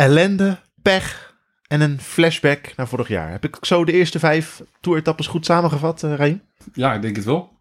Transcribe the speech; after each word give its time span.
ellende, 0.00 0.58
pech 0.82 1.34
en 1.66 1.80
een 1.80 2.00
flashback 2.00 2.72
naar 2.76 2.88
vorig 2.88 3.08
jaar. 3.08 3.30
Heb 3.30 3.44
ik 3.44 3.56
zo 3.60 3.84
de 3.84 3.92
eerste 3.92 4.18
vijf 4.18 4.62
toeretappes 4.80 5.26
goed 5.26 5.44
samengevat, 5.44 6.02
uh, 6.02 6.14
Raim? 6.14 6.42
Ja, 6.72 6.94
ik 6.94 7.02
denk 7.02 7.16
het 7.16 7.24
wel. 7.24 7.52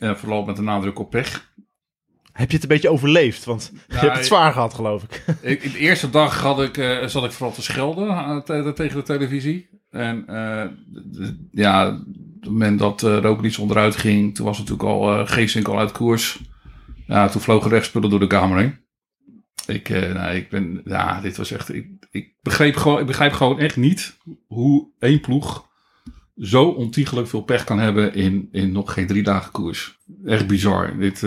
Uh, 0.00 0.14
vooral 0.14 0.44
met 0.44 0.56
de 0.56 0.62
nadruk 0.62 0.98
op 0.98 1.10
pech. 1.10 1.52
Heb 2.32 2.48
je 2.48 2.54
het 2.54 2.62
een 2.62 2.68
beetje 2.68 2.90
overleefd? 2.90 3.44
Want 3.44 3.72
je 3.88 3.96
hebt 3.96 4.16
het 4.16 4.26
zwaar 4.26 4.52
gehad, 4.52 4.74
geloof 4.74 5.02
ik. 5.02 5.24
ik 5.40 5.72
de 5.72 5.78
eerste 5.78 6.10
dag 6.10 6.40
had 6.40 6.62
ik, 6.62 6.76
uh, 6.76 7.06
zat 7.06 7.24
ik 7.24 7.30
vooral 7.30 7.54
te 7.54 7.62
schelden 7.62 8.06
uh, 8.06 8.68
tegen 8.68 8.96
de 8.96 9.02
televisie. 9.02 9.68
En 9.90 10.24
ja, 11.50 11.88
op 11.88 12.40
het 12.40 12.50
moment 12.50 12.78
dat 12.78 13.02
uh, 13.02 13.18
Roglic 13.18 13.58
onderuit 13.58 13.96
ging, 13.96 14.34
toen 14.34 14.46
was 14.46 14.58
natuurlijk 14.58 14.88
al 14.88 15.18
uh, 15.18 15.28
Geesink 15.28 15.68
al 15.68 15.78
uit 15.78 15.92
koers. 15.92 16.40
Ja, 17.06 17.28
toen 17.28 17.40
vlogen 17.40 17.70
rechtspullen 17.70 18.10
door 18.10 18.20
de 18.20 18.26
kamer 18.26 18.58
heen. 18.58 18.83
Ik, 19.66 19.88
nou, 19.88 20.34
ik 20.34 20.48
ben, 20.48 20.80
ja, 20.84 21.20
dit 21.20 21.36
was 21.36 21.50
echt, 21.50 21.74
ik, 21.74 21.86
ik, 22.10 22.32
begreep 22.42 22.76
gewoon, 22.76 23.00
ik 23.00 23.06
begrijp 23.06 23.32
gewoon 23.32 23.58
echt 23.58 23.76
niet 23.76 24.16
hoe 24.46 24.88
één 24.98 25.20
ploeg 25.20 25.68
zo 26.36 26.64
ontiegelijk 26.64 27.28
veel 27.28 27.42
pech 27.42 27.64
kan 27.64 27.78
hebben 27.78 28.14
in, 28.14 28.48
in 28.52 28.72
nog 28.72 28.92
geen 28.92 29.06
drie 29.06 29.22
dagen 29.22 29.52
koers. 29.52 29.98
Echt 30.24 30.46
bizar. 30.46 30.98
Dit, 30.98 31.26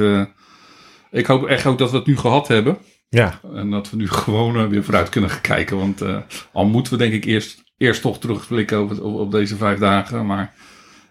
ik 1.11 1.25
hoop 1.25 1.45
echt 1.45 1.65
ook 1.65 1.77
dat 1.77 1.91
we 1.91 1.97
het 1.97 2.05
nu 2.05 2.17
gehad 2.17 2.47
hebben. 2.47 2.77
Ja. 3.09 3.39
En 3.53 3.69
dat 3.69 3.89
we 3.89 3.97
nu 3.97 4.07
gewoon 4.23 4.69
weer 4.69 4.83
vooruit 4.83 5.09
kunnen 5.09 5.41
kijken. 5.41 5.77
Want 5.77 6.03
al 6.51 6.65
moeten 6.65 6.91
we 6.91 6.97
denk 6.97 7.13
ik 7.13 7.25
eerst 7.25 7.65
eerst 7.77 8.01
toch 8.01 8.19
terugblikken 8.19 8.81
op, 8.81 8.99
op, 8.99 9.15
op 9.15 9.31
deze 9.31 9.57
vijf 9.57 9.79
dagen. 9.79 10.25
Maar 10.25 10.53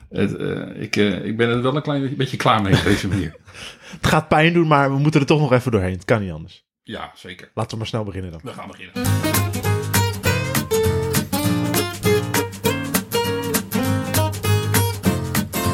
het, 0.09 0.41
uh, 0.41 0.83
ik, 0.83 0.97
uh, 0.97 1.25
ik 1.25 1.37
ben 1.37 1.49
er 1.49 1.63
wel 1.63 1.77
een 1.77 1.83
klein 1.83 2.17
beetje 2.17 2.37
klaar 2.37 2.63
mee 2.63 2.75
op 2.75 2.85
deze 2.85 3.09
manier. 3.09 3.37
het 4.01 4.07
gaat 4.07 4.29
pijn 4.29 4.53
doen, 4.53 4.67
maar 4.67 4.93
we 4.93 4.99
moeten 4.99 5.21
er 5.21 5.27
toch 5.27 5.41
nog 5.41 5.53
even 5.53 5.71
doorheen. 5.71 5.93
Het 5.93 6.05
kan 6.05 6.21
niet 6.21 6.33
anders. 6.33 6.66
Ja, 6.87 7.13
zeker. 7.15 7.51
Laten 7.55 7.71
we 7.71 7.77
maar 7.77 7.87
snel 7.87 8.05
beginnen 8.05 8.31
dan. 8.31 8.41
We 8.43 8.53
gaan 8.53 8.69
beginnen. 8.69 8.95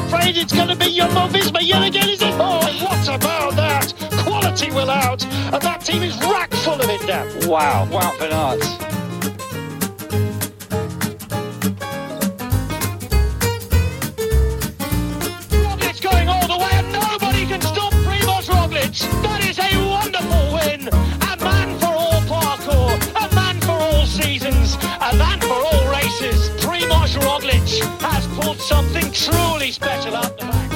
Afraid 0.05 0.37
it's 0.37 0.53
going 0.53 0.69
to 0.69 0.75
be 0.75 0.93
Jumbo 0.93 1.27
Visma 1.27 1.59
yet 1.61 1.83
again, 1.83 2.09
is 2.09 2.21
it? 2.21 2.33
Oh, 2.39 2.65
what 2.81 3.07
about 3.07 3.55
that? 3.55 3.93
Quality 4.23 4.71
will 4.71 4.89
out, 4.89 5.25
and 5.51 5.61
that 5.61 5.85
team 5.85 6.01
is 6.01 6.17
rack 6.17 6.53
full 6.53 6.79
of 6.79 6.89
it 6.89 7.05
now. 7.05 7.47
Wow, 7.47 7.87
wow, 7.91 8.13
Van 8.17 8.59
something 28.63 29.11
truly 29.11 29.71
special 29.71 30.15
out 30.15 30.37
the 30.37 30.45
back. 30.45 30.69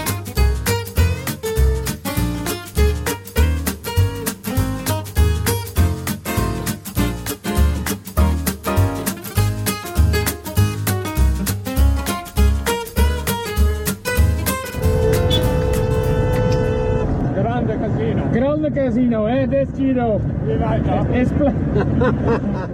Grande 18.33 18.71
casino, 18.71 19.27
hè? 19.27 19.47
Destino. 19.47 20.19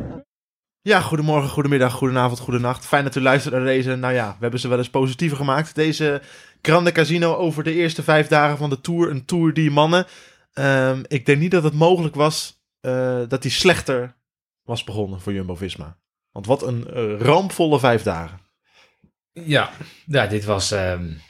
Ja, 0.85 1.01
goedemorgen, 1.01 1.49
goedemiddag, 1.49 1.93
goedenavond, 1.93 2.39
goedenacht. 2.39 2.85
Fijn 2.85 3.03
dat 3.03 3.15
u 3.15 3.21
luistert 3.21 3.53
naar 3.53 3.63
deze, 3.63 3.95
nou 3.95 4.13
ja, 4.13 4.27
we 4.27 4.37
hebben 4.39 4.59
ze 4.59 4.67
wel 4.67 4.77
eens 4.77 4.89
positiever 4.89 5.37
gemaakt. 5.37 5.75
Deze 5.75 6.21
Grande 6.61 6.91
Casino 6.91 7.35
over 7.35 7.63
de 7.63 7.73
eerste 7.73 8.03
vijf 8.03 8.27
dagen 8.27 8.57
van 8.57 8.69
de 8.69 8.81
Tour. 8.81 9.09
Een 9.09 9.25
Tour 9.25 9.53
die 9.53 9.71
mannen. 9.71 10.05
Um, 10.53 11.03
ik 11.07 11.25
denk 11.25 11.39
niet 11.39 11.51
dat 11.51 11.63
het 11.63 11.73
mogelijk 11.73 12.15
was 12.15 12.63
uh, 12.81 13.21
dat 13.27 13.41
die 13.41 13.51
slechter 13.51 14.15
was 14.63 14.83
begonnen 14.83 15.21
voor 15.21 15.33
Jumbo-Visma. 15.33 15.97
Want 16.31 16.45
wat 16.45 16.63
een 16.63 16.87
uh, 16.93 17.19
rampvolle 17.19 17.79
vijf 17.79 18.03
dagen. 18.03 18.39
Ja, 19.31 19.71
ja 20.05 20.27
dit 20.27 20.45
was... 20.45 20.71
Um... 20.71 21.21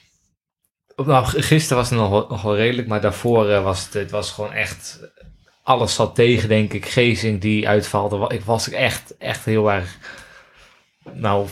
Nou, 0.96 1.26
gisteren 1.26 1.78
was 1.78 1.90
het 1.90 2.00
nog, 2.00 2.30
nog 2.30 2.42
wel 2.42 2.56
redelijk, 2.56 2.88
maar 2.88 3.02
daarvoor 3.02 3.50
uh, 3.50 3.64
was 3.64 3.84
het, 3.86 3.94
het 3.94 4.12
was 4.12 4.32
gewoon 4.32 4.52
echt... 4.52 5.00
Alles 5.64 5.96
zat 5.96 6.16
tegen, 6.16 6.50
denk 6.50 6.74
ik. 6.74 6.86
Gezing 6.86 7.42
die 7.42 7.68
uitvalde. 7.68 8.36
Ik 8.36 8.42
was 8.42 8.70
echt, 8.70 9.18
echt 9.18 9.46
heel 9.46 9.72
erg... 9.72 9.98
Nou, 11.14 11.48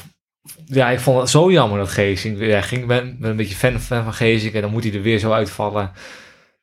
ja, 0.65 0.89
ik 0.89 0.99
vond 0.99 1.19
het 1.19 1.29
zo 1.29 1.51
jammer 1.51 1.79
dat 1.79 1.89
Gezing... 1.89 2.45
Ja, 2.45 2.61
ging, 2.61 2.85
ben, 2.85 3.17
ben 3.19 3.29
een 3.29 3.35
beetje 3.35 3.55
fan, 3.55 3.79
fan 3.79 4.03
van 4.03 4.13
Gezing 4.13 4.53
en 4.53 4.61
dan 4.61 4.71
moet 4.71 4.83
hij 4.83 4.93
er 4.93 5.01
weer 5.01 5.19
zo 5.19 5.31
uitvallen. 5.31 5.91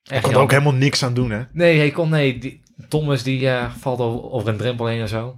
Hij 0.02 0.20
kon 0.20 0.32
er 0.32 0.38
ook 0.38 0.50
helemaal 0.50 0.72
niks 0.72 1.02
aan 1.02 1.14
doen, 1.14 1.30
hè? 1.30 1.42
Nee, 1.52 1.78
hij 1.78 1.90
kon... 1.90 2.08
Nee, 2.08 2.38
die, 2.38 2.62
Thomas 2.88 3.22
die 3.22 3.40
uh, 3.40 3.70
valt 3.78 4.00
over, 4.00 4.30
over 4.30 4.48
een 4.48 4.56
drempel 4.56 4.86
heen 4.86 5.00
en 5.00 5.08
zo. 5.08 5.36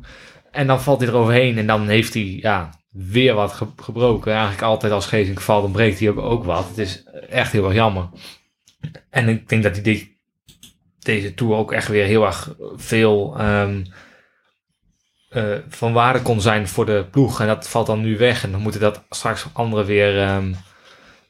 En 0.50 0.66
dan 0.66 0.81
valt 0.81 1.00
hij 1.00 1.09
eroverheen 1.09 1.59
en 1.59 1.66
dan 1.66 1.88
heeft 1.88 2.15
hij... 2.15 2.38
Ja, 2.41 2.70
weer 2.91 3.34
wat 3.34 3.53
ge 3.53 3.66
gebroken. 3.76 4.32
Eigenlijk 4.32 4.62
altijd 4.62 4.93
als 4.93 5.06
Gezing 5.06 5.43
valt, 5.43 5.62
dan 5.62 5.72
breekt 5.72 5.99
hij 5.99 6.10
ook, 6.10 6.19
ook 6.19 6.44
wat. 6.44 6.69
Het 6.69 6.78
is 6.78 7.04
echt 7.28 7.53
heel 7.53 7.65
erg 7.65 7.75
jammer. 7.75 8.09
En 9.10 9.28
ik 9.28 9.49
denk 9.49 9.62
dat 9.62 9.72
hij 9.72 9.82
dit, 9.82 10.09
deze 11.00 11.34
Tour 11.34 11.56
ook 11.56 11.72
echt 11.72 11.88
weer 11.88 12.05
heel 12.05 12.27
erg 12.27 12.55
veel 12.77 13.41
um, 13.41 13.84
uh, 15.31 15.59
van 15.69 15.93
waarde 15.93 16.22
kon 16.22 16.41
zijn 16.41 16.69
voor 16.69 16.87
de 16.87 17.06
ploeg. 17.11 17.41
En 17.41 17.47
dat 17.47 17.69
valt 17.69 17.87
dan 17.87 18.00
nu 18.00 18.19
weg. 18.19 18.44
En 18.44 18.50
dan 18.50 18.61
moeten 18.61 18.81
dat 18.81 19.05
straks 19.09 19.47
anderen 19.53 19.87
weer 19.87 20.28
um, 20.28 20.56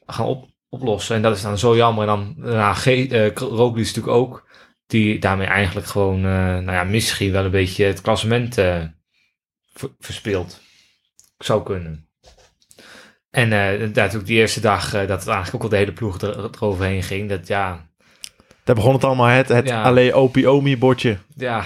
gaan 0.05 0.25
op, 0.25 0.49
oplossen. 0.69 1.15
En 1.15 1.21
dat 1.21 1.35
is 1.35 1.41
dan 1.41 1.57
zo 1.57 1.75
jammer. 1.75 2.07
En 2.07 2.07
dan 2.07 2.35
daarna 2.37 2.75
uh, 2.85 3.33
Roglic 3.33 3.85
natuurlijk 3.85 4.15
ook. 4.15 4.49
Die 4.87 5.19
daarmee 5.19 5.47
eigenlijk 5.47 5.87
gewoon, 5.87 6.17
uh, 6.17 6.23
nou 6.33 6.71
ja, 6.71 6.83
misschien 6.83 7.31
wel 7.31 7.45
een 7.45 7.51
beetje 7.51 7.85
het 7.85 8.01
klassement 8.01 8.57
verspeelt 9.99 10.61
zou 11.37 11.63
kunnen. 11.63 12.09
En 13.29 13.49
natuurlijk 13.93 14.25
die 14.25 14.37
eerste 14.37 14.59
dag 14.59 14.91
dat 14.91 15.19
het 15.19 15.27
eigenlijk 15.27 15.55
ook 15.55 15.63
al 15.63 15.69
de 15.69 15.75
hele 15.75 15.93
ploeg 15.93 16.21
er, 16.21 16.43
eroverheen 16.43 17.03
ging. 17.03 17.29
Dat 17.29 17.47
ja. 17.47 17.90
Daar 18.63 18.75
begon 18.75 18.93
het 18.93 19.03
allemaal 19.03 19.27
het, 19.27 19.47
het 19.47 19.67
ja. 19.67 19.83
Allee 19.83 20.13
Opie 20.13 20.49
Omi 20.49 20.77
bordje. 20.77 21.17
Ja. 21.35 21.63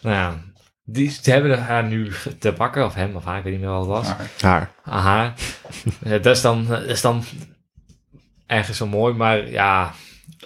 Nou 0.00 0.14
ja. 0.14 0.42
Die, 0.84 1.10
ze 1.10 1.30
hebben 1.30 1.62
haar 1.62 1.84
nu 1.84 2.12
te 2.38 2.52
pakken, 2.52 2.84
of 2.84 2.94
hem 2.94 3.16
of 3.16 3.24
haar, 3.24 3.38
ik 3.38 3.44
weet 3.44 3.52
niet 3.52 3.62
meer 3.62 3.70
wat 3.70 3.80
het 3.80 3.88
was. 3.88 4.08
Haar. 4.40 4.70
Ah, 4.84 5.04
haar. 5.04 5.34
dat, 6.22 6.26
is 6.26 6.40
dan, 6.40 6.66
dat 6.66 6.82
is 6.82 7.00
dan 7.00 7.24
ergens 8.46 8.76
zo 8.76 8.86
mooi, 8.86 9.14
maar 9.14 9.50
ja. 9.50 9.92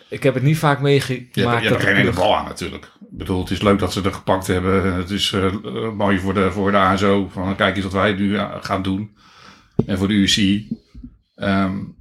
Ik 0.09 0.23
heb 0.23 0.35
het 0.35 0.43
niet 0.43 0.59
vaak 0.59 0.81
meegemaakt. 0.81 1.35
Je 1.35 1.47
hebt, 1.47 1.63
je 1.63 1.69
hebt 1.69 1.81
er 1.81 1.87
geen 1.87 1.97
hele 1.97 2.13
bal 2.13 2.37
aan 2.37 2.45
natuurlijk. 2.45 2.85
Ik 2.85 3.19
bedoel, 3.19 3.41
het 3.41 3.51
is 3.51 3.63
leuk 3.63 3.79
dat 3.79 3.93
ze 3.93 4.03
er 4.03 4.13
gepakt 4.15 4.47
hebben. 4.47 4.95
Het 4.95 5.11
is 5.11 5.33
uh, 5.33 5.53
mooi 5.93 6.19
voor 6.19 6.35
de, 6.35 6.53
voor 6.53 6.71
de 6.71 6.77
ASO. 6.77 7.29
Van 7.33 7.57
kijk 7.57 7.75
eens 7.75 7.85
wat 7.85 7.93
wij 7.93 8.13
nu 8.13 8.39
gaan 8.61 8.83
doen. 8.83 9.17
En 9.87 9.99
voor 9.99 10.09
de 10.09 10.15
UC. 10.15 10.63
Um, 11.37 11.98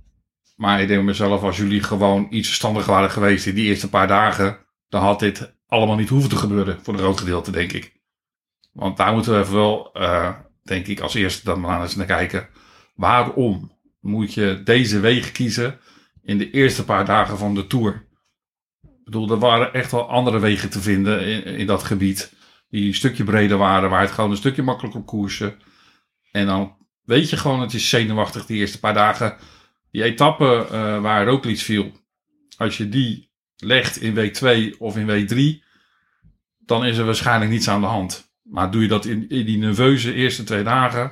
maar 0.58 0.82
ik 0.82 0.88
denk 0.88 1.04
mezelf, 1.04 1.44
als 1.44 1.58
jullie 1.58 1.84
gewoon 1.84 2.28
iets 2.30 2.48
verstandiger 2.48 2.92
waren 2.92 3.12
geweest 3.12 3.46
in 3.46 3.56
die 3.56 3.66
eerste 3.66 3.90
paar 3.90 4.08
dagen. 4.08 4.58
Dan 4.90 5.02
had 5.02 5.20
dit 5.20 5.56
allemaal 5.68 5.96
niet 5.96 6.10
hoeven 6.10 6.30
te 6.30 6.36
gebeuren. 6.36 6.80
Voor 6.82 6.94
een 6.94 7.00
groot 7.00 7.20
gedeelte, 7.20 7.52
denk 7.52 7.72
ik. 7.72 7.96
Want 8.72 8.98
daar 8.98 9.14
moeten 9.14 9.34
we 9.34 9.40
even 9.40 9.54
wel, 9.54 9.90
uh, 9.94 10.34
denk 10.64 10.88
ik, 10.88 11.00
als 11.00 11.14
eerste 11.14 11.44
dan 11.44 11.60
maar 11.60 11.82
eens 11.82 11.96
naar 11.96 12.06
kijken. 12.06 12.48
Waarom 12.96 13.72
moet 14.00 14.34
je 14.34 14.62
deze 14.64 15.00
wegen 15.00 15.32
kiezen 15.32 15.80
in 16.22 16.38
de 16.38 16.52
eerste 16.52 16.86
paar 16.86 17.06
dagen 17.06 17.38
van 17.38 17.56
de 17.56 17.68
Tour? 17.68 18.08
Ik 18.82 19.04
bedoel, 19.04 19.32
er 19.32 19.40
waren 19.40 19.74
echt 19.74 19.92
wel 19.92 20.10
andere 20.10 20.40
wegen 20.40 20.70
te 20.70 20.82
vinden 20.82 21.26
in, 21.26 21.44
in 21.44 21.68
dat 21.68 21.84
gebied. 21.84 22.34
Die 22.70 22.88
een 22.88 22.94
stukje 22.94 23.24
breder 23.24 23.58
waren, 23.58 23.90
waar 23.90 24.02
het 24.02 24.12
gewoon 24.12 24.32
een 24.32 24.38
stukje 24.38 24.64
makkelijker 24.64 25.02
koersen. 25.02 25.60
En 26.32 26.46
dan 26.46 26.78
weet 27.04 27.30
je 27.30 27.38
gewoon, 27.38 27.62
het 27.62 27.74
is 27.74 27.90
zenuwachtig 27.90 28.46
die 28.46 28.60
eerste 28.60 28.80
paar 28.80 28.94
dagen. 28.94 29.38
Die 29.98 30.06
etappe 30.06 30.68
uh, 30.72 31.02
waar 31.02 31.26
Roglic 31.26 31.60
viel. 31.60 31.92
Als 32.58 32.78
je 32.78 32.90
die 32.90 33.32
legt 33.56 34.02
in 34.02 34.14
week 34.14 34.34
2 34.34 34.80
of 34.80 34.98
in 34.98 35.06
week 35.06 35.28
3, 35.28 35.64
dan 36.58 36.86
is 36.86 36.98
er 36.98 37.06
waarschijnlijk 37.06 37.52
niets 37.52 37.68
aan 37.70 37.82
de 37.82 37.88
hand. 37.88 38.32
Maar 38.42 38.72
doe 38.72 38.82
je 38.82 38.88
dat 38.88 39.06
in, 39.06 39.30
in 39.30 39.46
die 39.46 39.58
nerveuze 39.58 40.14
eerste 40.14 40.44
twee 40.44 40.64
dagen, 40.64 41.12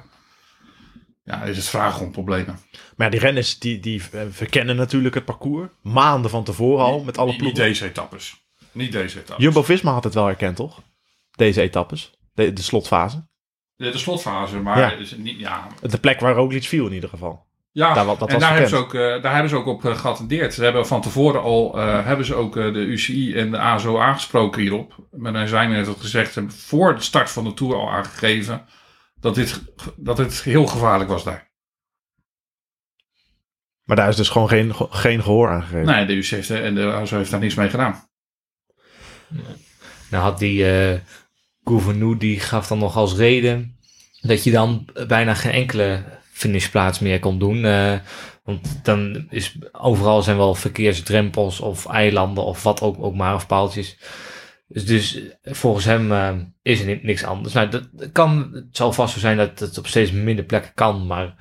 ja, 1.23 1.43
is 1.43 1.57
het 1.57 1.67
vragen 1.67 2.05
om 2.05 2.11
problemen. 2.11 2.59
Maar 2.95 3.05
ja, 3.07 3.09
die 3.09 3.19
renners 3.19 3.59
die, 3.59 3.79
die 3.79 4.03
verkennen 4.29 4.75
natuurlijk 4.75 5.15
het 5.15 5.25
parcours. 5.25 5.69
Maanden 5.81 6.31
van 6.31 6.43
tevoren 6.43 6.85
al, 6.85 7.03
met 7.03 7.17
alle 7.17 7.35
ploegen. 7.35 7.47
niet 7.47 7.55
deze 7.55 7.85
etappes. 7.85 8.45
Niet 8.71 8.91
deze 8.91 9.19
etappes. 9.19 9.43
Jumbo-Visma 9.45 9.91
had 9.91 10.03
het 10.03 10.13
wel 10.13 10.25
herkend, 10.25 10.55
toch? 10.55 10.81
Deze 11.31 11.61
etappes. 11.61 12.11
De, 12.33 12.53
de 12.53 12.61
slotfase. 12.61 13.27
De, 13.75 13.89
de 13.89 13.97
slotfase, 13.97 14.59
maar 14.59 14.77
Ja. 14.77 14.91
is 14.91 15.17
niet, 15.17 15.39
ja, 15.39 15.67
De 15.81 15.97
plek 15.99 16.19
waar 16.19 16.35
Roglic 16.35 16.63
viel 16.63 16.87
in 16.87 16.93
ieder 16.93 17.09
geval. 17.09 17.45
Ja, 17.75 17.93
Daar 17.93 18.07
en 18.07 18.39
daar 18.39 18.51
hebben, 18.51 18.69
ze 18.69 18.75
ook, 18.75 18.93
eh, 18.93 19.21
daar 19.21 19.33
hebben 19.33 19.49
ze 19.49 19.55
ook 19.55 19.65
op 19.65 19.85
eh, 19.85 19.97
geattendeerd. 19.97 20.53
Ze 20.53 20.63
hebben 20.63 20.87
van 20.87 21.01
tevoren 21.01 21.41
al 21.41 21.79
eh, 21.79 22.05
hebben 22.05 22.25
ze 22.25 22.35
ook 22.35 22.53
de 22.53 22.71
UCI 22.71 23.35
en 23.35 23.51
de 23.51 23.57
ASO 23.57 23.99
aangesproken 23.99 24.61
hierop. 24.61 25.07
Maar 25.11 25.33
dan 25.33 25.47
zijn 25.47 25.69
net 25.69 25.87
al 25.87 25.93
gezegd, 25.93 26.33
ze 26.33 26.39
hebben 26.39 26.57
voor 26.57 26.95
de 26.95 27.01
start 27.01 27.29
van 27.29 27.43
de 27.43 27.53
Tour 27.53 27.75
al 27.75 27.91
aangegeven 27.91 28.65
dat 29.19 29.35
dit, 29.35 29.63
dat 29.95 30.17
dit 30.17 30.43
heel 30.43 30.67
gevaarlijk 30.67 31.09
was 31.09 31.23
daar. 31.23 31.51
Maar 33.83 33.95
daar 33.95 34.09
is 34.09 34.15
dus 34.15 34.29
gewoon 34.29 34.49
geen, 34.49 34.73
geen 34.75 35.23
gehoor 35.23 35.49
aan 35.49 35.61
gegeven. 35.61 35.85
Nee, 35.85 36.05
de 36.05 36.13
UCI 36.13 36.35
heeft, 36.35 36.49
en 36.49 36.75
de 36.75 36.91
ASO 36.91 37.17
heeft 37.17 37.31
daar 37.31 37.39
niks 37.39 37.55
mee 37.55 37.69
gedaan. 37.69 38.09
Nou 40.09 40.23
had 40.23 40.39
die 40.39 40.69
eh 40.69 40.99
Gouvenou, 41.63 42.17
die 42.17 42.39
gaf 42.39 42.67
dan 42.67 42.77
nog 42.77 42.95
als 42.95 43.15
reden 43.15 43.77
dat 44.21 44.43
je 44.43 44.51
dan 44.51 44.89
bijna 45.07 45.33
geen 45.33 45.51
enkele 45.51 46.03
finishplaats 46.35 46.99
meer 46.99 47.19
kon 47.19 47.39
doen. 47.39 47.65
eh, 47.65 47.93
want 48.43 48.79
dan 48.83 49.27
is 49.29 49.57
overal 49.71 50.21
zijn 50.21 50.37
wel 50.37 50.55
verkeersdrempels 50.55 51.59
of 51.59 51.87
eilanden 51.87 52.43
of 52.43 52.63
wat 52.63 52.81
ook, 52.81 53.03
ook 53.03 53.15
maar, 53.15 53.35
of 53.35 53.47
paaltjes. 53.47 53.97
Dus, 54.67 54.85
dus 54.85 55.21
volgens 55.43 55.85
hem 55.85 56.11
eh, 56.11 56.33
is 56.61 56.79
er 56.79 56.85
ni- 56.85 56.99
niks 57.01 57.23
anders. 57.23 57.53
Nou, 57.53 57.69
dat 57.69 57.87
kan, 58.11 58.49
het 58.53 58.65
zal 58.71 58.93
vast 58.93 59.13
zo 59.13 59.19
zijn 59.19 59.37
dat 59.37 59.59
het 59.59 59.77
op 59.77 59.87
steeds 59.87 60.11
minder 60.11 60.45
plekken 60.45 60.71
kan, 60.73 61.07
maar 61.07 61.35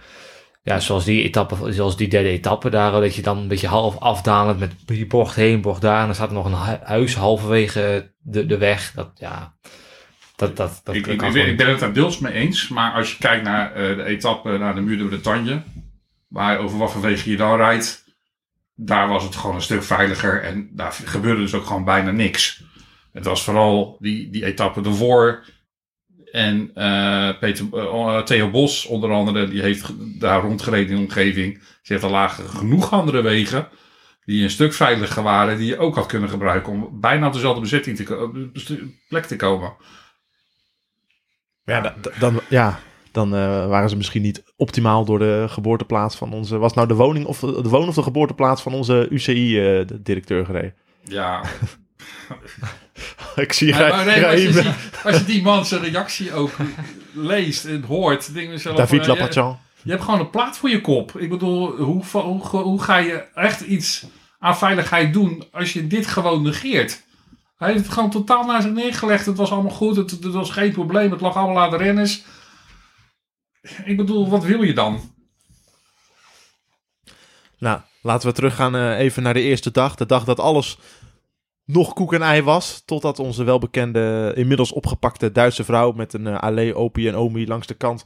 ja, 0.62 0.81
zoals 0.81 1.05
die 1.05 1.23
etappe, 1.23 1.73
zoals 1.73 1.96
die 1.96 2.08
derde 2.08 2.29
etappe 2.29 2.70
daar, 2.70 2.93
dat 2.93 3.14
je 3.14 3.23
dan 3.23 3.38
een 3.38 3.49
beetje 3.49 3.67
half 3.67 3.99
afdalend 3.99 4.58
met 4.58 5.08
bocht 5.08 5.35
heen, 5.35 5.61
bocht 5.61 5.81
daar, 5.81 6.00
en 6.00 6.06
dan 6.06 6.14
staat 6.14 6.31
nog 6.31 6.44
een 6.44 6.64
hu- 6.67 6.85
huis 6.85 7.14
halverwege 7.14 8.12
de, 8.19 8.46
de 8.46 8.58
weg. 8.58 8.93
Dat, 8.94 9.11
ja, 9.14 9.56
dat, 10.36 10.56
dat, 10.56 10.81
dat 10.84 10.94
ik, 10.94 11.06
ben- 11.06 11.32
niet. 11.32 11.36
ik 11.36 11.56
ben 11.56 11.69
het 11.69 11.81
daar 11.81 11.92
deels 11.92 12.19
mee 12.19 12.32
eens. 12.32 12.69
Maar 12.69 12.92
als 12.92 13.12
je 13.12 13.19
kijkt 13.19 13.44
naar 13.44 13.72
eh, 13.72 13.96
de 13.96 14.04
etappe 14.04 14.58
naar 14.58 14.75
de 14.75 14.81
Muur 14.81 14.98
de 14.98 15.04
Bretagne, 15.04 15.62
waar 16.28 16.58
over 16.58 16.78
wat 16.78 16.92
voor 16.92 17.00
wegen 17.00 17.31
je 17.31 17.36
dan 17.36 17.56
rijdt, 17.56 18.04
daar 18.75 19.08
was 19.08 19.25
het 19.25 19.36
gewoon 19.36 19.56
een 19.56 19.62
stuk 19.62 19.82
veiliger. 19.82 20.42
En 20.42 20.69
daar 20.72 20.92
gebeurde 20.92 21.40
dus 21.40 21.54
ook 21.54 21.66
gewoon 21.66 21.84
bijna 21.84 22.10
niks. 22.10 22.62
Het 23.12 23.25
was 23.25 23.44
vooral 23.44 23.96
die, 24.00 24.31
die 24.31 24.44
etappe 24.44 24.82
ervoor. 24.82 25.44
En 26.32 26.70
eh, 26.75 27.38
Peter, 27.38 27.66
eh, 27.72 28.22
Theo 28.22 28.50
Bos, 28.50 28.86
onder 28.86 29.10
andere, 29.10 29.48
die 29.48 29.62
heeft 29.62 29.92
daar 30.20 30.40
rondgereden 30.40 30.88
in 30.90 30.96
de 30.96 31.02
omgeving. 31.02 31.62
Ze 31.82 31.92
heeft 31.92 32.04
al 32.04 32.10
lagen 32.10 32.48
genoeg 32.48 32.92
andere 32.92 33.22
wegen. 33.22 33.69
Die 34.25 34.42
een 34.42 34.50
stuk 34.50 34.72
veiliger 34.72 35.22
waren, 35.22 35.58
die 35.58 35.66
je 35.66 35.78
ook 35.78 35.94
had 35.94 36.06
kunnen 36.06 36.28
gebruiken 36.28 36.72
om 36.72 37.00
bijna 37.00 37.26
op 37.26 37.32
dezelfde 37.32 37.60
bezetting 37.60 37.96
te 37.96 38.90
plek 39.08 39.25
te 39.25 39.36
komen. 39.36 39.72
Ja, 41.64 41.81
da- 41.81 41.94
da- 42.00 42.11
dan, 42.19 42.40
ja, 42.49 42.78
dan 43.12 43.34
eh, 43.34 43.66
waren 43.66 43.88
ze 43.88 43.96
misschien 43.96 44.22
niet 44.22 44.43
optimaal 44.56 45.05
door 45.05 45.19
de 45.19 45.44
geboorteplaats 45.49 46.16
van 46.16 46.32
onze... 46.32 46.58
Was 46.58 46.75
nou 46.75 46.88
de 46.88 46.94
woning 46.94 47.26
of 47.26 47.38
de, 47.40 47.62
de 47.62 47.69
woon- 47.69 47.88
of 47.88 47.94
de 47.94 48.02
geboorteplaats 48.02 48.62
van 48.62 48.72
onze 48.75 49.06
UCI-directeur 49.11 50.44
gereden? 50.44 50.75
Ja, 51.05 51.43
Ik 53.37 53.52
zie 53.52 53.70
Maar- 53.72 53.88
maar 53.88 54.05
nee, 54.06 54.26
als, 54.26 54.43
je 54.43 54.52
ziet- 54.52 54.75
als 55.05 55.16
je 55.19 55.25
die 55.25 55.43
man 55.43 55.66
zijn 55.66 55.82
reactie 55.82 56.32
ook 56.32 56.50
leest 57.12 57.64
en 57.64 57.82
hoort, 57.82 58.34
denk 58.34 58.58
zelf, 58.58 58.76
David 58.76 59.00
eh, 59.00 59.06
Lapachan. 59.08 59.49
je, 59.49 59.81
je 59.82 59.90
hebt 59.90 60.02
gewoon 60.05 60.20
een 60.20 60.31
plaat 60.31 60.56
voor 60.56 60.70
je 60.70 60.81
kop. 60.81 61.12
Ik 61.19 61.28
bedoel, 61.28 61.70
hoe, 61.76 62.02
hoe 62.50 62.82
ga 62.82 62.96
je 62.96 63.25
echt 63.34 63.60
iets 63.60 64.06
aan 64.38 64.58
veiligheid 64.58 65.12
doen 65.12 65.44
als 65.52 65.72
je 65.72 65.87
dit 65.87 66.06
gewoon 66.06 66.43
negeert? 66.43 67.03
Hij 67.56 67.72
heeft 67.72 67.84
het 67.84 67.92
gewoon 67.92 68.10
totaal 68.10 68.44
naar 68.44 68.62
zich 68.62 68.72
neergelegd. 68.72 69.26
Het 69.26 69.36
was 69.36 69.50
allemaal 69.50 69.72
goed, 69.72 69.96
het, 69.96 70.24
was 70.24 70.50
geen 70.50 70.72
probleem, 70.72 71.10
het 71.10 71.20
lag 71.20 71.36
allemaal 71.36 71.62
aan 71.62 71.70
de 71.70 71.76
renners. 71.76 72.24
Ik 73.84 73.96
bedoel, 73.96 74.28
wat 74.28 74.44
wil 74.44 74.62
je 74.62 74.74
dan? 74.74 75.00
Nou, 77.58 77.80
laten 78.02 78.28
we 78.28 78.34
teruggaan 78.34 78.76
eh, 78.76 78.98
even 78.98 79.22
naar 79.22 79.34
de 79.34 79.40
eerste 79.40 79.70
dag. 79.70 79.94
De 79.94 80.06
dag 80.06 80.24
dat 80.24 80.40
alles 80.40 80.78
nog 81.64 81.92
koek 81.92 82.12
en 82.12 82.22
ei 82.22 82.42
was. 82.42 82.82
Totdat 82.84 83.18
onze 83.18 83.44
welbekende, 83.44 84.32
inmiddels 84.34 84.72
opgepakte 84.72 85.32
Duitse 85.32 85.64
vrouw 85.64 85.92
met 85.92 86.12
een 86.12 86.26
uh, 86.26 86.38
Allee, 86.38 86.74
Opie 86.74 87.08
en 87.08 87.16
Omi 87.16 87.46
langs 87.46 87.66
de 87.66 87.74
kant 87.74 88.04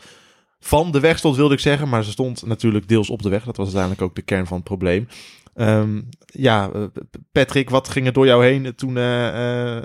van 0.61 0.93
de 0.93 1.01
weg 1.01 1.19
stond, 1.19 1.37
wilde 1.37 1.55
ik 1.55 1.61
zeggen. 1.61 1.89
Maar 1.89 2.05
ze 2.05 2.11
stond 2.11 2.47
natuurlijk 2.47 2.89
deels 2.89 3.11
op 3.11 3.23
de 3.23 3.29
weg. 3.29 3.45
Dat 3.45 3.57
was 3.57 3.67
uiteindelijk 3.67 4.03
ook 4.03 4.15
de 4.15 4.23
kern 4.23 4.47
van 4.47 4.57
het 4.57 4.67
probleem. 4.67 5.09
Um, 5.61 6.09
ja, 6.27 6.71
uh, 6.75 6.85
Patrick, 7.33 7.71
wat 7.71 7.89
ging 7.89 8.07
er 8.07 8.13
door 8.13 8.27
jou 8.27 8.45
heen 8.45 8.75
toen, 8.75 8.97
uh, 8.97 9.75
uh, 9.75 9.83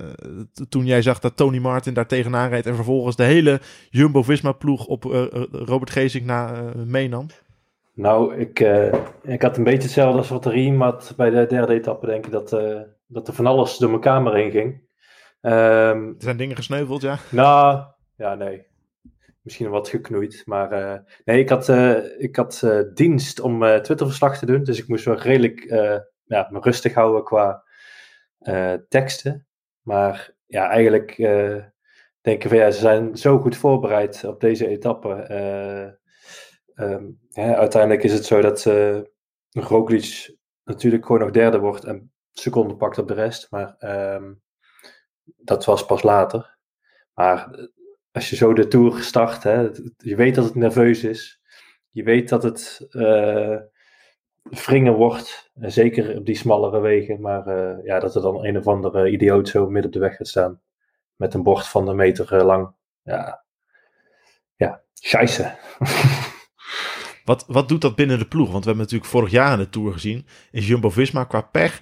toen 0.69 0.85
jij 0.85 1.01
zag 1.01 1.19
dat 1.19 1.37
Tony 1.37 1.57
Martin 1.57 1.93
daar 1.93 2.07
tegenaan 2.07 2.49
reed 2.49 2.65
en 2.65 2.75
vervolgens 2.75 3.15
de 3.15 3.23
hele 3.23 3.59
Jumbo-Visma-ploeg 3.89 4.85
op 4.85 5.05
uh, 5.05 5.25
Robert 5.51 5.89
Geesink 5.89 6.25
na 6.25 6.71
meenam? 6.85 7.25
Nou, 7.93 8.35
ik, 8.35 8.59
ik 9.23 9.41
had 9.41 9.57
een 9.57 9.63
beetje 9.63 9.81
hetzelfde 9.81 10.17
als 10.17 10.29
wat 10.29 10.45
Riem 10.45 10.81
had 10.81 11.13
bij 11.17 11.29
de 11.29 11.45
derde 11.45 11.73
etappe, 11.73 12.05
denk 12.05 12.25
ik, 12.25 12.31
dat, 12.31 12.49
dat 13.07 13.27
er 13.27 13.33
van 13.33 13.45
alles 13.45 13.77
door 13.77 13.89
mijn 13.89 14.01
kamer 14.01 14.33
heen 14.33 14.51
ging. 14.51 14.81
Um, 15.41 16.07
er 16.07 16.15
zijn 16.17 16.37
dingen 16.37 16.55
gesneuveld, 16.55 17.01
ja? 17.01 17.17
Nou, 17.29 17.83
ja, 18.17 18.35
nee. 18.35 18.65
Misschien 19.43 19.69
wat 19.69 19.89
geknoeid, 19.89 20.41
maar 20.45 20.73
uh, 20.73 20.99
nee, 21.25 21.39
ik 21.39 21.49
had, 21.49 21.67
ik 22.17 22.35
had 22.35 22.63
dienst 22.93 23.39
om 23.39 23.59
Twitterverslag 23.59 24.37
te 24.37 24.45
doen, 24.45 24.63
dus 24.63 24.79
ik 24.79 24.87
moest 24.87 25.05
wel 25.05 25.17
redelijk 25.17 25.63
ja, 26.23 26.47
me 26.51 26.59
rustig 26.59 26.93
houden 26.93 27.23
qua 27.23 27.63
teksten. 28.87 29.47
Maar 29.81 30.33
ja, 30.45 30.69
eigenlijk 30.69 31.15
denken 32.21 32.49
van 32.49 32.57
ja, 32.57 32.71
ze 32.71 32.79
zijn 32.79 33.17
zo 33.17 33.39
goed 33.39 33.57
voorbereid 33.57 34.23
op 34.23 34.39
deze 34.39 34.67
etappe. 34.67 35.09
Hè, 37.29 37.55
uiteindelijk 37.55 38.03
is 38.03 38.13
het 38.13 38.25
zo 38.25 38.41
dat 38.41 38.65
uh, 38.65 39.01
Roglic 39.49 40.35
natuurlijk 40.63 41.05
gewoon 41.05 41.21
nog 41.21 41.31
derde 41.31 41.59
wordt 41.59 41.83
en 41.83 42.11
seconden 42.31 42.77
pakt 42.77 42.97
op 42.97 43.07
de 43.07 43.13
rest. 43.13 43.51
Maar 43.51 43.75
um, 44.15 44.41
dat 45.23 45.65
was 45.65 45.85
pas 45.85 46.03
later. 46.03 46.57
Maar 47.13 47.69
als 48.13 48.29
je 48.29 48.35
zo 48.35 48.53
de 48.53 48.67
Tour 48.67 49.01
start, 49.01 49.43
hè, 49.43 49.69
je 49.97 50.15
weet 50.15 50.35
dat 50.35 50.45
het 50.45 50.55
nerveus 50.55 51.03
is. 51.03 51.41
Je 51.89 52.03
weet 52.03 52.29
dat 52.29 52.43
het 52.43 52.87
uh, 52.91 53.57
wordt. 54.95 55.51
Zeker 55.55 56.17
op 56.17 56.25
die 56.25 56.35
smallere 56.35 56.79
wegen. 56.79 57.21
Maar 57.21 57.47
uh, 57.47 57.85
ja, 57.85 57.99
dat 57.99 58.15
er 58.15 58.21
dan 58.21 58.45
een 58.45 58.57
of 58.57 58.67
andere 58.67 59.09
idioot 59.09 59.49
zo 59.49 59.65
midden 59.65 59.85
op 59.85 59.91
de 59.91 59.99
weg 59.99 60.15
gaat 60.15 60.27
staan. 60.27 60.61
Met 61.15 61.33
een 61.33 61.43
bord 61.43 61.67
van 61.67 61.87
een 61.87 61.95
meter 61.95 62.33
uh, 62.33 62.45
lang. 62.45 62.75
Ja, 63.01 63.43
ja, 64.55 64.83
scheisse. 64.93 65.55
Wat, 67.23 67.45
wat 67.47 67.67
doet 67.67 67.81
dat 67.81 67.95
binnen 67.95 68.19
de 68.19 68.27
ploeg? 68.27 68.51
Want 68.51 68.63
we 68.63 68.69
hebben 68.69 68.83
natuurlijk 68.83 69.11
vorig 69.11 69.31
jaar 69.31 69.53
in 69.53 69.59
de 69.59 69.69
Tour 69.69 69.93
gezien... 69.93 70.27
is 70.51 70.67
Jumbo-Visma 70.67 71.23
qua 71.23 71.41
pech... 71.41 71.81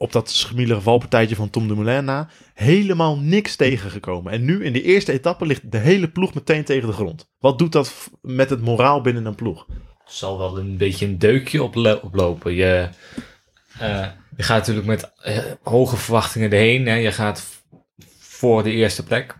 op 0.00 0.12
dat 0.12 0.30
schmielige 0.30 0.80
valpartijtje 0.80 1.36
van 1.36 1.50
Tom 1.50 1.68
Dumoulin 1.68 2.04
na... 2.04 2.28
helemaal 2.54 3.18
niks 3.18 3.56
tegengekomen. 3.56 4.32
En 4.32 4.44
nu 4.44 4.64
in 4.64 4.72
de 4.72 4.82
eerste 4.82 5.12
etappe 5.12 5.46
ligt 5.46 5.72
de 5.72 5.78
hele 5.78 6.08
ploeg 6.08 6.34
meteen 6.34 6.64
tegen 6.64 6.88
de 6.88 6.94
grond. 6.94 7.30
Wat 7.38 7.58
doet 7.58 7.72
dat 7.72 8.10
met 8.22 8.50
het 8.50 8.60
moraal 8.60 9.00
binnen 9.00 9.26
een 9.26 9.34
ploeg? 9.34 9.66
zal 10.04 10.38
wel 10.38 10.58
een 10.58 10.76
beetje 10.76 11.06
een 11.06 11.18
deukje 11.18 11.62
oplo 11.62 11.98
oplopen. 12.02 12.54
Je, 12.54 12.88
uh, 13.82 14.06
je 14.36 14.42
gaat 14.42 14.58
natuurlijk 14.58 14.86
met 14.86 15.12
uh, 15.26 15.38
hoge 15.62 15.96
verwachtingen 15.96 16.50
erheen. 16.50 16.86
Hè. 16.86 16.94
Je 16.94 17.12
gaat 17.12 17.64
voor 18.18 18.62
de 18.62 18.70
eerste 18.70 19.04
plek. 19.04 19.38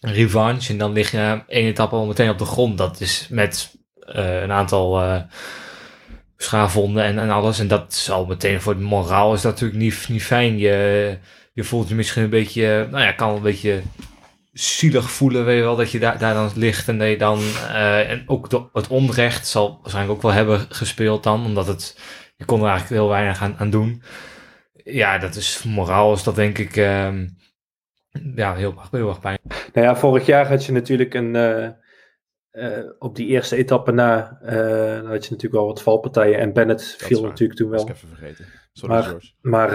Revanche. 0.00 0.72
En 0.72 0.78
dan 0.78 0.92
lig 0.92 1.10
je 1.10 1.42
één 1.46 1.66
etappe 1.66 1.94
al 1.94 2.06
meteen 2.06 2.30
op 2.30 2.38
de 2.38 2.44
grond. 2.44 2.78
Dat 2.78 3.00
is 3.00 3.26
met 3.30 3.76
uh, 4.00 4.42
een 4.42 4.52
aantal 4.52 5.00
schaafwonden 6.38 7.04
en, 7.04 7.18
en 7.18 7.30
alles. 7.30 7.58
En 7.58 7.68
dat 7.68 7.94
zal 7.94 8.26
meteen 8.26 8.60
voor 8.60 8.72
het 8.72 8.82
moraal 8.82 9.34
is 9.34 9.42
dat 9.42 9.52
natuurlijk 9.52 9.80
niet, 9.80 10.06
niet 10.08 10.22
fijn. 10.22 10.58
Je, 10.58 11.18
je 11.52 11.64
voelt 11.64 11.88
je 11.88 11.94
misschien 11.94 12.22
een 12.22 12.30
beetje, 12.30 12.88
nou 12.90 13.04
ja, 13.04 13.12
kan 13.12 13.34
een 13.34 13.42
beetje 13.42 13.82
zielig 14.52 15.10
voelen, 15.10 15.44
weet 15.44 15.56
je 15.56 15.62
wel, 15.62 15.76
dat 15.76 15.90
je 15.90 15.98
daar, 15.98 16.18
daar 16.18 16.34
dan 16.34 16.50
ligt 16.54 16.88
en 16.88 17.04
je 17.04 17.18
dan, 17.18 17.38
uh, 17.38 18.10
en 18.10 18.22
ook 18.26 18.70
het 18.72 18.88
onrecht 18.88 19.46
zal 19.46 19.78
waarschijnlijk 19.80 20.16
ook 20.16 20.22
wel 20.22 20.32
hebben 20.32 20.60
gespeeld 20.68 21.22
dan, 21.22 21.44
omdat 21.44 21.66
het, 21.66 21.98
je 22.36 22.44
kon 22.44 22.60
er 22.60 22.68
eigenlijk 22.68 23.00
heel 23.00 23.10
weinig 23.10 23.42
aan, 23.42 23.54
aan 23.58 23.70
doen. 23.70 24.02
Ja, 24.84 25.18
dat 25.18 25.34
is, 25.34 25.62
moraal 25.62 26.12
is 26.12 26.22
dat 26.22 26.34
denk 26.34 26.58
ik, 26.58 26.76
uh, 26.76 27.12
ja, 28.34 28.54
heel, 28.54 28.74
heel 28.90 29.08
erg 29.08 29.20
pijn. 29.20 29.38
Nou 29.72 29.86
ja, 29.86 29.96
vorig 29.96 30.26
jaar 30.26 30.48
had 30.48 30.64
je 30.64 30.72
natuurlijk 30.72 31.14
een, 31.14 31.34
uh, 31.34 31.68
uh, 32.58 32.90
op 32.98 33.16
die 33.16 33.26
eerste 33.26 33.56
etappe 33.56 33.92
na, 33.92 34.38
uh, 34.42 35.08
had 35.08 35.24
je 35.24 35.30
natuurlijk 35.30 35.52
wel 35.52 35.66
wat 35.66 35.82
valpartijen 35.82 36.38
en 36.38 36.52
Bennett 36.52 36.96
dat 36.98 37.08
viel 37.08 37.22
natuurlijk 37.22 37.58
toen 37.58 37.70
wel. 37.70 37.86
Dat 37.86 37.96
is 37.96 38.02
even 38.02 38.16
vergeten. 38.16 38.44
Sorry, 38.72 38.94
maar, 38.94 39.02
George. 39.02 39.32
Maar 39.40 39.72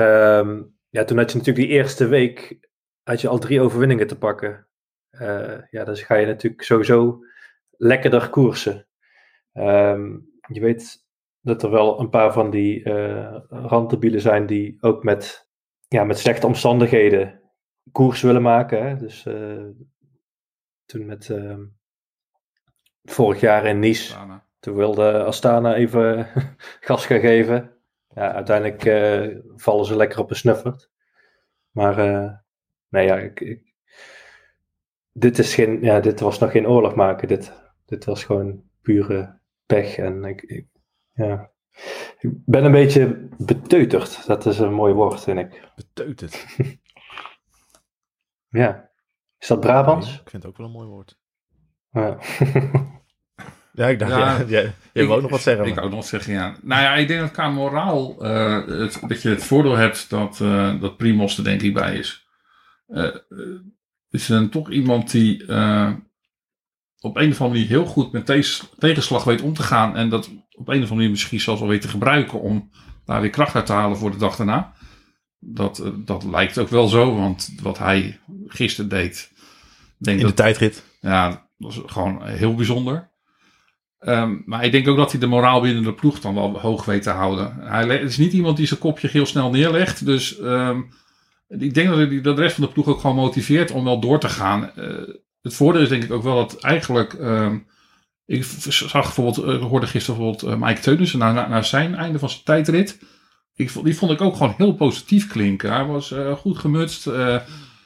ja, 0.89 1.03
toen 1.03 1.17
had 1.17 1.31
je 1.31 1.37
natuurlijk 1.37 1.67
die 1.67 1.77
eerste 1.77 2.07
week, 2.07 2.69
had 3.03 3.21
je 3.21 3.27
al 3.27 3.39
drie 3.39 3.61
overwinningen 3.61 4.07
te 4.07 4.17
pakken. 4.17 4.67
Uh, 5.11 5.57
ja, 5.69 5.83
dus 5.83 6.01
ga 6.01 6.15
je 6.15 6.25
natuurlijk 6.25 6.63
sowieso 6.63 7.19
lekkerder 7.69 8.29
koersen. 8.29 8.87
Um, 9.53 10.31
je 10.47 10.59
weet 10.59 11.05
dat 11.41 11.63
er 11.63 11.69
wel 11.69 11.99
een 11.99 12.09
paar 12.09 12.33
van 12.33 12.49
die 12.49 12.89
randdebielen 13.49 14.21
zijn 14.21 14.45
die 14.45 14.77
ook 14.79 15.03
met, 15.03 15.49
ja, 15.87 16.03
met 16.03 16.19
slechte 16.19 16.47
omstandigheden 16.47 17.41
koers 17.91 18.21
willen 18.21 18.41
maken. 18.41 18.87
Hè? 18.87 18.95
Dus 18.95 19.23
toen 20.85 21.05
met 21.05 21.33
vorig 23.03 23.39
jaar 23.39 23.65
in 23.65 23.79
Nice, 23.79 24.15
Toen 24.59 24.75
wilde 24.75 25.23
Astana 25.23 25.75
even 25.75 26.27
gas 26.87 27.05
gaan 27.05 27.19
geven. 27.19 27.71
Ja, 28.09 28.33
uiteindelijk 28.33 28.85
eh, 28.85 29.37
vallen 29.55 29.85
ze 29.85 29.95
lekker 29.95 30.19
op 30.19 30.29
een 30.29 30.35
snuffert. 30.35 30.91
Maar 31.71 31.97
eh, 31.97 32.31
nee, 32.89 33.05
ja, 33.05 33.17
ik, 33.17 33.39
ik- 33.39 33.73
dit, 35.11 35.39
is 35.39 35.53
geen, 35.55 35.81
ja, 35.81 35.99
dit 35.99 36.19
was 36.19 36.39
nog 36.39 36.51
geen 36.51 36.67
oorlog 36.67 36.95
maken. 36.95 37.27
Dit, 37.27 37.53
dit 37.85 38.05
was 38.05 38.23
gewoon 38.23 38.63
pure 38.81 39.39
pech. 39.65 39.97
En 39.97 40.23
ik, 40.23 40.41
ik, 40.41 40.67
ja. 41.13 41.51
ik 42.19 42.29
ben 42.45 42.65
een 42.65 42.71
beetje 42.71 43.27
beteuterd. 43.37 44.27
Dat 44.27 44.45
is 44.45 44.59
een 44.59 44.73
mooi 44.73 44.93
woord, 44.93 45.21
vind 45.23 45.39
ik. 45.39 45.71
Beteuterd. 45.75 46.45
Ja. 48.49 48.89
Is 49.39 49.47
dat 49.47 49.59
Brabants? 49.59 50.19
Ik 50.21 50.29
vind 50.29 50.43
het 50.43 50.51
ook 50.51 50.57
wel 50.57 50.65
een 50.67 50.71
mooi 50.71 50.87
woord. 50.87 51.19
Ja. 51.91 52.17
Ja, 53.75 53.87
ik 53.87 53.99
dacht, 53.99 54.11
Ja, 54.11 54.17
ja, 54.39 54.45
jij, 54.47 54.73
jij 54.93 55.05
wou 55.05 55.15
ook 55.15 55.21
nog 55.21 55.31
wat 55.31 55.41
zeggen. 55.41 55.65
Ik 55.65 55.75
wou 55.75 55.89
nog 55.89 56.05
zeggen, 56.05 56.33
ja. 56.33 56.55
Nou 56.61 56.81
ja, 56.81 56.95
ik 56.95 57.07
denk 57.07 57.19
dat 57.19 57.31
qua 57.31 57.49
moraal, 57.49 58.23
eh, 58.23 58.67
het, 58.67 58.99
dat 59.07 59.21
je 59.21 59.29
het 59.29 59.43
voordeel 59.43 59.75
hebt 59.75 60.09
dat, 60.09 60.41
eh 60.41 60.79
dat 60.81 60.97
Primos 60.97 61.37
er 61.37 61.43
denk 61.43 61.61
ik 61.61 61.73
bij 61.73 61.95
is. 61.97 62.27
Eh, 62.87 63.15
is 64.09 64.27
dan 64.27 64.49
toch 64.49 64.71
iemand 64.71 65.11
die 65.11 65.41
op 66.99 67.17
een 67.17 67.31
of 67.31 67.41
andere 67.41 67.47
manier 67.49 67.67
heel 67.67 67.85
goed 67.85 68.11
met 68.11 68.25
tegens- 68.25 68.69
tegenslag 68.77 69.23
weet 69.23 69.41
om 69.41 69.53
te 69.53 69.63
gaan. 69.63 69.95
En 69.95 70.09
dat 70.09 70.29
op 70.51 70.67
een 70.67 70.73
of 70.75 70.81
andere 70.81 70.93
manier 70.95 71.09
misschien 71.09 71.39
zelfs 71.39 71.59
wel 71.59 71.69
weet 71.69 71.81
te 71.81 71.87
gebruiken 71.87 72.39
om 72.41 72.69
daar 73.05 73.21
weer 73.21 73.29
kracht 73.29 73.55
uit 73.55 73.65
te 73.65 73.73
halen 73.73 73.97
voor 73.97 74.11
de 74.11 74.17
dag 74.17 74.35
daarna. 74.35 74.73
Dat, 75.39 75.91
dat 75.95 76.23
lijkt 76.23 76.57
ook 76.57 76.69
wel 76.69 76.87
zo, 76.87 77.15
want 77.15 77.53
wat 77.61 77.77
hij 77.77 78.19
gisteren 78.47 78.89
deed, 78.89 79.31
denk 79.97 80.17
In 80.17 80.23
de 80.23 80.27
dat, 80.27 80.35
tijdrit. 80.35 80.83
ja, 81.01 81.29
dat 81.29 81.39
was 81.57 81.81
gewoon 81.85 82.23
heel 82.27 82.55
bijzonder. 82.55 83.09
Ehm, 84.03 84.35
maar 84.45 84.65
ik 84.65 84.71
denk 84.71 84.87
ook 84.87 84.97
dat 84.97 85.11
hij 85.11 85.19
de 85.19 85.27
moraal 85.27 85.61
binnen 85.61 85.83
de 85.83 85.93
ploeg 85.93 86.19
dan 86.19 86.33
wel 86.33 86.59
hoog 86.59 86.85
weet 86.85 87.03
te 87.03 87.09
houden. 87.09 87.53
Hij 87.59 87.87
is 87.87 88.17
niet 88.17 88.33
iemand 88.33 88.57
die 88.57 88.67
zijn 88.67 88.79
kopje 88.79 89.07
heel 89.07 89.25
snel 89.25 89.49
neerlegt. 89.49 90.05
Dus 90.05 90.39
ehm, 90.39 90.81
ik 91.47 91.73
denk 91.73 91.87
dat 91.89 91.97
hij 91.97 92.21
dat 92.21 92.35
de 92.35 92.41
rest 92.41 92.55
van 92.55 92.63
de 92.63 92.71
ploeg 92.71 92.87
ook 92.87 92.99
gewoon 92.99 93.15
motiveert 93.15 93.71
om 93.71 93.83
wel 93.83 93.99
door 93.99 94.19
te 94.19 94.29
gaan. 94.29 94.71
Eh, 94.75 94.87
het 95.41 95.53
voordeel 95.53 95.81
is 95.81 95.89
denk 95.89 96.03
ik 96.03 96.11
ook 96.11 96.23
wel 96.23 96.35
dat 96.35 96.59
eigenlijk... 96.59 97.13
ehm, 97.13 97.57
ik 98.25 98.43
zag 98.69 99.03
bijvoorbeeld, 99.03 99.37
eh, 99.47 99.53
ik 99.53 99.61
hoorde 99.61 99.87
gisteren 99.87 100.19
bijvoorbeeld 100.19 100.53
eh, 100.53 100.67
Mike 100.67 100.81
Teunissen 100.81 101.19
na, 101.19 101.31
na, 101.31 101.47
na 101.47 101.61
zijn 101.61 101.95
einde 101.95 102.19
van 102.19 102.29
zijn 102.29 102.43
tijdrit. 102.43 102.99
Ik, 103.55 103.83
die 103.83 103.95
vond 103.97 104.11
ik 104.11 104.21
ook 104.21 104.35
gewoon 104.35 104.53
heel 104.57 104.73
positief 104.73 105.27
klinken. 105.27 105.73
Hij 105.73 105.85
was 105.85 106.11
eh, 106.11 106.31
goed 106.35 106.57
gemutst. 106.57 107.07
eh, 107.07 107.35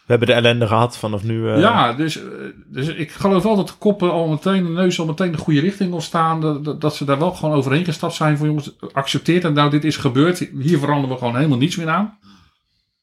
We 0.07 0.13
hebben 0.13 0.27
de 0.27 0.33
ellende 0.33 0.67
gehad 0.67 0.97
vanaf 0.97 1.23
nu. 1.23 1.49
eh, 1.49 1.59
ja, 1.59 1.93
dus, 1.93 2.17
eh, 2.17 2.27
dus 2.67 2.87
ik 2.87 3.11
geloof 3.11 3.43
wel 3.43 3.55
dat 3.55 3.67
de 3.67 3.73
koppen 3.73 4.11
al 4.11 4.27
meteen, 4.27 4.63
de 4.63 4.69
neus 4.69 4.99
al 4.99 5.05
meteen 5.05 5.31
de 5.31 5.37
goede 5.37 5.59
richting 5.59 5.89
wil 5.89 6.01
staan. 6.01 6.63
Dat, 6.79 6.95
ze 6.95 7.05
daar 7.05 7.19
wel 7.19 7.31
gewoon 7.31 7.55
overheen 7.55 7.85
gestapt 7.85 8.13
zijn 8.13 8.37
van 8.37 8.47
jongens, 8.47 8.75
accepteert 8.91 9.43
het 9.43 9.53
nou, 9.53 9.69
dit 9.69 9.83
is 9.83 9.97
gebeurd. 9.97 10.39
Hier 10.39 10.79
veranderen 10.79 11.09
we 11.09 11.17
gewoon 11.17 11.35
helemaal 11.35 11.57
niets 11.57 11.75
meer 11.75 11.89
aan. 11.89 12.19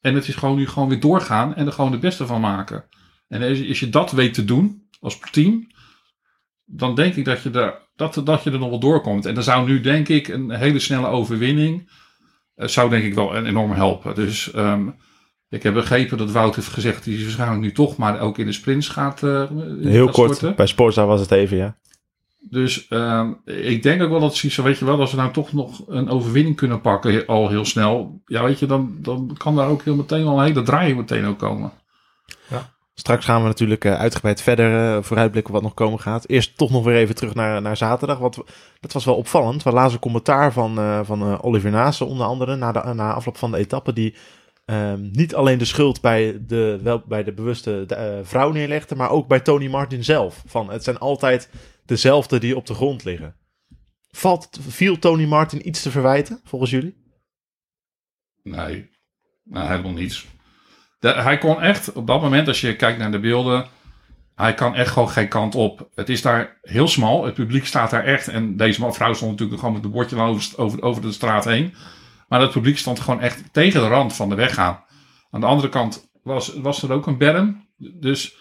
En 0.00 0.14
het 0.14 0.28
is 0.28 0.34
gewoon 0.34 0.56
nu 0.56 0.68
gewoon 0.68 0.88
weer 0.88 1.00
doorgaan 1.00 1.54
en 1.54 1.66
er 1.66 1.73
gewoon 1.73 1.92
het 1.92 2.00
beste 2.00 2.26
van 2.26 2.40
maken. 2.40 2.84
En 3.28 3.42
als, 3.42 3.68
als 3.68 3.80
je 3.80 3.88
dat 3.88 4.12
weet 4.12 4.34
te 4.34 4.44
doen 4.44 4.88
als 5.00 5.18
team, 5.30 5.66
dan 6.64 6.94
denk 6.94 7.14
ik 7.14 7.25
dat 7.25 7.42
je, 7.42 7.50
er, 7.50 7.75
dat, 7.96 8.20
dat 8.25 8.42
je 8.42 8.50
er 8.50 8.58
nog 8.58 8.68
wel 8.70 8.78
doorkomt. 8.78 9.26
En 9.26 9.34
dan 9.34 9.42
zou 9.42 9.66
nu 9.68 9.80
denk 9.80 10.08
ik 10.08 10.28
een 10.28 10.50
hele 10.50 10.78
snelle 10.78 11.06
overwinning, 11.06 11.90
eh, 12.54 12.66
zou 12.66 12.90
denk 12.90 13.04
ik 13.04 13.14
wel 13.14 13.37
enorm 13.37 13.73
helpen. 13.73 14.14
Dus 14.14 14.52
ehm, 14.52 14.88
ik 15.48 15.62
heb 15.62 15.74
begrepen 15.74 16.18
dat 16.18 16.30
Wout 16.30 16.54
heeft 16.54 16.68
gezegd, 16.68 16.96
dat 16.96 17.14
hij 17.14 17.22
waarschijnlijk 17.22 17.60
nu 17.60 17.72
toch 17.72 17.96
maar 17.96 18.20
ook 18.20 18.38
in 18.38 18.46
de 18.46 18.52
sprints 18.52 18.88
gaat 18.88 19.22
eh, 19.22 19.44
Heel 19.80 20.06
gaat 20.06 20.14
kort. 20.14 20.36
sporten. 20.36 20.56
Bij 20.56 20.66
Sporza 20.66 21.06
was 21.06 21.20
het 21.20 21.30
even, 21.30 21.56
ja. 21.56 21.76
Dus 22.50 22.88
ehm, 22.88 23.32
ik 23.44 23.82
denk 23.82 24.02
ook 24.02 24.10
wel 24.10 24.20
dat 24.20 24.36
ze, 24.36 24.62
weet 24.62 24.78
je 24.78 24.84
wel, 24.84 25.00
als 25.00 25.10
we 25.10 25.16
nou 25.16 25.32
toch 25.32 25.52
nog 25.52 25.82
een 25.88 26.08
overwinning 26.08 26.56
kunnen 26.56 26.80
pakken 26.80 27.26
al 27.26 27.48
heel 27.48 27.64
snel. 27.64 28.20
Ja, 28.26 28.44
weet 28.44 28.58
je, 28.58 28.66
dan, 28.66 28.96
dan 28.98 29.34
kan 29.38 29.56
daar 29.56 29.68
ook 29.68 29.82
heel 29.82 29.96
meteen 29.96 30.24
wel 30.24 30.38
een 30.38 30.44
hele 30.44 30.62
draai 30.62 30.94
meteen 30.94 31.26
ook 31.26 31.38
komen. 31.38 31.72
Straks 32.96 33.24
gaan 33.24 33.40
we 33.40 33.46
natuurlijk 33.46 33.84
eh, 33.84 33.94
uitgebreid 33.94 34.42
verder 34.42 34.96
eh, 34.96 35.02
vooruitblikken 35.02 35.52
wat 35.52 35.62
nog 35.62 35.74
komen 35.74 36.00
gaat. 36.00 36.28
Eerst 36.28 36.56
toch 36.56 36.70
nog 36.70 36.84
weer 36.84 36.96
even 36.96 37.14
terug 37.14 37.34
naar, 37.34 37.62
naar 37.62 37.76
zaterdag. 37.76 38.18
Want 38.18 38.38
dat 38.80 38.92
was 38.92 39.04
wel 39.04 39.14
opvallend. 39.16 39.62
We 39.62 39.72
lazen 39.72 39.92
een 39.92 39.98
commentaar 39.98 40.52
van, 40.52 40.78
eh, 40.78 41.00
van 41.02 41.22
eh, 41.22 41.38
Oliver 41.40 41.70
Naassen 41.70 42.06
onder 42.06 42.26
andere 42.26 42.56
na, 42.56 42.72
de, 42.72 42.94
na 42.94 43.12
afloop 43.12 43.36
van 43.36 43.50
de 43.50 43.58
etappe. 43.58 43.92
Die 43.92 44.14
ehm, 44.64 45.09
niet 45.12 45.35
alleen 45.35 45.59
de 45.59 45.64
schuld 45.64 46.00
bij 46.00 46.38
de, 46.47 46.80
wel, 46.83 47.02
bij 47.06 47.25
de 47.25 47.33
bewuste 47.33 47.85
de, 47.87 47.94
eh, 47.94 48.18
vrouw 48.23 48.50
neerlegde. 48.52 48.94
Maar 48.97 49.11
ook 49.11 49.28
bij 49.28 49.40
Tony 49.40 49.68
Martin 49.68 50.04
zelf. 50.04 50.42
Van, 50.47 50.71
het 50.71 50.85
zijn 50.85 50.99
altijd 50.99 51.50
dezelfde 51.87 52.38
die 52.38 52.56
op 52.56 52.66
de 52.66 52.75
grond 52.75 53.04
liggen. 53.04 53.37
Valt, 54.11 54.59
viel 54.68 54.99
Tony 54.99 55.25
Martin 55.25 55.68
iets 55.68 55.83
te 55.83 55.90
verwijten 55.90 56.40
volgens 56.44 56.71
jullie? 56.71 56.97
Nee, 58.42 58.90
nou, 59.44 59.68
helemaal 59.68 59.92
niets. 59.92 60.26
De- 60.99 61.12
hij 61.23 61.38
kon 61.38 61.61
echt, 61.61 61.92
op 61.92 62.06
dat 62.06 62.21
moment, 62.21 62.49
als 62.49 62.61
je 62.61 62.76
kijkt 62.76 62.99
naar 62.99 63.11
de 63.11 63.21
beelden, 63.21 63.66
hij 64.35 64.54
kan 64.54 64.75
echt 64.75 64.90
gewoon 64.92 65.09
geen 65.11 65.28
kant 65.28 65.54
op. 65.54 65.88
Het 65.94 66.09
is 66.09 66.23
daar 66.23 66.59
heel 66.62 66.88
smal, 66.88 67.25
het 67.25 67.35
publiek 67.35 67.66
staat 67.66 67.90
daar 67.90 68.04
echt. 68.04 68.28
En 68.28 68.56
deze 68.56 68.92
vrouw 68.92 69.14
stond 69.14 69.30
natuurlijk 69.30 69.59
gewoon 69.59 69.75
met 69.75 69.85
een 69.85 69.90
bordje 69.90 70.16
over, 70.56 70.83
over 70.83 71.02
de 71.02 71.12
straat 71.12 71.44
heen. 71.44 71.75
Maar 72.28 72.40
het 72.40 72.50
publiek 72.50 72.78
stond 72.78 73.00
gewoon 73.00 73.20
echt 73.20 73.52
tegen 73.52 73.80
de 73.80 73.88
rand 73.88 74.14
van 74.14 74.28
de 74.28 74.34
weg 74.34 74.58
aan. 74.58 74.84
Aan 75.30 75.40
de 75.40 75.46
andere 75.46 75.68
kant 75.68 76.10
was, 76.22 76.54
was 76.54 76.82
er 76.82 76.92
ook 76.92 77.06
een 77.06 77.18
berm. 77.18 77.68
Dus 77.76 78.36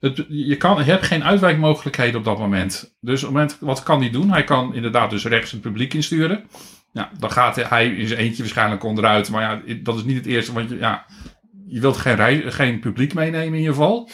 het, 0.00 0.24
je, 0.28 0.56
kan, 0.56 0.82
hebt 0.82 1.06
geen 1.06 1.24
uitwijkmogelijkheden 1.24 2.18
op 2.18 2.24
dat 2.24 2.38
moment. 2.38 2.96
Dus 3.00 3.24
op 3.24 3.32
moment, 3.32 3.56
wat 3.60 3.82
kan 3.82 4.00
hij 4.00 4.10
doen? 4.10 4.30
Hij 4.30 4.44
kan 4.44 4.74
inderdaad 4.74 5.10
dus 5.10 5.24
rechts 5.24 5.50
het 5.50 5.60
publiek 5.60 5.94
insturen. 5.94 6.48
Ja, 6.92 7.10
dan 7.18 7.30
gaat 7.30 7.56
hij 7.56 7.88
in 7.88 8.06
zijn 8.06 8.20
eentje 8.20 8.42
waarschijnlijk 8.42 8.84
onderuit. 8.84 9.30
Maar 9.30 9.42
ja, 9.42 9.74
dat 9.82 9.96
is 9.96 10.04
niet 10.04 10.16
het 10.16 10.26
eerste. 10.26 10.52
Want 10.52 10.70
je, 10.70 10.78
ja, 10.78 11.06
je 11.66 11.80
wilt 11.80 11.96
geen, 11.96 12.52
geen 12.52 12.80
publiek 12.80 13.14
meenemen 13.14 13.58
in 13.58 13.64
je 13.64 13.74
val. 13.74 14.10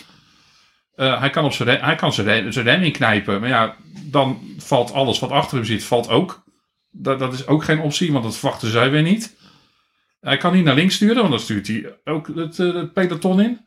Eh, 0.94 1.20
hij 1.20 1.30
kan, 1.30 1.44
op 1.44 1.52
zijn, 1.52 1.80
hij 1.80 1.94
kan 1.94 2.12
zijn, 2.12 2.26
rem, 2.26 2.52
zijn 2.52 2.64
rem 2.64 2.82
inknijpen. 2.82 3.40
Maar 3.40 3.49
ja, 3.49 3.76
dan 4.04 4.38
valt 4.58 4.92
alles 4.92 5.18
wat 5.18 5.30
achter 5.30 5.56
hem 5.56 5.66
zit, 5.66 5.84
valt 5.84 6.08
ook. 6.08 6.44
Dat, 6.97 7.19
dat 7.19 7.33
is 7.33 7.47
ook 7.47 7.65
geen 7.65 7.81
optie, 7.81 8.13
want 8.13 8.25
dat 8.25 8.37
verwachten 8.37 8.71
zij 8.71 8.91
weer 8.91 9.03
niet. 9.03 9.37
Hij 10.21 10.37
kan 10.37 10.53
niet 10.53 10.65
naar 10.65 10.75
links 10.75 10.95
sturen, 10.95 11.17
want 11.17 11.31
dan 11.31 11.41
stuurt 11.41 11.67
hij 11.67 11.97
ook 12.05 12.27
het, 12.35 12.59
eh, 12.59 12.75
het 12.75 12.93
peloton 12.93 13.41
in. 13.41 13.61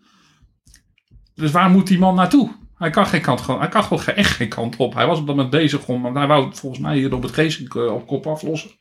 Dus 1.35 1.51
waar 1.51 1.69
moet 1.69 1.87
die 1.87 1.99
man 1.99 2.15
naartoe? 2.15 2.55
Hij 2.75 2.89
kan, 2.89 3.05
geen 3.05 3.21
kant, 3.21 3.47
hij 3.47 3.67
kan 3.67 3.83
gewoon 3.83 4.05
echt 4.05 4.31
geen 4.31 4.49
kant 4.49 4.75
op. 4.75 4.93
Hij 4.93 5.05
was 5.05 5.19
op 5.19 5.27
dat 5.27 5.35
moment 5.35 5.53
bezig 5.53 5.87
om, 5.87 6.01
want 6.01 6.15
hij 6.15 6.27
wou 6.27 6.55
volgens 6.55 6.81
mij 6.81 6.97
hier 6.97 7.09
Robert 7.09 7.33
Geesink 7.33 7.75
eh, 7.75 7.93
op 7.93 8.07
kop 8.07 8.27
aflossen. 8.27 8.71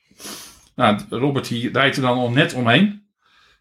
Nou, 0.74 1.00
Robert 1.08 1.48
die 1.48 1.72
rijdt 1.72 1.96
er 1.96 2.02
dan 2.02 2.18
al 2.18 2.30
net 2.30 2.54
omheen. 2.54 3.06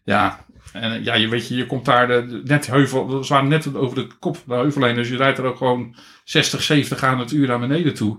Ja, 0.04 0.44
en 0.72 1.04
ja, 1.04 1.14
je 1.14 1.28
weet 1.28 1.48
je, 1.48 1.56
je 1.56 1.66
komt 1.66 1.84
daar 1.84 2.06
de, 2.06 2.40
net 2.44 2.66
heuvel, 2.66 3.24
ze 3.24 3.32
waren 3.32 3.48
net 3.48 3.74
over 3.74 3.96
de 3.96 4.06
kop 4.18 4.38
de 4.46 4.54
heuvel 4.54 4.84
heen, 4.84 4.94
dus 4.94 5.08
je 5.08 5.16
rijdt 5.16 5.38
er 5.38 5.44
ook 5.44 5.56
gewoon 5.56 5.96
60, 6.24 6.62
70 6.62 7.02
aan 7.02 7.18
het 7.18 7.32
uur 7.32 7.46
naar 7.46 7.60
beneden 7.60 7.94
toe. 7.94 8.18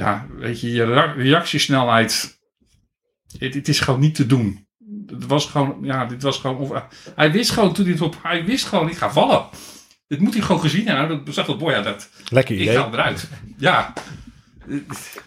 Ja, 0.00 0.26
weet 0.38 0.60
je, 0.60 0.72
je 0.72 0.84
rea- 0.84 1.12
reactiesnelheid, 1.16 2.38
het, 3.38 3.54
het 3.54 3.68
is 3.68 3.80
gewoon 3.80 4.00
niet 4.00 4.14
te 4.14 4.26
doen. 4.26 4.66
Het 5.06 5.26
was 5.26 5.46
gewoon, 5.46 5.78
ja, 5.82 6.04
dit 6.06 6.22
was 6.22 6.38
gewoon, 6.38 6.56
of, 6.56 6.82
hij 7.14 7.32
wist 7.32 7.50
gewoon 7.50 7.72
toen 7.72 7.84
hij 7.84 7.92
het 7.94 8.02
op, 8.02 8.16
hij 8.22 8.44
wist 8.44 8.64
gewoon, 8.66 8.88
ik 8.88 8.96
ga 8.96 9.10
vallen. 9.12 9.44
Dit 10.06 10.20
moet 10.20 10.34
hij 10.34 10.42
gewoon 10.42 10.60
gezien 10.60 10.86
hebben. 10.86 11.24
Dat 11.24 11.34
zag 11.34 11.46
dat, 11.46 11.58
boy, 11.58 11.72
ja, 11.72 11.82
dat, 11.82 12.08
Lekker 12.28 12.54
ik 12.54 12.60
idee. 12.60 12.76
ga 12.76 12.88
eruit. 12.92 13.28
Ja, 13.56 13.92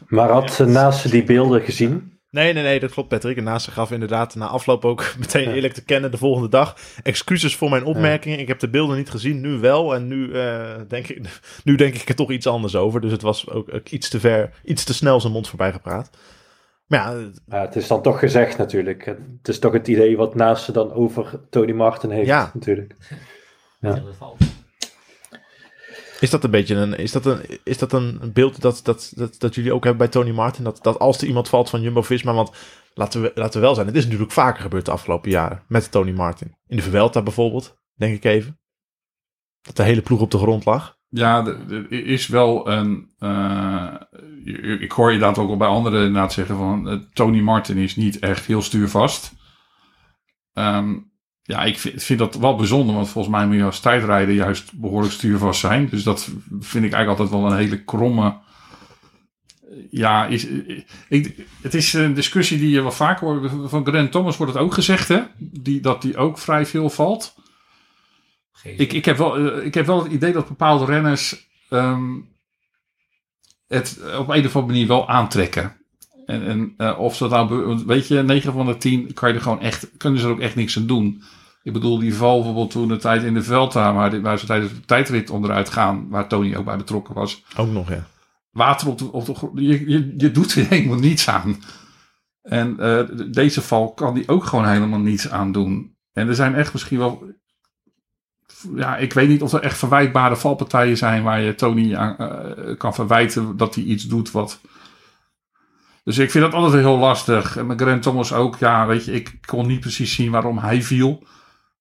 Maar 0.08 0.30
had 0.30 0.56
ja. 0.58 0.66
naast 0.66 1.12
die 1.12 1.24
beelden 1.24 1.62
gezien? 1.62 2.13
Nee, 2.34 2.54
nee, 2.54 2.64
nee, 2.64 2.80
dat 2.80 2.92
klopt 2.92 3.10
Patrick. 3.10 3.38
En 3.38 3.44
naast 3.44 3.68
gaf 3.68 3.92
inderdaad 3.92 4.36
na 4.36 4.48
afloop 4.48 4.86
ook 4.86 5.14
meteen 5.20 5.44
Ja. 5.50 5.54
eerlijk 5.54 5.74
te 5.74 5.84
kennen 5.84 6.12
de 6.12 6.18
volgende 6.18 6.50
dag. 6.50 6.76
Excuses 7.04 7.56
voor 7.56 7.70
mijn 7.70 7.84
opmerkingen. 7.86 8.40
Ik 8.40 8.48
heb 8.48 8.60
de 8.60 8.70
beelden 8.70 8.98
niet 8.98 9.10
gezien, 9.10 9.42
nu 9.42 9.58
wel. 9.58 9.96
En 9.96 10.08
nu, 10.08 10.34
eh, 10.34 10.76
denk 10.88 11.08
ik, 11.08 11.22
nu 11.64 11.76
denk 11.76 11.96
ik 11.96 12.10
er 12.10 12.16
toch 12.16 12.32
iets 12.32 12.48
anders 12.48 12.76
over. 12.76 13.02
Dus 13.02 13.12
het 13.12 13.22
was 13.22 13.50
ook, 13.50 13.90
iets 13.90 14.10
te 14.10 14.20
ver, 14.20 14.50
iets 14.64 14.84
te 14.84 14.94
snel 14.94 15.22
zijn 15.22 15.34
mond 15.34 15.48
voorbij 15.48 15.72
gepraat. 15.72 16.10
Maar 16.88 17.00
ja, 17.00 17.30
Ja, 17.48 17.62
het 17.62 17.76
is 17.76 17.88
dan 17.88 18.02
toch 18.02 18.20
gezegd 18.20 18.58
natuurlijk. 18.58 19.06
Het 19.06 19.48
is 19.48 19.60
toch 19.60 19.74
het 19.74 19.88
idee 19.88 20.18
wat 20.18 20.36
naast 20.36 20.64
ze 20.64 20.72
dan 20.72 20.94
over 20.94 21.40
Tony 21.50 21.72
Martin 21.72 22.10
heeft 22.10 22.28
Ja. 22.28 22.52
natuurlijk. 22.54 22.96
Ja. 23.80 24.02
Dat 26.24 26.34
is 26.34 26.40
dat 26.40 26.44
een 26.44 26.60
beetje 26.60 26.76
een, 26.76 26.98
is 26.98 27.12
dat 27.12 27.26
een, 27.26 27.60
is 27.64 27.78
dat 27.78 27.94
een 27.94 28.32
beeld 28.34 28.62
dat, 28.62 28.80
dat, 28.84 29.12
dat, 29.16 29.36
dat 29.40 29.56
jullie 29.56 29.74
ook 29.74 29.84
hebben 29.84 30.02
bij 30.02 30.22
Tony 30.22 30.32
Martin? 30.36 30.64
Dat, 30.64 30.80
dat 30.82 31.00
als 31.00 31.22
er 31.22 31.28
iemand 31.28 31.50
valt 31.50 31.70
van 31.70 31.82
Jumbo-Visma, 31.82 32.34
want 32.34 32.52
laten 32.94 33.22
we, 33.22 33.32
laten 33.36 33.60
we 33.60 33.66
wel 33.66 33.76
zijn, 33.76 33.88
het 33.88 33.96
is 33.96 34.04
natuurlijk 34.04 34.32
vaker 34.32 34.62
gebeurd 34.62 34.86
de 34.86 34.92
afgelopen 34.92 35.32
jaren 35.32 35.64
met 35.68 35.92
Tony 35.92 36.12
Martin. 36.12 36.56
In 36.68 36.76
de 36.76 36.82
Vuelta 36.82 37.22
bijvoorbeeld, 37.22 37.78
denk 37.96 38.16
ik 38.16 38.24
even. 38.24 38.60
Dat 39.62 39.76
de 39.76 39.84
hele 39.84 40.02
ploeg 40.02 40.20
op 40.22 40.32
de 40.32 40.38
grond 40.38 40.66
lag. 40.66 40.98
Ja, 41.10 41.46
er 41.70 41.92
is 41.92 42.28
wel 42.28 42.70
een. 42.70 43.12
eh, 43.20 43.96
ik 44.80 44.92
hoor 44.92 45.08
je 45.08 45.14
inderdaad 45.14 45.38
ook 45.44 45.50
al 45.50 45.58
bij 45.58 45.68
anderen 45.68 46.06
inderdaad 46.06 46.34
zeggen 46.34 46.58
van. 46.58 46.90
eh, 46.90 46.98
Tony 47.14 47.40
Martin 47.40 47.78
is 47.78 47.96
niet 47.96 48.20
echt 48.20 48.46
heel 48.46 48.62
stuurvast. 48.62 49.34
Ehm, 50.54 50.94
ja, 51.46 51.64
ik 51.64 51.80
vind, 51.80 52.04
vind 52.04 52.20
dat 52.20 52.36
wel 52.36 52.56
bijzonder, 52.56 52.96
want 52.96 53.10
volgens 53.10 53.36
mij 53.36 53.48
moet 53.48 53.56
je 53.56 53.64
als 53.64 53.80
tijdrijder 53.80 54.36
juist 54.36 54.74
behoorlijk 54.74 55.14
stuurvast 55.14 55.60
zijn. 55.60 55.90
Dus 55.90 56.04
dat 56.04 56.24
vind 56.60 56.86
ik 56.86 56.94
eigenlijk 56.94 57.08
altijd 57.08 57.30
wel 57.30 57.52
een 57.52 57.58
hele 57.58 57.84
kromme. 57.84 58.38
ja, 59.90 60.26
is, 60.26 60.48
ik, 61.10 61.46
het 61.62 61.74
is 61.74 61.94
een 61.94 62.14
discussie 62.14 62.58
die 62.58 62.70
je 62.70 62.82
wel 62.82 62.92
vaker 62.92 63.28
hoort. 63.28 63.70
Van 63.70 63.86
Grant 63.86 64.12
Thomas 64.12 64.38
wordt 64.38 64.54
het 64.54 64.62
ook 64.62 64.74
gezegd, 64.74 65.08
hè? 65.08 65.22
Die, 65.38 65.82
dat 65.82 66.02
die 66.02 66.18
ook 66.18 66.38
vrij 66.38 66.66
veel 66.66 66.90
valt. 66.90 67.36
Ik, 68.64 68.94
ik, 68.94 69.06
heb 69.06 69.18
wel, 69.18 69.38
eh, 69.38 69.66
ik 69.66 69.74
heb 69.74 69.86
wel 69.86 70.04
het 70.04 70.12
idee 70.12 70.34
dat 70.34 70.48
bepaalde 70.48 70.86
renners 70.86 71.48
ehm, 71.70 72.20
het 73.68 74.00
op 74.18 74.30
een 74.30 74.46
of 74.46 74.56
andere 74.56 74.66
manier 74.66 74.88
wel 74.88 75.10
aantrekken. 75.10 75.83
En, 76.26 76.46
en 76.46 76.74
eh, 76.78 77.00
of 77.00 77.16
ze 77.16 77.28
nou, 77.28 77.84
weet 77.86 78.08
je, 78.08 78.24
9 78.24 78.54
van 78.54 78.66
de 78.66 78.78
10 78.78 79.14
kan 79.14 79.30
je 79.30 79.36
er 79.36 79.42
gewoon 79.42 79.62
echt, 79.62 79.90
kunnen 79.98 80.20
ze 80.20 80.26
er 80.26 80.32
ook 80.32 80.40
echt 80.40 80.56
niks 80.56 80.78
aan 80.78 80.88
doen. 80.88 81.24
Ik 81.64 81.74
bedoel, 81.74 82.00
die 82.00 82.16
val 82.16 82.36
bijvoorbeeld 82.36 82.72
toen 82.72 82.88
de 82.88 82.98
tijd 82.98 83.24
in 83.24 83.34
de 83.34 83.44
Velta, 83.44 83.94
waar, 83.94 84.22
waar 84.22 84.40
ze 84.40 84.46
tijdens 84.46 84.74
de 84.74 84.86
tijdrit 84.86 85.30
onderuit 85.30 85.70
gaan, 85.70 86.10
waar 86.10 86.28
Tony 86.28 86.56
ook 86.56 86.66
bij 86.66 86.78
betrokken 86.78 87.16
was. 87.16 87.44
Ook 87.58 87.72
nog, 87.72 87.90
ja. 87.90 88.08
Water 88.52 88.88
op 88.88 88.98
de, 88.98 89.12
op 89.12 89.26
de 89.26 89.36
grond, 89.36 89.60
je, 89.60 89.90
je, 89.90 90.14
je 90.18 90.32
doet 90.32 90.56
er 90.56 90.68
helemaal 90.68 91.00
niets 91.00 91.30
aan. 91.30 91.64
En 92.42 92.80
eh, 92.80 93.00
deze 93.32 93.62
val 93.62 93.94
kan 93.94 94.14
die 94.14 94.28
ook 94.28 94.44
gewoon 94.44 94.68
helemaal 94.68 95.00
niets 95.00 95.30
aan 95.30 95.52
doen. 95.52 95.96
En 96.14 96.28
er 96.28 96.36
zijn 96.36 96.56
echt 96.56 96.74
misschien 96.74 96.98
wel 96.98 97.34
ja, 98.76 98.98
ik 98.98 99.14
weet 99.14 99.28
niet 99.28 99.42
of 99.42 99.54
er 99.54 99.62
echt 99.62 99.78
verwijtbare 99.78 100.36
valpartijen 100.36 100.98
zijn 100.98 101.24
waar 101.24 101.42
je 101.42 101.56
Tony 101.56 101.96
aan 101.96 102.18
eh, 102.18 102.78
kan 102.78 102.94
verwijten 102.94 103.58
dat 103.58 103.76
hij 103.76 103.84
iets 103.84 104.04
doet 104.04 104.32
wat. 104.32 104.62
Dus 106.04 106.18
ik 106.18 106.32
vind 106.32 106.44
dat 106.44 106.54
altijd 106.54 106.84
heel 106.84 106.98
lastig. 106.98 107.58
En 107.58 107.66
met 107.66 107.82
Grant 107.82 108.02
Thomas 108.02 108.34
ook, 108.34 108.58
ja, 108.58 108.86
weet 108.88 109.06
je, 109.06 109.12
ik 109.12 109.38
kon 109.46 109.68
niet 109.68 109.80
precies 109.80 110.16
zien 110.16 110.32
waarom 110.32 110.58
hij 110.58 110.82
viel. 110.82 111.28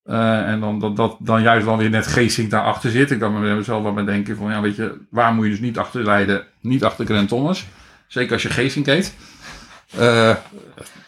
Eh, 0.03 0.49
en 0.49 0.61
dan, 0.61 0.79
dat, 0.79 0.97
dat 0.97 1.17
dan 1.21 1.43
juist 1.43 1.65
wel 1.67 1.77
weer 1.77 1.91
net 1.91 2.07
Geesink 2.07 2.51
daarachter 2.51 2.91
zit. 2.91 3.11
Ik 3.11 3.19
kan 3.19 3.41
me 3.41 3.55
mezelf 3.55 3.83
wel 3.83 3.93
maar 3.93 4.07
denken 4.07 4.37
van, 4.37 4.51
ja, 4.51 4.61
weet 4.61 4.77
je, 4.77 5.07
waar 5.11 5.35
moet 5.35 5.45
je 5.45 5.51
dus 5.51 5.61
niet 5.61 5.79
achter 5.79 6.03
rijden? 6.05 6.47
Niet 6.61 6.85
achter 6.85 7.07
Grant 7.07 7.29
Thomas. 7.29 7.67
Zeker 8.07 8.33
als 8.33 8.43
je 8.43 8.51
Geesink 8.51 8.87
heet. 8.87 9.15
Het 9.97 10.41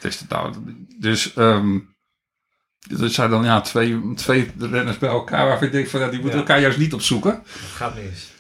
is, 0.01 0.25
nou, 0.29 0.55
dus, 0.99 1.35
ehm 1.35 1.79
dat 2.89 3.13
zijn 3.13 3.31
dan 3.31 3.45
ja, 3.45 3.61
twee, 3.61 4.15
twee 4.15 4.51
renners 4.59 4.99
bij 4.99 5.09
elkaar 5.09 5.47
waarvan 5.47 5.67
ik 5.67 5.73
denk 5.73 5.89
van, 5.89 6.01
ja, 6.01 6.09
die 6.09 6.21
moeten 6.21 6.39
Ja. 6.39 6.45
elkaar 6.45 6.61
juist 6.61 6.79
niet 6.79 6.95
opzoeken. 6.95 7.31
Dat 7.33 7.71
gaat 7.75 7.95
mis. 7.95 8.33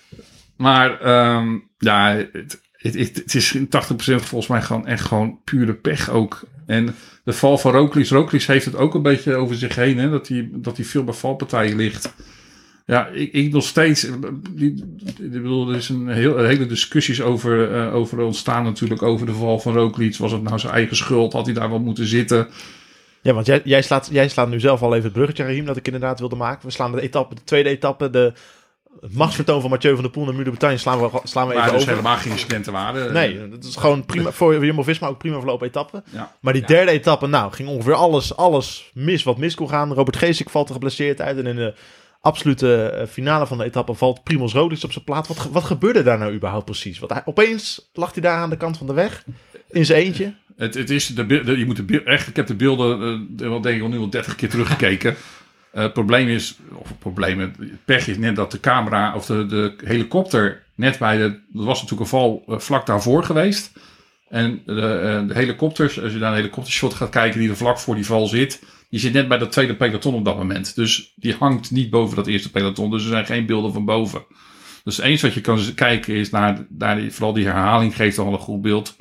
Maar 0.57 1.01
ehm, 1.01 1.59
ja, 1.79 2.17
het, 2.33 2.61
het, 2.93 3.17
het, 3.17 3.35
is 3.35 3.53
in 3.55 3.67
80% 3.67 3.69
volgens 3.97 4.47
mij 4.47 4.63
gewoon 4.63 4.87
echt 4.87 5.05
gewoon 5.05 5.39
pure 5.45 5.75
pech 5.75 6.11
ook. 6.11 6.43
En 6.67 6.95
de 7.25 7.33
val 7.33 7.59
van 7.59 7.73
Roglic, 7.73 8.09
Roglic 8.09 8.43
heeft 8.43 8.65
het 8.65 8.77
ook 8.77 8.95
een 8.95 9.03
beetje 9.03 9.35
over 9.35 9.57
zich 9.57 9.75
heen, 9.75 9.99
hè, 9.99 10.11
dat 10.11 10.29
hij 10.29 10.49
dat 10.53 10.79
veel 10.83 11.05
bij 11.05 11.15
valpartijen 11.15 11.77
ligt. 11.77 12.15
Ja, 12.87 13.07
ik, 13.07 13.33
ik 13.33 13.53
nog 13.53 13.65
steeds. 13.65 14.05
eh, 14.05 14.13
ik 14.57 15.31
bedoel, 15.31 15.71
er 15.71 15.77
is 15.77 15.89
een, 15.89 16.09
heel, 16.09 16.39
hele 16.39 16.67
discussies 16.67 17.23
over, 17.23 17.75
eh, 17.75 17.95
over 17.95 18.19
ontstaan 18.19 18.65
natuurlijk 18.65 19.03
over 19.03 19.27
de 19.27 19.35
val 19.35 19.59
van 19.59 19.75
Roglic. 19.75 20.17
Was 20.17 20.33
het 20.33 20.43
nou 20.43 20.59
zijn 20.59 20.73
eigen 20.73 20.97
schuld? 20.97 21.33
Had 21.33 21.45
hij 21.45 21.55
daar 21.55 21.71
wel 21.71 21.81
moeten 21.81 22.07
zitten? 22.07 22.49
Ja, 23.23 23.33
want 23.33 23.47
jij, 23.47 23.61
jij, 23.65 23.83
slaat, 23.83 24.09
jij 24.13 24.29
slaat 24.29 24.49
nu 24.49 24.61
zelf 24.61 24.83
al 24.83 24.93
even 24.93 25.05
het 25.05 25.13
bruggetje, 25.13 25.45
Rahim, 25.45 25.65
dat 25.65 25.77
ik 25.77 25.87
inderdaad 25.87 26.19
wilde 26.19 26.37
maken. 26.37 26.67
We 26.67 26.73
slaan 26.73 26.93
de 26.93 27.01
etappe, 27.01 27.35
de 27.35 27.45
tweede 27.45 27.69
etappe, 27.69 28.11
de, 28.11 28.33
het 29.01 29.15
machtsvertoon 29.15 29.61
van 29.61 29.71
Mathieu 29.71 29.93
van 29.93 30.03
der 30.03 30.11
Poel 30.11 30.29
en 30.29 30.35
Muur 30.35 30.45
de 30.45 30.51
Bretagne 30.51 30.77
slaan 30.77 31.01
we, 31.01 31.21
slaan 31.23 31.47
we 31.47 31.53
even 31.53 31.65
Waar 31.65 31.73
dus 31.73 31.81
over. 31.81 31.95
helemaal 31.95 32.17
geen 32.17 32.33
incidenten 32.33 32.73
waren. 32.73 33.13
Nee, 33.13 33.49
dat 33.49 33.65
is 33.65 33.77
gewoon 33.77 34.05
prima 34.05 34.31
voor 34.31 34.65
Jumbo-Visma 34.65 35.09
ook 35.09 35.19
prima 35.19 35.39
verlopen 35.39 35.67
etappe. 35.67 36.03
Ja. 36.11 36.33
Maar 36.41 36.53
die 36.53 36.67
derde 36.67 36.91
etappe, 36.91 37.27
nou, 37.27 37.53
ging 37.53 37.69
ongeveer 37.69 37.95
alles, 37.95 38.37
alles 38.37 38.91
mis 38.95 39.23
wat 39.23 39.39
mis 39.39 39.55
kon 39.55 39.69
gaan. 39.69 39.93
Robert 39.93 40.17
Geesink 40.17 40.51
valt 40.51 40.69
er 40.69 40.75
geblesseerd 40.75 41.21
uit 41.21 41.39
en 41.39 41.47
in 41.47 41.57
de 41.57 41.75
absolute 42.21 42.87
eh, 42.87 43.07
finale 43.07 43.47
van 43.47 43.59
de 43.59 43.65
etappe 43.65 43.95
valt 43.95 44.23
Primoz 44.23 44.53
Roglic 44.53 44.83
op 44.83 44.93
zijn 44.93 45.05
plaats. 45.05 45.29
Wat, 45.29 45.49
wat 45.53 45.65
gebeurde 45.65 46.03
daar 46.03 46.19
nou 46.19 46.35
überhaupt 46.35 46.65
precies? 46.65 46.99
Want 46.99 47.13
hij, 47.13 47.23
opeens 47.25 47.91
lag 47.93 48.13
hij 48.13 48.23
daar 48.23 48.39
aan 48.39 48.51
de 48.51 48.57
kant 48.57 48.79
van 48.79 48.87
de 48.87 48.93
weg, 48.93 49.25
in 49.71 49.87
zijn 49.87 50.03
eentje. 50.03 50.35
Het, 50.57 50.75
het 50.75 50.91
is 50.91 51.07
de, 51.07 51.55
je 51.59 51.67
moet 51.67 51.89
de, 51.89 52.03
echt, 52.03 52.29
ik 52.29 52.37
heb 52.37 52.47
de 52.47 52.55
beelden, 52.55 53.29
wel 53.37 53.61
denk 53.61 53.77
ik 53.77 53.83
al 53.83 53.89
nu 53.89 53.99
al 53.99 54.11
30 54.11 54.35
keer 54.35 54.49
teruggekeken. 54.49 55.17
Eh, 55.75 55.83
het 55.83 55.93
probleem 55.93 56.29
is, 56.29 56.57
of 56.73 56.89
het 56.89 56.99
probleem, 56.99 57.39
het 57.39 57.57
pech 57.85 58.09
is 58.09 58.19
net 58.19 58.37
dat 58.37 58.51
de 58.51 58.61
camera 58.61 59.15
of 59.15 59.27
de, 59.27 59.47
de 59.47 59.75
helikopter 59.85 60.63
net 60.75 60.99
bij 60.99 61.17
de, 61.17 61.25
er 61.25 61.41
was 61.65 61.83
natuurlijk 61.83 62.01
een 62.01 62.19
val 62.19 62.45
eh, 62.49 62.59
vlak 62.59 62.87
daarvoor 62.87 63.25
geweest. 63.25 63.73
En 64.29 64.63
de, 64.67 64.73
eh, 64.73 65.29
de 65.29 65.35
helikopters, 65.35 66.03
als 66.03 66.13
je 66.13 66.19
naar 66.19 66.31
een 66.31 66.37
helikoptershot 66.37 66.95
gaat 66.95 67.09
kijken 67.09 67.41
die 67.41 67.49
er 67.49 67.57
vlak 67.57 67.79
voor 67.79 67.95
die 67.95 68.07
val 68.07 68.27
zit, 68.27 68.63
die 68.91 69.01
zit 69.01 69.13
net 69.13 69.29
bij 69.29 69.39
dat 69.39 69.53
tweede 69.53 69.77
peloton 69.77 70.15
op 70.15 70.25
dat 70.25 70.37
moment. 70.37 70.75
Dus 70.75 71.13
die 71.17 71.35
hangt 71.35 71.71
niet 71.71 71.91
boven 71.91 72.17
dat 72.17 72.27
eerste 72.27 72.51
peloton, 72.51 72.91
dus 72.91 73.03
er 73.03 73.09
zijn 73.09 73.27
geen 73.27 73.47
beelden 73.47 73.73
van 73.73 73.85
boven. 73.85 74.25
Dus 74.85 74.99
enige 74.99 75.27
wat 75.27 75.35
je 75.35 75.41
kan 75.41 75.75
kijken 75.75 76.15
is 76.15 76.31
naar, 76.31 76.67
naar 76.69 76.97
die, 76.97 77.13
vooral 77.13 77.33
die 77.33 77.45
herhaling 77.45 77.97
geeft 77.97 78.19
al 78.19 78.33
een 78.33 78.39
goed 78.39 78.63
beeld. 78.63 78.97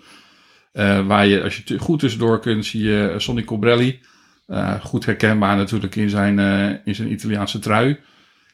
Waar 1.06 1.28
je, 1.28 1.44
als 1.44 1.62
je 1.66 1.80
goed 1.80 2.00
tussendoor 2.00 2.40
kunt, 2.40 2.66
zie 2.66 2.84
je 2.84 3.14
Sonny 3.18 3.44
Cobrelli. 3.44 4.00
Eh, 4.46 4.82
goed 4.84 5.06
herkenbaar 5.06 5.58
natuurlijk 5.58 5.96
in 5.96 6.10
zijn, 6.10 6.40
eh, 6.40 6.70
in 6.86 6.96
zijn 6.96 7.12
Italiaanse 7.12 7.60
trui. 7.60 8.00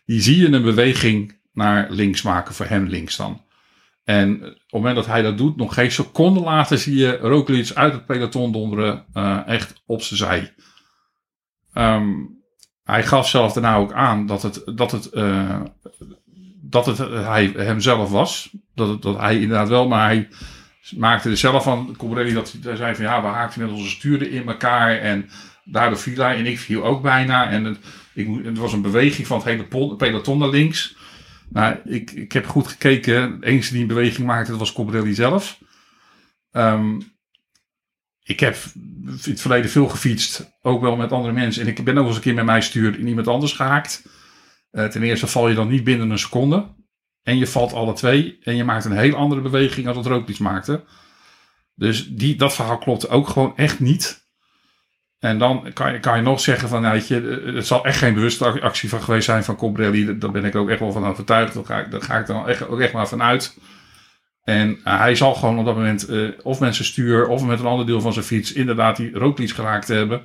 Die 0.06 0.22
zie 0.22 0.38
je 0.38 0.48
een 0.48 0.62
beweging 0.62 1.40
naar 1.54 1.88
links 1.92 2.22
maken, 2.22 2.54
voor 2.54 2.66
hem 2.66 2.88
links 2.88 3.16
dan. 3.16 3.42
En 4.04 4.36
op 4.36 4.42
het 4.44 4.72
moment 4.72 4.96
dat 4.96 5.06
hij 5.06 5.22
dat 5.22 5.38
doet, 5.38 5.56
nog 5.56 5.74
geen 5.74 5.92
seconde 5.92 6.40
later 6.40 6.78
zie 6.78 6.96
je 6.96 7.18
Roglic 7.18 7.72
uit 7.74 7.94
het 7.94 8.06
peloton 8.06 8.52
donderen, 8.52 9.06
eh, 9.14 9.48
echt 9.48 9.84
op 9.86 10.02
zijn 10.02 10.20
zij. 10.20 10.54
Ehm, 11.74 12.10
hij 12.84 13.04
gaf 13.04 13.30
zelf 13.30 13.54
daarna 13.54 13.76
ook 13.76 13.94
aan 13.94 14.26
dat 14.26 14.42
het, 14.42 14.62
dat 14.76 14.92
het, 14.92 15.10
dat 16.62 16.86
het 16.86 16.98
hij 17.26 17.54
hemzelf 17.56 18.10
was. 18.10 18.56
Dat, 18.76 19.02
dat 19.02 19.18
hij 19.18 19.40
inderdaad 19.40 19.70
wel, 19.70 19.88
maar 19.88 20.06
hij 20.08 20.28
maakte 20.98 21.30
er 21.30 21.38
zelf 21.38 21.64
van, 21.64 21.96
Cobrelli, 21.98 22.34
dat 22.34 22.56
hij 22.62 22.76
zei 22.76 22.96
van 22.96 23.06
ja, 23.06 23.22
we 23.22 23.28
haakten 23.28 23.62
met 23.62 23.72
onze 23.72 23.90
sturen 23.90 24.32
in 24.32 24.48
elkaar 24.48 24.98
en 24.98 25.30
daardoor 25.72 26.00
viel 26.00 26.24
hij 26.24 26.36
en 26.36 26.46
ik 26.46 26.60
viel 26.60 26.84
ook 26.84 27.02
bijna. 27.02 27.50
En 27.50 27.64
het, 27.64 27.78
ik, 28.14 28.28
het 28.44 28.58
was 28.58 28.74
een 28.74 28.82
beweging 28.82 29.28
van 29.28 29.38
het 29.38 29.46
hele 29.46 29.96
peloton 29.96 30.38
naar 30.38 30.50
links. 30.50 30.98
Maar 31.50 31.82
ik, 31.86 32.12
ik 32.12 32.32
heb 32.32 32.48
goed 32.48 32.68
gekeken. 32.68 33.40
De 33.40 33.46
enige 33.46 33.72
die 33.72 33.82
een 33.82 33.88
beweging 33.88 34.28
maakte, 34.28 34.52
dat 34.52 34.60
was 34.60 34.74
Cobrelli 34.74 35.14
zelf. 35.14 35.60
Ehm, 36.52 37.00
ik 38.24 38.40
heb 38.40 38.58
in 38.74 39.20
het 39.22 39.42
verleden 39.42 39.70
veel 39.70 39.88
gefietst. 39.88 40.58
Ook 40.62 40.82
wel 40.82 40.96
met 40.96 41.12
andere 41.12 41.34
mensen. 41.34 41.62
En 41.62 41.68
ik 41.68 41.84
ben 41.84 41.98
ook 41.98 42.08
eens 42.08 42.16
een 42.16 42.22
keer 42.22 42.34
met 42.34 42.46
mijn 42.46 42.64
stuur 42.64 43.00
in 43.00 43.08
iemand 43.08 43.28
anders 43.28 43.54
gehaakt. 43.54 44.04
Eh, 44.72 44.86
ten 44.86 45.04
eerste 45.04 45.28
val 45.28 45.50
je 45.50 45.56
dan 45.56 45.68
niet 45.68 45.84
binnen 45.84 46.10
een 46.10 46.20
seconde. 46.20 46.76
En 47.24 47.38
je 47.38 47.48
valt 47.48 47.74
alle 47.74 47.94
twee. 47.94 48.38
En 48.44 48.56
je 48.56 48.64
maakt 48.64 48.86
een 48.86 48.98
heel 48.98 49.16
andere 49.16 49.42
beweging 49.42 49.88
als 49.88 49.96
wat 49.96 50.06
Roglic 50.06 50.40
maakte. 50.40 50.86
Dus 51.76 52.08
die, 52.08 52.36
dat 52.36 52.54
verhaal 52.54 52.78
klopt 52.78 53.10
ook 53.10 53.28
gewoon 53.28 53.58
echt 53.58 53.80
niet. 53.80 54.29
En 55.20 55.38
dan 55.40 55.72
kan 55.74 55.94
je, 55.94 56.00
kan 56.00 56.16
je 56.18 56.24
nog 56.24 56.40
zeggen 56.40 56.70
van, 56.70 56.82
nou, 56.82 57.02
je, 57.08 57.52
het 57.56 57.68
zal 57.68 57.86
echt 57.86 57.98
geen 57.98 58.14
bewuste 58.14 58.46
ac- 58.46 58.62
actie 58.62 58.90
van 58.90 59.02
geweest 59.02 59.26
zijn 59.26 59.44
van 59.44 59.56
Cobrelli. 59.56 60.18
Daar 60.18 60.32
ben 60.32 60.46
ik 60.46 60.56
ook 60.56 60.70
echt 60.70 60.80
wel 60.80 60.92
van 60.92 61.06
overtuigd. 61.06 61.54
Daar 61.54 61.66
ga 61.66 61.80
ik, 61.80 61.92
daar 61.92 62.02
ga 62.02 62.18
ik 62.20 62.26
dan 62.28 62.48
echt, 62.48 62.68
ook 62.68 62.80
echt 62.80 62.94
maar 62.94 63.08
van 63.08 63.22
uit. 63.22 63.58
En 64.44 64.80
eh, 64.84 65.00
hij 65.00 65.16
zal 65.16 65.34
gewoon 65.36 65.60
op 65.60 65.66
dat 65.66 65.76
moment, 65.76 66.08
eh, 66.08 66.28
of 66.44 66.60
met 66.60 66.76
zijn 66.76 66.88
stuur, 66.88 67.28
of 67.28 67.46
met 67.46 67.60
een 67.60 67.66
ander 67.66 67.86
deel 67.86 68.02
van 68.02 68.14
zijn 68.14 68.26
fiets, 68.26 68.54
inderdaad 68.54 68.96
die 68.98 69.12
rooklies 69.14 69.52
geraakt 69.52 69.88
hebben. 69.88 70.22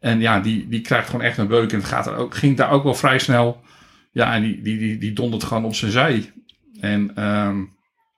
En 0.00 0.20
ja, 0.20 0.40
die, 0.40 0.68
die 0.68 0.80
krijgt 0.80 1.06
gewoon 1.10 1.26
echt 1.26 1.38
een 1.38 1.46
beuk. 1.48 1.72
En 1.72 1.78
het 1.78 1.86
gaat 1.88 2.06
er 2.06 2.16
ook, 2.16 2.34
ging 2.34 2.56
daar 2.56 2.70
ook 2.70 2.84
wel 2.84 2.94
vrij 2.94 3.18
snel. 3.18 3.62
Ja, 4.12 4.34
en 4.34 4.42
die, 4.42 4.62
die, 4.62 4.78
die, 4.78 4.98
die 4.98 5.12
dondert 5.12 5.44
gewoon 5.44 5.64
op 5.64 5.74
zijn 5.74 5.90
zij. 5.90 6.32
En 6.80 7.10
ehm, 7.14 7.58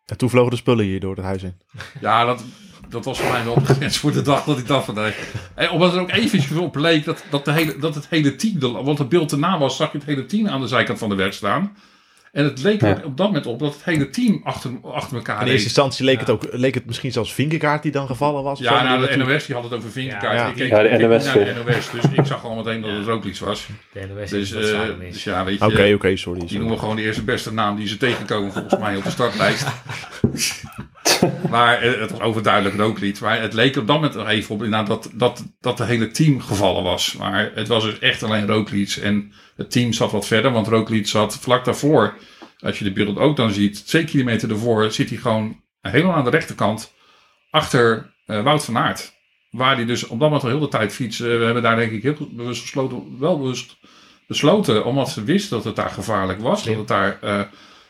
En 0.07 0.17
toen 0.17 0.31
vlogen 0.31 0.51
de 0.51 0.57
spullen 0.57 0.85
hier 0.85 1.01
door 1.01 1.17
het 1.17 1.25
huis 1.25 1.43
in. 1.43 1.57
ja, 2.01 2.25
dat, 2.25 2.45
dat 2.89 3.05
was 3.05 3.21
voor 3.21 3.33
mij 3.33 3.45
wel 3.45 3.55
de 3.67 3.75
grens 3.75 3.99
voor 3.99 4.13
de 4.13 4.23
dag 4.23 4.45
dat 4.45 4.59
ik 4.59 4.67
dacht 4.67 4.85
van 4.85 4.95
nee. 4.95 5.13
En 5.55 5.71
omdat 5.71 5.95
er 5.95 6.01
ook 6.01 6.11
eventjes 6.11 6.59
op 6.59 6.77
leek 6.77 7.05
dat, 7.05 7.25
dat, 7.31 7.45
de 7.45 7.53
hele, 7.53 7.79
dat 7.79 7.95
het 7.95 8.07
hele 8.11 8.37
team, 8.37 8.59
de, 8.59 8.69
want 8.71 8.99
het 8.99 9.09
beeld 9.09 9.33
erna 9.33 9.59
was, 9.59 9.77
zag 9.77 9.93
je 9.93 9.99
het 9.99 10.07
hele 10.07 10.27
team 10.27 10.49
aan 10.49 10.61
de 10.61 10.67
zijkant 10.69 10.99
van 10.99 11.09
de 11.09 11.15
weg 11.15 11.35
staan. 11.35 11.77
En 12.33 12.45
het 12.45 12.63
leek 12.63 12.83
er 12.83 12.89
Ja. 12.89 13.01
op 13.05 13.17
dat 13.17 13.27
moment 13.27 13.47
op 13.47 13.59
dat 13.59 13.73
het 13.75 13.85
hele 13.85 14.11
team 14.11 14.41
achter, 14.45 14.71
achter 14.83 15.17
elkaar 15.17 15.41
In 15.41 15.47
eerste 15.47 15.65
instantie 15.65 16.05
leek, 16.05 16.21
het 16.21 16.31
ook, 16.31 16.47
leek 16.51 16.75
het 16.75 16.87
misschien 16.87 17.13
zelfs 17.13 17.35
Vinkegaard 17.35 17.83
die 17.83 17.93
dan 17.93 18.07
gevallen 18.07 18.43
was. 18.43 18.59
Ja, 18.59 18.71
nou, 18.83 18.95
de 19.01 19.01
natuurlijk- 19.01 19.31
NOS 19.31 19.47
die 19.47 19.55
had 19.55 19.65
het 19.65 19.73
over 19.75 19.91
vingerkaart. 19.91 20.39
Ja, 20.39 20.47
ik 20.47 20.55
keek, 20.55 20.69
ja, 20.71 20.83
de 20.83 20.89
ik 20.89 20.99
keek 20.99 21.09
NOS, 21.09 21.25
naar 21.25 21.35
de. 21.35 21.63
NOS, 21.67 21.91
dus 21.91 22.05
ik 22.13 22.27
zag 22.27 22.45
al 22.45 22.55
meteen 22.55 22.81
dat 22.81 22.91
het 22.91 23.09
ook 23.09 23.25
iets 23.25 23.39
was. 23.41 23.67
De 23.93 24.07
NOS 24.15 24.31
Dus, 24.31 24.53
is 24.53 24.73
wat 24.73 24.81
eh, 24.83 24.89
dus 25.11 25.25
ja, 25.25 25.45
weet 25.45 25.59
je. 25.59 25.65
Oké, 25.65 25.93
oké, 25.95 26.17
sorry. 26.17 26.39
Die 26.41 26.49
sorry. 26.49 26.57
noemen 26.63 26.79
gewoon 26.79 26.97
de 26.97 27.03
eerste 27.03 27.23
beste 27.25 27.53
naam 27.53 27.77
die 27.77 27.87
ze 27.89 27.97
tegenkomen 27.97 28.53
volgens 28.53 28.81
mij 28.81 28.97
op 28.97 29.05
de 29.05 29.11
startlijst. 29.11 29.67
maar 31.51 31.83
het 31.83 32.11
was 32.11 32.21
overduidelijk 32.21 32.77
Roglic. 32.77 33.21
Maar 33.21 33.41
het 33.41 33.53
leek 33.53 33.77
op 33.77 33.87
dat 33.87 33.97
moment 33.97 34.15
nog 34.15 34.29
even 34.29 34.55
op 34.55 34.63
inderdaad 34.63 34.87
dat, 34.87 35.11
dat, 35.15 35.45
dat 35.61 35.79
het 35.79 35.89
hele 35.89 36.11
team 36.11 36.41
gevallen 36.41 36.83
was. 36.83 37.17
Maar 37.19 37.51
het 37.55 37.69
was 37.69 37.85
dus 37.85 37.99
echt 37.99 38.23
alleen 38.23 38.47
Roglic. 38.47 38.91
En 38.91 39.33
het 39.57 39.71
team 39.71 39.93
zat 39.93 40.11
wat 40.11 40.27
verder, 40.27 40.53
want 40.53 40.67
Roglic 40.67 41.07
zat 41.07 41.39
vlak 41.39 41.65
daarvoor. 41.65 42.15
Als 42.59 42.79
je 42.79 42.85
de 42.85 42.93
beeld 42.93 43.19
ook 43.19 43.37
dan 43.37 43.53
ziet, 43.53 43.87
twee 43.87 44.05
kilometer 44.05 44.51
ervoor 44.51 44.93
zit 44.93 45.09
hij 45.09 45.19
gewoon 45.19 45.61
helemaal 45.81 46.15
aan 46.15 46.25
de 46.25 46.31
rechterkant 46.31 46.95
achter 47.51 48.15
eh, 48.27 48.43
Wout 48.43 48.65
van 48.65 48.79
Aert. 48.79 49.15
Waar 49.51 49.77
hij 49.77 49.85
dus 49.85 50.03
op 50.03 50.09
dat 50.09 50.19
moment 50.19 50.43
al 50.43 50.49
heel 50.49 50.59
de 50.59 50.69
tijd 50.69 50.93
fietst. 50.93 51.21
Eh, 51.21 51.27
we 51.27 51.45
hebben 51.45 51.63
daar 51.63 51.77
denk 51.77 51.93
ik 51.93 52.03
heel 52.03 52.29
bewust 52.31 52.63
besloten, 52.63 53.19
wel 53.19 53.39
bewust 53.39 53.77
besloten, 54.27 54.85
omdat 54.85 55.11
ze 55.11 55.25
wisten 55.25 55.57
dat 55.57 55.65
het 55.65 55.77
daar 55.77 55.91
gevaarlijk 55.91 56.41
was. 56.41 56.65
Dat 56.65 56.77
het 56.77 56.89
daar, 56.89 57.19
eh, 57.21 57.41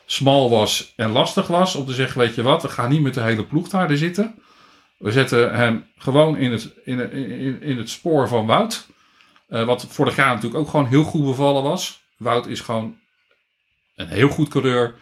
smal 0.07 0.51
was 0.51 0.93
en 0.97 1.11
lastig 1.11 1.47
was. 1.47 1.75
Om 1.75 1.87
te 1.87 1.95
zeggen, 1.95 2.21
weet 2.21 2.35
je 2.35 2.43
wat, 2.43 2.63
we 2.63 2.69
gaan 2.69 2.91
niet 2.91 3.03
met 3.03 3.15
de 3.15 3.21
hele 3.21 3.45
ploeg 3.45 3.69
daar 3.69 3.97
zitten. 3.97 4.35
We 4.99 5.13
zetten 5.13 5.55
hem 5.55 5.87
gewoon 5.97 6.37
in 6.37 6.53
het, 6.53 6.73
in, 6.85 7.13
in, 7.13 7.63
in 7.63 7.77
het 7.77 7.91
spoor 7.91 8.29
van 8.29 8.47
Wout. 8.47 8.87
Eh, 9.49 9.65
wat 9.65 9.87
vorig 9.89 10.17
jaar 10.17 10.35
natuurlijk 10.35 10.61
ook 10.61 10.69
gewoon 10.69 10.87
heel 10.87 11.05
goed 11.05 11.25
bevallen 11.25 11.63
was. 11.63 12.01
Wout 12.17 12.47
is 12.47 12.61
gewoon 12.61 12.99
een 13.97 14.09
heel 14.09 14.29
goed 14.29 14.49
coureur. 14.49 14.95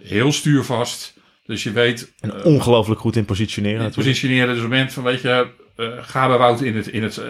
Heel 0.00 0.32
stuurvast. 0.32 1.14
Dus 1.46 1.62
je 1.62 1.72
weet... 1.72 2.12
En 2.20 2.38
eh, 2.38 2.44
ongelooflijk 2.44 3.00
goed 3.00 3.16
in 3.16 3.24
positioneren 3.24 3.84
in 3.84 3.90
positioneren. 3.90 4.46
Dus 4.46 4.56
op 4.56 4.62
het 4.62 4.70
moment 4.70 4.92
van, 4.92 5.02
weet 5.02 5.20
je, 5.20 5.50
eh, 5.76 5.86
ga 6.00 6.26
bij 6.26 6.38
Wout 6.38 6.60
in 6.60 6.76
het, 6.76 6.86
in 6.86 7.02
het, 7.02 7.22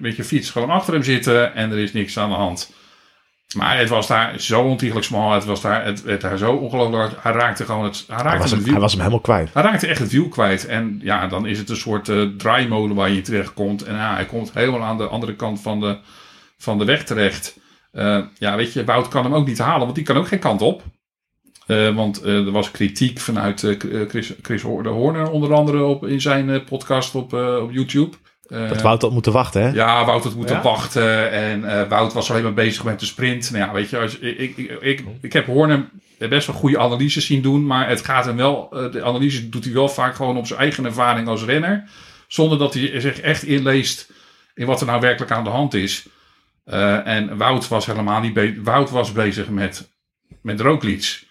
met 0.00 0.16
je 0.16 0.24
fiets 0.24 0.50
gewoon 0.50 0.70
achter 0.70 0.92
hem 0.92 1.02
zitten 1.02 1.54
en 1.54 1.70
er 1.70 1.78
is 1.78 1.92
niks 1.92 2.18
aan 2.18 2.30
de 2.30 2.36
hand. 2.36 2.72
Maar 3.54 3.78
het 3.78 3.88
was 3.88 4.06
daar 4.06 4.40
zo 4.40 4.62
ontiegelijk 4.62 5.06
smal. 5.06 5.32
Het 5.32 5.44
was 5.44 5.60
daar, 5.60 5.84
het 5.84 6.02
werd 6.02 6.20
daar 6.20 6.38
zo 6.38 6.52
ongelooflijk. 6.52 7.22
Hij 7.22 7.32
raakte 7.32 7.64
gewoon 7.64 7.84
het, 7.84 8.04
hij 8.06 8.16
Hij 8.16 8.24
raakte 8.24 8.40
was, 8.40 8.50
het 8.50 8.54
hem, 8.54 8.62
wiel. 8.62 8.72
hij 8.72 8.82
was 8.82 8.92
hem 8.92 9.00
helemaal 9.00 9.20
kwijt. 9.22 9.54
Hij 9.54 9.62
raakte 9.62 9.86
echt 9.86 9.98
het 9.98 10.10
wiel 10.10 10.28
kwijt. 10.28 10.66
En 10.66 11.00
ja, 11.02 11.26
dan 11.26 11.46
is 11.46 11.58
het 11.58 11.68
een 11.68 11.76
soort 11.76 12.08
eh, 12.08 12.22
draaimolen 12.22 12.96
waar 12.96 13.10
je 13.10 13.20
terecht 13.20 13.54
komt. 13.54 13.82
En 13.82 13.94
ja, 13.94 14.14
hij 14.14 14.26
komt 14.26 14.50
helemaal 14.54 14.82
aan 14.82 14.98
de 14.98 15.06
andere 15.06 15.34
kant 15.34 15.60
van 15.60 15.80
de, 15.80 15.98
van 16.58 16.78
de 16.78 16.84
weg 16.84 17.04
terecht. 17.04 17.58
Eh, 17.92 18.20
ja, 18.38 18.56
weet 18.56 18.72
je, 18.72 18.84
Wout 18.84 19.08
kan 19.08 19.24
hem 19.24 19.34
ook 19.34 19.46
niet 19.46 19.58
halen, 19.58 19.82
want 19.82 19.94
die 19.94 20.04
kan 20.04 20.16
ook 20.16 20.28
geen 20.28 20.38
kant 20.38 20.62
op. 20.62 20.82
Eh, 21.66 21.94
want 21.94 22.22
er 22.22 22.50
was 22.50 22.70
kritiek 22.70 23.18
vanuit 23.18 23.76
Chris, 24.08 24.32
Chris 24.42 24.62
de 24.62 24.88
Horner 24.88 25.30
onder 25.30 25.54
andere 25.54 25.84
op, 25.84 26.06
in 26.06 26.20
zijn 26.20 26.64
podcast 26.64 27.14
op, 27.14 27.32
op 27.32 27.70
YouTube. 27.72 28.16
Eh, 28.48 28.68
Dat 28.68 28.82
Wout 28.82 29.02
had 29.02 29.10
moeten 29.12 29.32
wachten, 29.32 29.62
hè? 29.62 29.68
ja, 29.68 30.04
Wout 30.04 30.24
had 30.24 30.34
moeten 30.34 30.56
Ja? 30.56 30.62
wachten. 30.62 31.30
En 31.30 31.80
eh, 31.80 31.88
Wout 31.88 32.12
was 32.12 32.30
alleen 32.30 32.42
maar 32.42 32.54
bezig 32.54 32.84
met 32.84 33.00
de 33.00 33.06
sprint. 33.06 33.50
Nou 33.50 33.66
ja, 33.66 33.72
weet 33.72 33.90
je, 33.90 33.98
als, 33.98 34.18
ik, 34.18 34.38
ik, 34.38 34.56
ik, 34.80 35.04
ik, 35.20 35.32
heb 35.32 35.46
Horner 35.46 35.88
best 36.18 36.46
wel 36.46 36.56
goede 36.56 36.78
analyses 36.78 37.26
zien 37.26 37.42
doen. 37.42 37.66
Maar 37.66 37.88
het 37.88 38.04
gaat 38.04 38.24
hem 38.24 38.36
wel, 38.36 38.68
eh, 38.72 38.92
de 38.92 39.04
analyse 39.04 39.48
doet 39.48 39.64
hij 39.64 39.72
wel 39.72 39.88
vaak 39.88 40.14
gewoon 40.14 40.36
op 40.36 40.46
zijn 40.46 40.60
eigen 40.60 40.84
ervaring 40.84 41.28
als 41.28 41.44
renner. 41.44 41.88
Zonder 42.28 42.58
dat 42.58 42.74
hij 42.74 43.00
zich 43.00 43.20
echt 43.20 43.42
inleest 43.42 44.12
in 44.54 44.66
wat 44.66 44.80
er 44.80 44.86
nou 44.86 45.00
werkelijk 45.00 45.32
aan 45.32 45.44
de 45.44 45.50
hand 45.50 45.74
is. 45.74 46.06
Eh, 46.64 47.06
en 47.06 47.36
Wout 47.36 47.68
was 47.68 47.86
helemaal 47.86 48.20
niet 48.20 48.34
bezig. 48.34 48.56
Wout 48.62 48.90
was 48.90 49.12
bezig 49.12 49.48
met, 49.48 49.90
met 50.42 50.60
Roglic. 50.60 51.24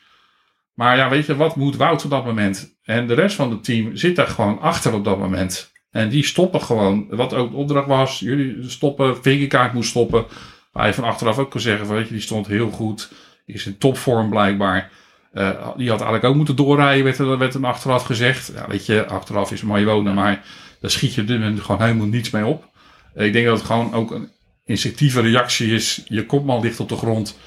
Maar 0.73 0.97
ja, 0.97 1.09
weet 1.09 1.25
je, 1.25 1.35
wat 1.35 1.55
moet 1.55 1.75
Wout 1.75 2.03
op 2.03 2.09
dat 2.09 2.25
moment? 2.25 2.75
En 2.83 3.07
de 3.07 3.13
rest 3.13 3.35
van 3.35 3.51
het 3.51 3.63
team 3.63 3.95
zit 3.95 4.15
daar 4.15 4.27
gewoon 4.27 4.59
achter 4.59 4.93
op 4.93 5.03
dat 5.03 5.17
moment. 5.17 5.71
En 5.95 6.09
die 6.09 6.25
stoppen 6.25 6.61
gewoon. 6.61 7.07
Wat 7.09 7.33
ook 7.33 7.51
de 7.51 7.57
opdracht 7.57 7.87
was. 7.87 8.19
Jullie 8.19 8.69
stoppen. 8.69 9.17
Vingerkaart 9.21 9.73
moest 9.73 9.89
stoppen. 9.89 10.25
Waar 10.71 10.87
je 10.87 10.93
van 10.93 11.03
achteraf 11.03 11.37
ook 11.37 11.51
kan 11.51 11.61
zeggen. 11.61 11.85
Van, 11.85 11.95
weet 11.95 12.07
je, 12.07 12.13
die 12.13 12.21
stond 12.21 12.47
heel 12.47 12.69
goed. 12.69 13.11
Is 13.45 13.65
in 13.65 13.77
topvorm 13.77 14.29
blijkbaar. 14.29 14.89
Eh, 15.33 15.49
die 15.77 15.89
had 15.89 15.99
eigenlijk 15.99 16.23
ook 16.23 16.35
moeten 16.35 16.55
doorrijden. 16.55 17.03
Werd 17.03 17.17
er, 17.17 17.37
werd 17.37 17.53
er 17.53 17.65
achteraf 17.65 18.03
gezegd. 18.03 18.51
Ja, 18.55 18.67
weet 18.67 18.85
je, 18.85 19.07
achteraf 19.07 19.51
is 19.51 19.61
mooi 19.61 19.85
wonen. 19.85 20.13
Maar 20.13 20.43
daar 20.79 20.91
schiet 20.91 21.13
je 21.13 21.23
moment 21.23 21.59
gewoon 21.59 21.81
helemaal 21.81 22.07
niets 22.07 22.29
mee 22.29 22.45
op. 22.45 22.69
Ik 23.13 23.33
denk 23.33 23.45
dat 23.45 23.57
het 23.57 23.65
gewoon 23.65 23.93
ook 23.93 24.11
een 24.11 24.29
instinctieve 24.65 25.21
reactie 25.21 25.73
is. 25.73 26.01
Je 26.07 26.25
kopman 26.25 26.61
ligt 26.61 26.79
op 26.79 26.89
de 26.89 26.97
grond. 26.97 27.37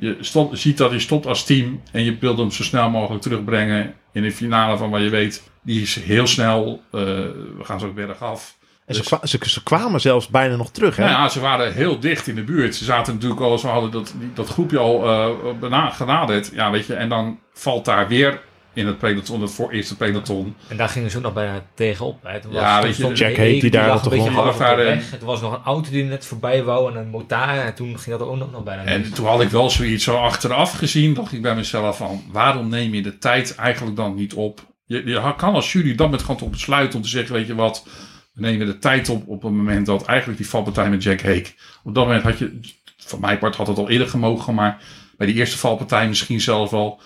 Je 0.00 0.16
stop, 0.20 0.56
ziet 0.56 0.76
dat 0.78 0.90
je 0.92 0.98
stopt 0.98 1.26
als 1.26 1.44
team. 1.44 1.80
En 1.92 2.04
je 2.04 2.16
wilt 2.20 2.38
hem 2.38 2.50
zo 2.50 2.62
snel 2.62 2.90
mogelijk 2.90 3.22
terugbrengen. 3.22 3.94
In 4.12 4.22
de 4.22 4.32
finale 4.32 4.76
van 4.76 4.90
waar 4.90 5.00
je 5.00 5.08
weet. 5.08 5.50
Die 5.62 5.82
is 5.82 5.94
heel 5.94 6.26
snel. 6.26 6.82
eh, 6.92 7.00
we 7.00 7.60
gaan 7.62 7.80
zo 7.80 7.86
ook 7.86 7.94
bergaf. 7.94 8.58
En 8.86 8.94
ze, 8.94 9.00
Dus- 9.00 9.08
kwa- 9.10 9.26
ze, 9.26 9.38
ze 9.42 9.62
kwamen 9.62 10.00
zelfs 10.00 10.28
bijna 10.28 10.56
nog 10.56 10.70
terug, 10.70 10.96
hè? 10.96 11.04
Nou 11.04 11.14
ja, 11.16 11.28
ze 11.28 11.40
waren 11.40 11.72
heel 11.72 11.98
dicht 12.00 12.26
in 12.26 12.34
de 12.34 12.42
buurt. 12.44 12.74
Ze 12.74 12.84
zaten 12.84 13.14
natuurlijk 13.14 13.40
al, 13.40 13.58
ze 13.58 13.66
hadden 13.66 13.90
dat, 13.90 14.14
dat 14.34 14.48
groepje 14.48 14.78
al 14.78 15.04
eh 15.08 15.28
bena- 15.60 15.90
genaderd. 15.90 16.50
Ja, 16.54 16.70
weet 16.70 16.86
je, 16.86 16.94
en 16.94 17.08
dan 17.08 17.38
valt 17.52 17.84
daar 17.84 18.08
weer 18.08 18.40
in 18.74 18.86
het 18.86 18.98
peloton, 18.98 19.40
het 19.40 19.50
voor 19.50 19.70
eerste 19.70 19.96
peloton. 19.96 20.56
En 20.68 20.76
daar 20.76 20.88
gingen 20.88 21.10
ze 21.10 21.16
ook 21.16 21.22
nog 21.22 21.32
bijna 21.32 21.62
tegenop. 21.74 22.18
Hè. 22.22 22.40
Toen 22.40 22.52
Ja, 22.52 22.74
was, 22.74 22.84
weet 22.84 22.96
je, 22.96 23.02
stond 23.02 23.18
Jack 23.18 23.28
Heek, 23.28 23.36
Heek 23.36 23.60
die 23.60 23.70
daar 23.70 23.96
op 23.96 24.02
de 24.02 24.08
beetje 24.08 24.30
grond 24.30 24.56
half 24.58 24.76
de 24.76 24.82
weg. 24.82 25.10
Het 25.10 25.22
was 25.22 25.40
nog 25.40 25.52
een 25.52 25.62
auto 25.64 25.90
die 25.90 26.04
net 26.04 26.26
voorbij 26.26 26.64
wou 26.64 26.92
en 26.92 26.98
een 26.98 27.08
motaar. 27.08 27.64
En 27.64 27.74
toen 27.74 27.98
ging 27.98 28.18
dat 28.18 28.28
ook 28.28 28.36
nog, 28.36 28.50
nog 28.50 28.62
bijna 28.62 28.84
En 28.84 29.12
toen 29.12 29.26
had 29.26 29.40
ik 29.40 29.48
wel 29.48 29.70
zoiets 29.70 30.04
zo 30.04 30.16
achteraf 30.16 30.72
gezien, 30.72 31.14
dacht 31.14 31.32
ik 31.32 31.42
bij 31.42 31.54
mezelf 31.54 31.96
van, 31.96 32.22
waarom 32.32 32.68
neem 32.68 32.94
je 32.94 33.02
de 33.02 33.18
tijd 33.18 33.54
eigenlijk 33.54 33.96
dan 33.96 34.14
niet 34.14 34.34
op? 34.34 34.68
Je, 34.84 35.02
je 35.06 35.34
kan 35.36 35.54
als 35.54 35.72
jury 35.72 35.94
dan 35.94 36.10
met 36.10 36.20
gewoon 36.20 36.36
toch 36.36 36.50
besluiten 36.50 36.96
om 36.96 37.04
te 37.04 37.10
zeggen, 37.10 37.34
weet 37.34 37.46
je 37.46 37.54
wat, 37.54 37.86
we 38.32 38.40
nemen 38.40 38.66
de 38.66 38.78
tijd 38.78 39.08
op 39.08 39.28
op 39.28 39.42
het 39.42 39.52
moment 39.52 39.86
dat 39.86 40.04
eigenlijk 40.04 40.38
die 40.38 40.48
valpartij 40.48 40.90
met 40.90 41.02
Jack 41.02 41.20
Hake. 41.20 41.52
Op 41.84 41.94
dat 41.94 42.06
moment 42.06 42.22
had 42.22 42.38
je, 42.38 42.60
van 42.96 43.20
mijn 43.20 43.38
part 43.38 43.56
had 43.56 43.66
het 43.66 43.78
al 43.78 43.88
eerder 43.90 44.08
gemogen, 44.08 44.54
maar 44.54 44.82
bij 45.16 45.26
die 45.26 45.36
eerste 45.36 45.58
valpartij 45.58 46.08
misschien 46.08 46.40
zelfs 46.40 46.70
wel. 46.70 47.00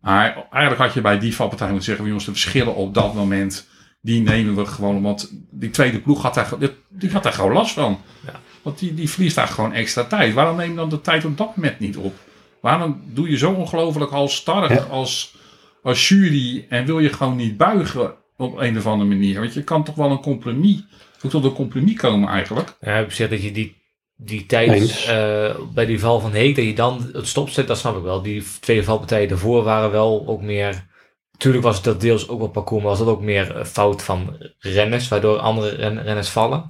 Maar 0.00 0.34
eigenlijk 0.50 0.82
had 0.82 0.94
je 0.94 1.00
bij 1.00 1.18
die 1.18 1.34
valpartij 1.34 1.66
moeten 1.66 1.84
zeggen, 1.86 2.06
jongens, 2.06 2.24
de 2.24 2.30
verschillen 2.30 2.74
op 2.74 2.94
dat 2.94 3.14
moment, 3.14 3.68
die 4.00 4.20
nemen 4.22 4.54
we 4.56 4.66
gewoon, 4.66 5.02
want 5.02 5.32
die 5.50 5.70
tweede 5.70 6.00
ploeg 6.00 6.22
had 6.22 6.34
daar, 6.34 6.48
die 6.88 7.10
had 7.10 7.22
daar 7.22 7.32
gewoon 7.32 7.52
last 7.52 7.72
van. 7.74 8.00
Want 8.62 8.78
die, 8.78 8.94
die 8.94 9.10
verliest 9.10 9.34
daar 9.36 9.48
gewoon 9.48 9.72
extra 9.72 10.04
tijd. 10.04 10.34
Waarom 10.34 10.56
neem 10.56 10.70
je 10.70 10.76
dan 10.76 10.88
de 10.88 11.00
tijd 11.00 11.24
op 11.24 11.36
dat 11.36 11.56
moment 11.56 11.78
niet 11.78 11.96
op? 11.96 12.14
Waarom 12.60 13.00
doe 13.06 13.30
je 13.30 13.36
zo 13.36 13.52
ongelooflijk 13.52 14.10
halstarrig 14.10 14.70
Ja. 14.70 14.82
als, 14.82 15.34
als 15.82 16.08
jury 16.08 16.66
en 16.68 16.84
wil 16.86 16.98
je 16.98 17.12
gewoon 17.12 17.36
niet 17.36 17.56
buigen 17.56 18.14
op 18.36 18.58
een 18.58 18.78
of 18.78 18.86
andere 18.86 19.08
manier? 19.08 19.40
Want 19.40 19.54
je 19.54 19.64
kan 19.64 19.84
toch 19.84 19.94
wel 19.94 20.10
een 20.10 20.20
compromis, 20.20 20.84
ook 21.22 21.30
tot 21.30 21.44
een 21.44 21.52
compromis 21.52 21.96
komen 21.96 22.28
eigenlijk. 22.28 22.76
Ja, 22.80 22.98
ik 22.98 23.10
zeg 23.10 23.28
dat 23.30 23.42
je 23.42 23.52
die, 23.52 23.79
die 24.22 24.46
tijd 24.46 25.04
eh, 25.06 25.54
bij 25.74 25.86
die 25.86 26.00
val 26.00 26.20
van 26.20 26.32
Heek, 26.32 26.56
dat 26.56 26.64
je 26.64 26.74
dan 26.74 27.10
het 27.12 27.26
stopzet, 27.26 27.66
dat 27.66 27.78
snap 27.78 27.96
ik 27.96 28.02
wel. 28.02 28.22
Die 28.22 28.44
twee 28.60 28.82
valpartijen 28.82 29.28
daarvoor 29.28 29.62
waren 29.62 29.90
wel 29.90 30.24
ook 30.26 30.42
meer... 30.42 30.88
Tuurlijk 31.36 31.64
was 31.64 31.82
dat 31.82 32.00
deels 32.00 32.28
ook 32.28 32.38
wel 32.38 32.48
parcours, 32.48 32.82
maar 32.82 32.90
was 32.90 32.98
dat 32.98 33.08
ook 33.08 33.20
meer 33.22 33.64
fout 33.66 34.02
van 34.02 34.36
renners, 34.58 35.08
waardoor 35.08 35.38
andere 35.38 35.68
ren- 35.68 36.02
renners 36.02 36.28
vallen. 36.28 36.68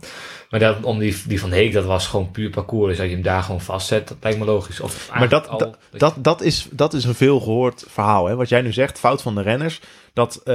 Maar 0.50 0.60
dat, 0.60 0.76
om 0.82 0.98
die, 0.98 1.16
die 1.26 1.40
van 1.40 1.52
Heek, 1.52 1.72
dat 1.72 1.84
was 1.84 2.06
gewoon 2.06 2.30
puur 2.30 2.50
parcours. 2.50 2.88
Dus 2.88 2.96
dat 2.98 3.06
je 3.08 3.12
hem 3.12 3.22
daar 3.22 3.42
gewoon 3.42 3.60
vastzet, 3.60 4.08
dat 4.08 4.16
lijkt 4.20 4.38
me 4.38 4.44
logisch. 4.44 4.80
Of 4.80 5.10
Maar 5.18 5.28
dat, 5.28 5.48
al- 5.48 5.58
dat, 5.58 5.76
dat, 5.90 6.14
dat, 6.18 6.40
is, 6.42 6.66
dat 6.70 6.94
is 6.94 7.04
een 7.04 7.14
veel 7.14 7.40
gehoord 7.40 7.84
verhaal. 7.88 8.26
Hè? 8.26 8.36
Wat 8.36 8.48
jij 8.48 8.60
nu 8.62 8.72
zegt, 8.72 8.98
fout 8.98 9.22
van 9.22 9.34
de 9.34 9.42
renners. 9.42 9.80
Dat, 10.12 10.40
eh, 10.44 10.54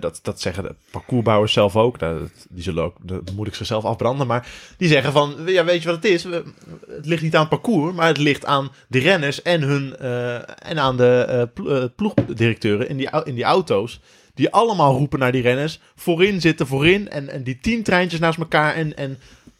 dat, 0.00 0.18
dat 0.22 0.40
zeggen 0.40 0.62
de 0.62 0.74
parcoursbouwers 0.90 1.52
zelf 1.52 1.76
ook. 1.76 1.98
Nou, 1.98 2.18
dat- 2.18 2.46
die 2.50 2.62
zullen 2.62 2.84
ook, 2.84 2.96
dat 3.02 3.32
moet 3.36 3.46
ik 3.46 3.54
zichzelf 3.54 3.84
afbranden. 3.84 4.26
Maar 4.26 4.46
die 4.76 4.88
zeggen 4.88 5.12
van, 5.12 5.34
ja, 5.46 5.64
weet 5.64 5.82
je 5.82 5.86
wat 5.88 5.96
het 6.02 6.12
is? 6.12 6.24
We- 6.24 6.44
Het 6.88 7.06
ligt 7.06 7.22
niet 7.22 7.34
aan 7.34 7.40
het 7.40 7.48
parcours, 7.50 7.94
maar 7.94 8.06
het 8.06 8.18
ligt 8.18 8.44
aan 8.44 8.72
de 8.88 8.98
renners 8.98 9.42
en, 9.42 9.62
hun, 9.62 9.96
eh, 9.96 10.34
en 10.70 10.78
aan 10.78 10.96
de 10.96 11.46
eh, 11.66 11.84
ploegdirecteuren 11.96 12.88
in 12.88 12.96
die, 12.96 13.08
in 13.24 13.34
die 13.34 13.44
auto's. 13.44 14.00
Die 14.34 14.50
allemaal 14.50 14.96
roepen 14.96 15.18
naar 15.18 15.32
die 15.32 15.42
renners. 15.42 15.80
Voorin 15.96 16.40
zitten, 16.40 16.66
voorin. 16.66 17.10
En, 17.10 17.28
en 17.28 17.42
die 17.42 17.58
tien 17.60 17.82
treintjes 17.82 18.20
naast 18.20 18.38
elkaar. 18.38 18.74
En, 18.74 18.96
en 18.96 19.18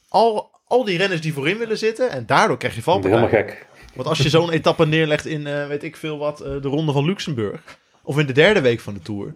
al, 0.09 0.51
al 0.67 0.85
die 0.85 0.99
renners 0.99 1.21
die 1.21 1.33
voorin 1.33 1.59
willen 1.59 1.79
zitten. 1.79 2.11
En 2.11 2.27
daardoor 2.27 2.57
krijg 2.57 2.75
je 2.75 2.83
valpartijen. 2.83 3.25
Helemaal 3.29 3.47
gek. 3.49 3.67
Want 3.95 4.09
als 4.09 4.19
je 4.19 4.29
zo'n 4.29 4.51
etappe 4.59 4.87
neerlegt 4.87 5.27
in, 5.27 5.47
eh, 5.47 5.67
weet 5.67 5.83
ik 5.83 5.97
veel 5.97 6.19
wat, 6.19 6.41
eh, 6.41 6.51
de 6.63 6.69
ronde 6.69 6.93
van 6.93 7.05
Luxemburg. 7.05 7.61
Of 8.03 8.19
in 8.19 8.27
de 8.27 8.33
derde 8.33 8.61
week 8.61 8.81
van 8.81 8.95
de 8.95 9.01
Tour. 9.01 9.33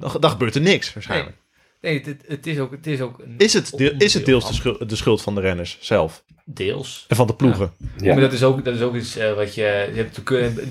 Dan, 0.00 0.20
dan 0.20 0.30
gebeurt 0.30 0.54
er 0.54 0.60
niks 0.60 0.94
waarschijnlijk. 0.94 1.36
Nee, 1.80 2.02
het, 2.04 2.16
het 2.26 2.46
is 2.46 2.58
ook... 2.58 2.70
Het 2.70 2.86
is, 2.86 3.00
ook 3.00 3.18
een 3.18 3.34
Is, 3.38 3.52
het 3.52 3.72
deel- 3.76 3.94
is 3.98 4.14
het 4.14 4.24
deels 4.26 4.48
de 4.48 4.54
schuld, 4.54 4.88
de 4.88 4.96
schuld 4.96 5.22
van 5.22 5.34
de 5.34 5.40
renners 5.40 5.78
zelf? 5.80 6.22
Deels. 6.44 7.04
En 7.08 7.16
van 7.16 7.26
de 7.26 7.34
ploegen? 7.34 7.72
Ja. 7.96 8.12
Maar 8.12 8.20
dat 8.22 8.32
is 8.32 8.42
ook, 8.42 8.64
dat 8.64 8.74
is 8.74 8.80
ook 8.80 8.94
iets 8.94 9.16
eh, 9.16 9.32
wat 9.34 9.54
je, 9.54 9.90
je 9.94 9.96
hebt 9.96 10.26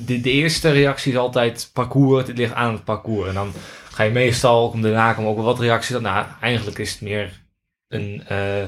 de, 0.08 0.22
de 0.22 0.32
eerste 0.32 0.72
reactie 0.72 1.12
is 1.12 1.18
altijd 1.18 1.70
parcours, 1.74 2.28
het 2.28 2.38
ligt 2.38 2.54
aan 2.54 2.74
het 2.74 2.84
parcours. 2.84 3.28
En 3.28 3.34
dan 3.34 3.54
ga 3.94 4.04
je 4.04 4.12
meestal, 4.12 4.68
om 4.68 4.82
daarna 4.82 5.14
komen 5.14 5.30
ook 5.30 5.36
wel 5.36 5.46
wat 5.46 5.60
reacties. 5.60 6.00
Nou, 6.00 6.26
eigenlijk 6.42 6.80
is 6.80 6.92
het 6.92 7.02
meer 7.02 7.42
een 7.88 8.24
eh, 8.28 8.64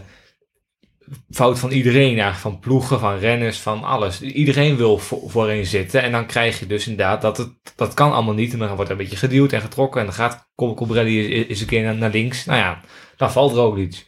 fout 1.29 1.59
van 1.59 1.71
iedereen, 1.71 2.19
eigenlijk, 2.19 2.38
van 2.38 2.59
ploegen, 2.59 2.99
van 2.99 3.17
renners, 3.17 3.57
van 3.57 3.83
alles. 3.83 4.21
Iedereen 4.21 4.75
wil 4.75 4.97
voor, 4.97 5.29
voorin 5.29 5.65
zitten 5.65 6.01
en 6.01 6.11
dan 6.11 6.25
krijg 6.25 6.59
je 6.59 6.67
dus 6.67 6.88
inderdaad 6.88 7.21
dat 7.21 7.38
het, 7.38 7.49
dat 7.75 7.93
kan 7.93 8.11
allemaal 8.11 8.33
niet. 8.33 8.53
En 8.53 8.59
dan 8.59 8.67
wordt 8.67 8.83
er 8.83 8.91
een 8.91 8.97
beetje 8.97 9.17
geduwd 9.17 9.51
en 9.51 9.61
getrokken 9.61 9.99
en 9.99 10.05
dan 10.05 10.15
gaat 10.15 10.49
Colbrelli 10.55 11.27
is, 11.27 11.45
is 11.45 11.61
een 11.61 11.67
keer 11.67 11.95
naar, 11.95 12.11
links. 12.11 12.45
Nou 12.45 12.59
ja, 12.59 12.81
dan 13.17 13.31
valt 13.31 13.53
Roglic. 13.53 14.05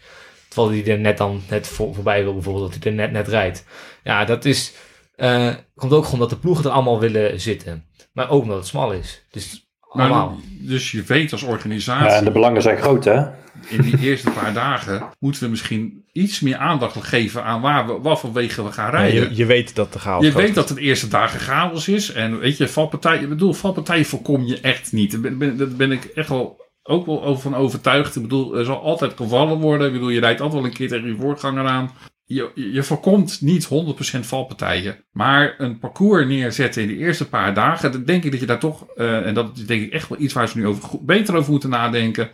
Terwijl 0.48 0.84
hij 0.84 0.92
er 0.92 1.00
net 1.00 1.18
dan 1.18 1.42
net 1.50 1.68
voor, 1.68 1.94
voorbij 1.94 2.24
wil, 2.24 2.34
bijvoorbeeld, 2.34 2.74
dat 2.74 2.84
hij 2.84 2.92
er 2.92 2.98
net, 2.98 3.12
net 3.12 3.28
rijdt. 3.28 3.66
Ja, 4.04 4.26
dat 4.26 4.46
is, 4.46 4.74
eh, 5.16 5.54
komt 5.76 5.94
ook 5.94 6.04
gewoon 6.04 6.20
dat 6.20 6.30
de 6.30 6.38
ploegen 6.38 6.66
er 6.66 6.72
allemaal 6.72 7.00
willen 7.00 7.42
zitten. 7.42 7.86
Maar 8.14 8.30
ook 8.30 8.42
omdat 8.42 8.58
het 8.58 8.68
smal 8.68 8.92
is. 8.92 9.26
Dus 9.32 9.67
Maar, 9.98 10.08
allemaal. 10.10 10.40
dus 10.60 10.92
je 10.92 11.04
weet 11.04 11.32
als 11.32 11.42
Ja, 11.42 11.48
organisatie, 11.48 12.18
en 12.18 12.24
de 12.24 12.32
belangen 12.32 12.62
zijn 12.62 12.78
groot, 12.78 13.06
hè? 13.06 13.26
in 13.68 13.82
die 13.82 13.98
eerste 14.00 14.30
paar 14.32 14.54
dagen 14.54 15.04
moeten 15.20 15.44
we 15.44 15.50
misschien 15.50 16.04
iets 16.12 16.40
meer 16.40 16.58
aandacht 16.58 17.04
geven 17.04 17.44
aan 17.44 17.62
waar 17.62 17.88
we, 17.88 18.00
wat 18.02 18.20
voor 18.20 18.34
wegen 18.34 18.64
we 18.64 18.72
gaan 18.72 18.92
Ja, 18.92 18.98
rijden. 18.98 19.30
je, 19.30 19.36
je 19.36 19.46
weet 19.46 19.76
dat 19.76 19.94
de 19.94 20.00
chaos 20.00 20.26
Je 20.26 20.32
weet 20.32 20.50
is. 20.50 20.56
dat 20.56 20.70
het 20.70 20.78
de 20.78 20.84
eerste 20.84 21.08
dagen 21.08 21.40
chaos 21.40 21.88
is. 21.88 22.12
En 22.12 22.40
weet 22.40 22.58
je, 22.58 22.68
valpartijen, 22.68 23.22
ik 23.22 23.30
bedoel, 23.30 23.54
valpartijen 23.54 24.06
voorkom 24.06 24.46
je 24.46 24.60
echt 24.60 24.92
niet. 24.92 25.12
Daar 25.12 25.22
ben, 25.22 25.38
ben, 25.38 25.58
daar 25.58 25.68
ben 25.68 25.92
ik 25.92 26.04
echt 26.06 26.30
wel 26.30 26.66
ook 26.84 27.06
wel 27.06 27.24
over 27.24 27.42
van 27.42 27.56
overtuigd. 27.56 28.16
Ik 28.16 28.22
bedoel, 28.22 28.58
er 28.58 28.66
zal 28.66 28.82
altijd 28.82 29.14
gevallen 29.16 29.58
worden. 29.58 29.88
Ik 29.88 29.94
bedoel, 29.94 30.10
je 30.10 30.20
rijdt 30.20 30.42
altijd 30.42 30.62
wel 30.62 30.70
een 30.72 30.78
keer 30.78 30.88
tegen 30.88 31.08
je 31.08 31.16
voorganger 31.20 31.66
aan. 31.66 31.92
Je, 32.30 32.52
je 32.56 32.84
voorkomt 32.84 33.42
niet 33.42 33.70
100% 34.16 34.20
valpartijen. 34.20 35.06
Maar 35.12 35.56
een 35.58 35.80
parcours 35.80 36.26
neerzetten 36.26 36.82
in 36.82 36.88
de 36.88 36.98
eerste 36.98 37.30
paar 37.30 37.54
dagen, 37.54 37.92
dan 37.92 38.04
denk 38.04 38.24
ik 38.24 38.32
dat 38.32 38.40
je 38.40 38.46
daar 38.46 38.60
toch, 38.60 38.88
eh, 38.96 39.26
en 39.26 39.34
dat 39.34 39.58
is 39.58 39.66
denk 39.66 39.82
ik 39.82 39.92
echt 39.92 40.10
wel 40.10 40.20
iets 40.20 40.34
waar 40.34 40.48
ze 40.48 40.58
nu 40.58 40.68
over, 40.68 41.06
beter 41.06 41.36
over 41.36 41.52
moeten 41.52 41.70
nadenken. 41.70 42.30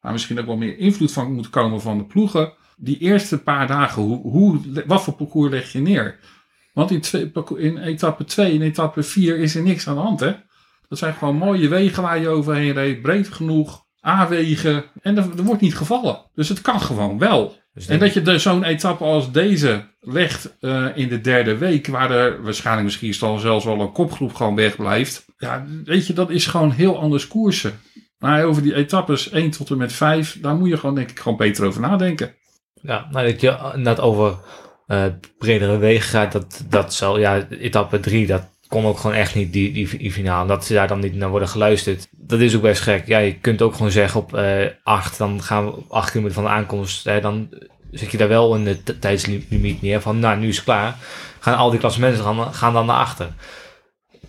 Maar 0.00 0.12
misschien 0.12 0.40
ook 0.40 0.46
wel 0.46 0.56
meer 0.56 0.78
invloed 0.78 1.12
van 1.12 1.32
moet 1.32 1.50
komen 1.50 1.80
van 1.80 1.98
de 1.98 2.04
ploegen. 2.04 2.52
Die 2.76 2.98
eerste 2.98 3.42
paar 3.42 3.66
dagen, 3.66 4.02
hoe, 4.02 4.60
wat 4.86 5.02
voor 5.02 5.14
parcours 5.14 5.50
leg 5.50 5.72
je 5.72 5.78
neer? 5.78 6.18
Want 6.72 6.90
in, 6.90 7.00
twee, 7.00 7.32
in 7.56 7.78
etappe 7.78 8.24
2 8.24 8.54
en 8.54 8.62
etappe 8.62 9.02
4 9.02 9.38
is 9.38 9.54
er 9.54 9.62
niks 9.62 9.88
aan 9.88 9.94
de 9.94 10.00
hand, 10.00 10.20
hè? 10.20 10.32
Dat 10.88 10.98
zijn 10.98 11.14
gewoon 11.14 11.36
mooie 11.36 11.68
wegen 11.68 12.02
waar 12.02 12.20
je 12.20 12.28
overheen 12.28 12.72
reed, 12.72 13.02
breed 13.02 13.28
genoeg, 13.28 13.86
A-wegen. 14.06 14.84
En 15.02 15.16
er 15.16 15.42
wordt 15.44 15.60
niet 15.60 15.76
gevallen. 15.76 16.30
Dus 16.34 16.48
het 16.48 16.60
kan 16.60 16.80
gewoon 16.80 17.18
wel. 17.18 17.56
Dus 17.72 17.86
En 17.86 17.98
dat 17.98 18.14
je 18.14 18.22
de- 18.22 18.38
zo'n 18.38 18.64
etappe 18.64 19.04
als 19.04 19.32
deze 19.32 19.84
legt 20.00 20.56
eh, 20.60 20.86
in 20.94 21.08
de 21.08 21.20
derde 21.20 21.56
week, 21.56 21.86
waar 21.86 22.10
er 22.10 22.42
waarschijnlijk 22.42 22.84
misschien 22.86 23.14
dan 23.20 23.40
zelfs 23.40 23.64
wel 23.64 23.80
een 23.80 23.92
kopgroep 23.92 24.34
gewoon 24.34 24.54
wegblijft. 24.54 25.24
Ja, 25.36 25.66
weet 25.84 26.06
je, 26.06 26.12
dat 26.12 26.30
is 26.30 26.46
gewoon 26.46 26.70
heel 26.70 26.98
anders 26.98 27.28
koersen. 27.28 27.80
Maar 28.18 28.44
over 28.44 28.62
die 28.62 28.74
etappes 28.74 29.30
1 29.30 29.50
tot 29.50 29.70
en 29.70 29.76
met 29.76 29.92
5, 29.92 30.38
daar 30.40 30.54
moet 30.54 30.68
je 30.68 30.76
gewoon 30.76 30.94
denk 30.94 31.10
ik 31.10 31.18
gewoon 31.18 31.38
beter 31.38 31.66
over 31.66 31.80
nadenken. 31.80 32.34
Ja, 32.82 33.08
nou, 33.10 33.26
dat 33.26 33.40
je 33.40 33.72
net 33.74 34.00
over 34.00 34.38
eh, 34.86 35.04
bredere 35.38 35.76
wegen 35.78 36.08
gaat, 36.08 36.32
dat, 36.32 36.64
dat 36.68 36.94
zal, 36.94 37.18
ja, 37.18 37.48
etappe 37.48 38.00
3, 38.00 38.26
dat 38.26 38.48
kon 38.68 38.86
ook 38.86 38.98
gewoon 38.98 39.16
echt 39.16 39.34
niet, 39.34 39.52
die, 39.52 39.72
die, 39.72 40.12
finale. 40.12 40.48
Dat 40.48 40.64
ze 40.64 40.74
daar 40.74 40.88
dan 40.88 41.00
niet 41.00 41.14
naar 41.14 41.28
worden 41.28 41.48
geluisterd. 41.48 42.08
Dat 42.10 42.40
is 42.40 42.56
ook 42.56 42.62
best 42.62 42.82
gek. 42.82 43.06
Ja, 43.06 43.18
je 43.18 43.34
kunt 43.34 43.62
ook 43.62 43.74
gewoon 43.74 43.90
zeggen 43.90 44.20
op 44.20 44.34
eh 44.34 44.66
8, 44.82 45.18
dan 45.18 45.42
gaan 45.42 45.64
we 45.64 45.76
op 45.76 45.90
8 45.92 46.10
kilometer 46.10 46.34
van 46.34 46.44
de 46.44 46.50
aankomst, 46.50 47.04
hè, 47.04 47.20
dan 47.20 47.48
zit 47.90 48.10
je 48.10 48.16
daar 48.16 48.28
wel 48.28 48.54
in 48.54 48.64
de 48.64 48.98
tijdslimiet 48.98 49.82
neer 49.82 50.00
van, 50.00 50.18
nou, 50.18 50.38
nu 50.38 50.48
is 50.48 50.56
het 50.56 50.64
klaar. 50.64 50.96
Gaan 51.38 51.56
al 51.56 51.70
die 51.70 51.78
klassementen 51.78 52.24
gaan, 52.24 52.54
gaan 52.54 52.72
dan 52.72 52.86
naar 52.86 52.96
achter. 52.96 53.28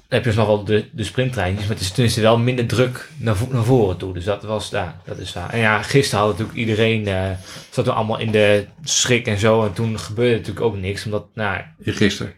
Dan 0.09 0.17
heb 0.19 0.23
je 0.27 0.35
dus 0.35 0.39
nog 0.39 0.47
wel 0.47 0.63
de, 0.63 0.89
de 0.91 1.03
sprinttreintjes, 1.03 1.67
maar 1.67 1.75
het 1.75 1.85
is 1.85 1.91
tenminste 1.91 2.21
wel 2.21 2.37
minder 2.37 2.65
druk 2.67 3.09
naar, 3.17 3.35
vo- 3.35 3.47
naar 3.51 3.63
voren 3.63 3.97
toe. 3.97 4.13
Dus 4.13 4.23
dat 4.23 4.43
was 4.43 4.69
daar, 4.69 4.95
dat 5.05 5.17
is 5.17 5.33
waar. 5.33 5.49
En 5.49 5.59
ja, 5.59 5.81
gisteren 5.81 6.19
had 6.19 6.29
natuurlijk 6.31 6.57
iedereen, 6.57 7.07
eh 7.07 7.31
zat 7.69 7.87
er 7.87 7.93
allemaal 7.93 8.19
in 8.19 8.31
de 8.31 8.65
schrik 8.83 9.27
en 9.27 9.37
zo. 9.37 9.65
En 9.65 9.73
toen 9.73 9.99
gebeurde 9.99 10.35
natuurlijk 10.37 10.65
ook 10.65 10.77
niks, 10.77 11.05
omdat, 11.05 11.27
nou, 11.33 11.61
Gisteren. 11.81 12.33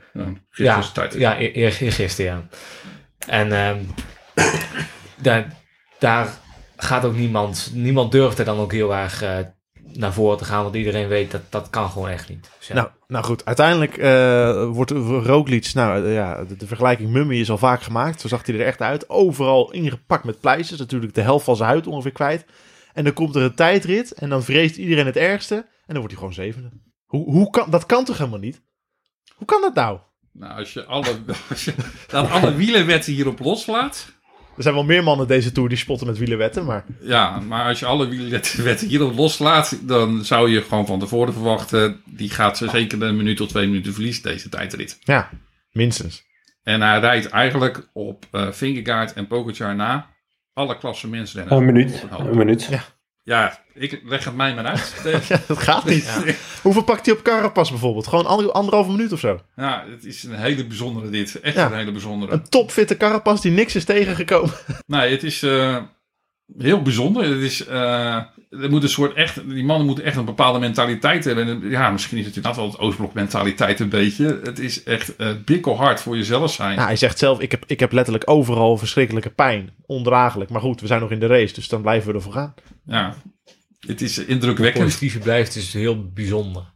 Ja, 0.54 0.76
gisteren 0.76 1.20
ja, 1.20 1.32
ja, 1.32 1.40
eer, 1.42 1.56
eer- 1.58 1.78
eergisteren, 1.82 2.32
ja. 2.32 2.48
En 3.28 3.52
ehm, 3.52 3.78
daar, 5.22 5.54
daar 6.00 6.28
gaat 6.78 7.06
ook 7.06 7.16
niemand, 7.16 7.72
niemand 7.74 8.12
durft 8.12 8.40
er 8.40 8.46
dan 8.46 8.60
ook 8.60 8.72
heel 8.72 8.96
erg 8.96 9.22
eh, 9.22 9.38
naar 9.94 10.14
voren 10.14 10.38
te 10.38 10.46
gaan, 10.46 10.64
want 10.64 10.76
iedereen 10.76 11.08
weet 11.08 11.32
dat 11.32 11.42
dat 11.50 11.70
kan 11.70 11.90
gewoon 11.90 12.10
echt 12.10 12.30
niet. 12.30 12.50
Dus 12.58 12.68
ja. 12.68 12.74
Nou, 12.74 12.88
nou 13.08 13.26
goed, 13.26 13.46
uiteindelijk 13.46 13.98
eh, 13.98 14.68
wordt 14.68 14.92
Roglic, 15.26 15.74
nou 15.74 16.06
eh, 16.06 16.14
ja, 16.14 16.44
de, 16.44 16.58
de 16.58 16.68
vergelijking 16.68 17.10
Mummy 17.10 17.40
is 17.40 17.50
al 17.50 17.58
vaak 17.58 17.82
gemaakt. 17.82 18.22
Zo 18.22 18.28
zag 18.28 18.46
hij 18.46 18.56
er 18.56 18.66
echt 18.66 18.82
uit. 18.82 19.10
Overal 19.10 19.72
ingepakt 19.72 20.24
met 20.24 20.40
pleisters. 20.40 20.80
Natuurlijk 20.80 21.14
de 21.14 21.22
helft 21.22 21.46
van 21.46 21.56
zijn 21.56 21.70
huid 21.70 21.88
ongeveer 21.88 22.12
kwijt. 22.12 22.46
En 22.94 23.04
dan 23.04 23.14
komt 23.14 23.36
er 23.36 23.42
een 23.42 23.56
tijdrit 23.56 24.12
en 24.12 24.30
dan 24.30 24.44
vreest 24.44 24.78
iedereen 24.78 25.06
het 25.06 25.18
ergste. 25.18 25.56
En 25.56 25.98
dan 25.98 25.98
wordt 25.98 26.12
hij 26.12 26.18
gewoon 26.18 26.34
zevende. 26.34 26.70
Hoe, 27.06 27.32
hoe 27.32 27.50
kan, 27.50 27.70
dat 27.70 27.86
kan 27.86 28.06
toch 28.06 28.18
helemaal 28.18 28.40
niet? 28.40 28.62
Hoe 29.36 29.48
kan 29.48 29.62
dat 29.62 29.74
nou? 29.74 30.00
Nou, 30.34 30.60
als 30.60 30.74
je 30.74 30.86
alle, 30.86 31.20
als 31.50 31.66
je 31.66 31.74
dan 32.08 32.30
alle 32.30 32.56
wielerwetten 32.56 33.14
hierop 33.14 33.40
loslaat. 33.40 34.20
Er 34.58 34.64
zijn 34.64 34.76
wel 34.76 34.84
meer 34.84 35.04
mannen 35.04 35.28
deze 35.28 35.52
Tour 35.52 35.70
die 35.70 35.78
spotten 35.78 36.08
met 36.08 36.18
wielerwetten, 36.18 36.66
maar... 36.66 36.86
Ja, 37.02 37.40
maar 37.40 37.66
als 37.66 37.80
je 37.80 37.86
alle 37.86 38.08
wielerwetten 38.08 38.88
hierop 38.88 39.18
loslaat, 39.18 39.88
dan 39.88 40.26
zou 40.26 40.50
je 40.50 40.62
gewoon 40.62 40.86
van 40.86 41.00
tevoren 41.00 41.34
verwachten. 41.34 42.02
Die 42.06 42.30
gaat 42.30 42.58
ze 42.58 42.70
zeker 42.70 43.02
een 43.02 43.18
minuut 43.18 43.42
of 43.42 43.48
twee 43.48 43.68
minuten 43.68 43.94
verliezen, 43.94 44.24
deze 44.24 44.50
tijdrit. 44.50 45.00
Ja, 45.04 45.30
minstens. 45.72 46.24
En 46.64 46.82
hij 46.82 47.00
rijdt 47.00 47.30
eigenlijk 47.30 47.90
op 47.94 48.26
eh 48.32 48.52
Vingegaard 48.52 49.14
en 49.14 49.28
Pogacar 49.28 49.76
na 49.76 50.10
alle. 50.54 50.78
Een 51.50 51.66
minuut. 51.66 51.94
Op 51.94 52.02
een 52.04 52.10
hoop. 52.10 52.32
Een 52.32 52.38
minuut. 52.38 52.68
Ja. 52.70 52.84
Ja, 53.24 53.60
ik 53.74 54.02
leg 54.04 54.26
het 54.26 54.36
mij 54.36 54.54
maar 54.56 54.66
uit. 54.66 54.94
Ja, 55.28 55.40
dat 55.48 55.58
gaat 55.58 55.86
niet. 55.86 56.10
Hoeveel 56.62 56.84
pakt 56.84 57.06
hij 57.06 57.16
op 57.16 57.22
Carapaz 57.22 57.70
bijvoorbeeld? 57.70 58.08
Gewoon 58.08 58.26
ander, 58.26 58.52
anderhalve 58.52 58.92
minuut 58.92 59.12
of 59.12 59.20
zo. 59.20 59.40
Ja, 59.56 59.86
het 59.90 60.06
is 60.06 60.24
een 60.24 60.36
hele 60.36 60.66
bijzondere 60.66 61.10
dit. 61.10 61.40
Echt 61.40 61.56
Ja. 61.56 61.66
een 61.66 61.78
hele 61.78 61.92
bijzondere. 61.92 62.32
Een 62.32 62.50
topfitte 62.50 62.98
Carapaz 62.98 63.42
die 63.42 63.52
niks 63.52 63.76
is 63.76 63.86
tegengekomen. 63.86 64.54
Nee, 64.88 65.12
het 65.12 65.24
is 65.24 65.44
eh, 65.44 65.78
heel 66.58 66.82
bijzonder. 66.82 67.24
Het 67.24 67.42
is, 67.42 67.66
eh, 67.66 68.24
er 68.52 68.70
moet 68.70 68.84
een 68.84 68.90
soort 68.90 69.14
echt, 69.14 69.50
die 69.50 69.64
mannen 69.64 69.86
moeten 69.88 70.04
echt 70.06 70.16
een 70.18 70.26
bepaalde 70.26 70.60
mentaliteit 70.60 71.26
hebben. 71.26 71.48
En, 71.48 71.70
ja, 71.70 71.90
misschien 71.90 72.18
is 72.18 72.26
het 72.26 72.36
inderdaad 72.36 72.60
wel 72.62 72.70
het 72.72 72.80
Oostblok 72.80 73.14
mentaliteit 73.14 73.80
een 73.80 73.90
beetje. 73.90 74.40
Het 74.44 74.60
is 74.60 74.84
echt 74.84 75.14
uh, 75.18 75.28
bikkelhard 75.46 76.02
voor 76.02 76.18
jezelf 76.18 76.54
zijn. 76.54 76.76
Ja, 76.78 76.86
hij 76.86 76.96
zegt 76.96 77.18
zelf, 77.20 77.40
ik 77.40 77.52
heb, 77.52 77.64
ik 77.68 77.80
heb 77.80 77.92
letterlijk 77.92 78.30
overal 78.30 78.78
verschrikkelijke 78.78 79.30
pijn. 79.30 79.70
Ondraaglijk. 79.86 80.50
Maar 80.50 80.62
goed, 80.62 80.82
we 80.82 80.88
zijn 80.88 81.02
nog 81.02 81.12
in 81.12 81.20
de 81.20 81.28
race, 81.28 81.54
dus 81.54 81.68
dan 81.68 81.82
blijven 81.82 82.08
we 82.10 82.16
ervoor 82.16 82.34
gaan. 82.34 82.54
Ja, 82.86 83.16
het 83.80 84.02
is 84.02 84.18
indrukwekkend. 84.18 84.84
positieve 84.84 85.20
blijft 85.20 85.56
is 85.56 85.74
heel 85.74 86.10
bijzonder. 86.14 86.70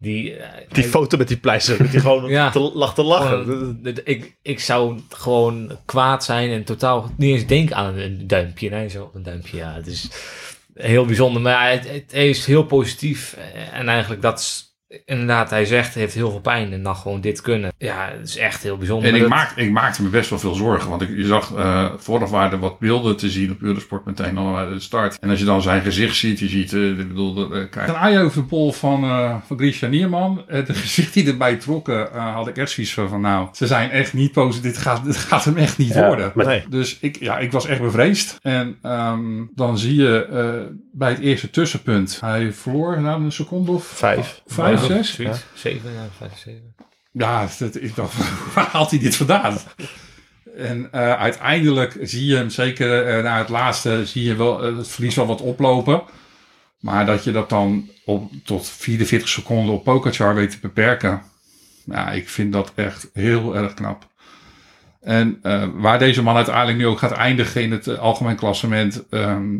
Die, 0.00 0.36
eh, 0.36 0.58
Die 0.72 0.82
hij- 0.82 0.90
foto 0.92 1.16
met 1.16 1.28
die 1.28 1.36
pleister, 1.36 1.78
dat 1.78 1.88
hij 1.88 2.00
gewoon 2.00 2.28
Ja. 2.38 2.50
te, 2.50 2.58
lag 2.60 2.94
te 2.94 3.02
lachen. 3.02 3.44
gewoon, 3.44 3.78
dat- 3.82 4.00
ik, 4.04 4.36
ik 4.42 4.60
zou 4.60 5.00
gewoon 5.08 5.78
kwaad 5.84 6.24
zijn 6.24 6.50
en 6.50 6.64
totaal 6.64 7.10
niet 7.16 7.34
eens 7.34 7.46
denken 7.46 7.76
aan 7.76 7.96
een 7.96 8.26
duimpje. 8.26 8.70
Nee, 8.70 8.88
zo 8.88 9.10
een 9.14 9.22
duimpje, 9.22 9.56
ja. 9.56 9.74
Het 9.74 9.86
is 9.86 10.08
heel 10.78 11.04
bijzonder, 11.04 11.42
maar 11.42 11.70
het, 11.70 11.88
het 11.88 12.12
is 12.12 12.46
heel 12.46 12.64
positief. 12.64 13.36
En 13.72 13.88
eigenlijk 13.88 14.22
dat 14.22 14.38
is 14.38 14.67
inderdaad, 15.04 15.50
hij 15.50 15.64
zegt, 15.64 15.92
hij 15.94 16.02
heeft 16.02 16.14
heel 16.14 16.30
veel 16.30 16.40
pijn 16.40 16.72
en 16.72 16.82
dan 16.82 16.96
gewoon 16.96 17.20
dit 17.20 17.40
kunnen. 17.40 17.72
Ja, 17.78 18.08
het 18.18 18.28
is 18.28 18.36
echt 18.36 18.62
heel 18.62 18.76
bijzonder. 18.76 19.08
En 19.08 19.14
ik, 19.14 19.28
maak, 19.28 19.56
ik 19.56 19.70
maakte 19.70 20.02
me 20.02 20.08
best 20.08 20.30
wel 20.30 20.38
veel 20.38 20.54
zorgen. 20.54 20.90
Want 20.90 21.02
ik, 21.02 21.08
je 21.16 21.26
zag, 21.26 21.54
eh 21.54 21.86
vooraf 21.96 22.30
waren 22.30 22.52
er 22.52 22.58
wat 22.58 22.78
beelden 22.78 23.16
te 23.16 23.30
zien 23.30 23.50
op 23.50 23.62
Eurosport 23.62 24.04
meteen 24.04 24.38
al 24.38 24.52
bij 24.52 24.68
de 24.68 24.80
start. 24.80 25.18
En 25.18 25.30
als 25.30 25.38
je 25.38 25.44
dan 25.44 25.62
zijn 25.62 25.82
gezicht 25.82 26.16
ziet, 26.16 26.38
je 26.38 26.48
ziet, 26.48 26.72
eh, 26.72 26.88
ik 26.88 27.08
bedoel, 27.08 27.54
eh, 27.54 27.70
kijk. 27.70 27.88
Een 27.88 27.94
eye 27.94 28.20
over 28.20 28.40
de 28.40 28.46
pol 28.46 28.72
van, 28.72 29.04
eh 29.04 29.34
van 29.46 29.58
Grisha 29.58 29.86
Nierman. 29.86 30.44
Het 30.46 30.76
gezicht 30.86 31.14
die 31.14 31.26
erbij 31.26 31.56
trokken, 31.56 32.12
eh, 32.14 32.34
had 32.34 32.48
ik 32.48 32.56
echt 32.56 32.70
zoiets 32.70 32.94
van, 32.94 33.08
van, 33.08 33.20
nou, 33.20 33.48
ze 33.52 33.66
zijn 33.66 33.90
echt 33.90 34.12
niet 34.12 34.32
positief. 34.32 34.72
Dit 34.72 34.78
gaat, 34.78 35.04
dit 35.04 35.16
gaat 35.16 35.44
hem 35.44 35.56
echt 35.56 35.78
niet 35.78 35.94
Ja, 35.94 36.06
worden. 36.06 36.32
Nee. 36.34 36.64
Dus 36.68 36.98
ik, 37.00 37.16
ja, 37.20 37.38
ik 37.38 37.52
was 37.52 37.66
echt 37.66 37.80
bevreesd. 37.80 38.36
En 38.42 38.76
ehm, 38.82 39.20
dan 39.54 39.78
zie 39.78 39.94
je 39.94 40.26
eh, 40.26 40.74
bij 40.92 41.10
het 41.10 41.18
eerste 41.20 41.50
tussenpunt, 41.50 42.18
hij 42.20 42.52
verloor 42.52 43.00
na 43.00 43.14
een 43.14 43.32
seconde 43.32 43.70
of 43.70 43.84
Vijf. 43.86 44.42
vijf, 44.46 44.77
Ja, 44.80 44.86
zes. 44.86 45.14
zoiets. 45.14 45.44
Zeven, 45.54 45.92
ja, 45.92 46.08
vijf, 46.18 46.38
zeven. 46.38 46.74
Ja, 47.12 47.48
dat, 47.58 47.76
ik 47.82 47.94
dacht, 47.96 48.14
waar 48.54 48.66
haalt 48.66 48.90
hij 48.90 48.98
dit 48.98 49.16
vandaan? 49.16 49.58
En 50.56 50.88
eh, 50.92 51.12
uiteindelijk 51.12 51.98
zie 52.02 52.26
je 52.26 52.36
hem, 52.36 52.50
zeker 52.50 53.06
eh, 53.06 53.22
na 53.22 53.38
het 53.38 53.48
laatste, 53.48 54.06
zie 54.06 54.24
je 54.24 54.34
wel 54.36 54.62
eh, 54.64 54.76
het 54.76 54.88
verlies 54.88 55.14
wel 55.14 55.26
wat 55.26 55.40
oplopen. 55.40 56.02
Maar 56.80 57.06
dat 57.06 57.24
je 57.24 57.30
dat 57.32 57.48
dan 57.48 57.90
op, 58.04 58.32
tot 58.44 58.68
44 58.68 59.28
seconden 59.28 59.74
op 59.74 59.84
Pogacar 59.84 60.34
weet 60.34 60.50
te 60.50 60.58
beperken. 60.60 61.22
Ja, 61.84 62.10
ik 62.10 62.28
vind 62.28 62.52
dat 62.52 62.72
echt 62.74 63.10
heel 63.12 63.56
erg 63.56 63.74
knap. 63.74 64.06
En 65.00 65.38
eh, 65.42 65.68
waar 65.74 65.98
deze 65.98 66.22
man 66.22 66.36
uiteindelijk 66.36 66.78
nu 66.78 66.86
ook 66.86 66.98
gaat 66.98 67.12
eindigen 67.12 67.62
in 67.62 67.72
het 67.72 67.98
algemeen 67.98 68.36
klassement. 68.36 69.08
ehm, 69.10 69.56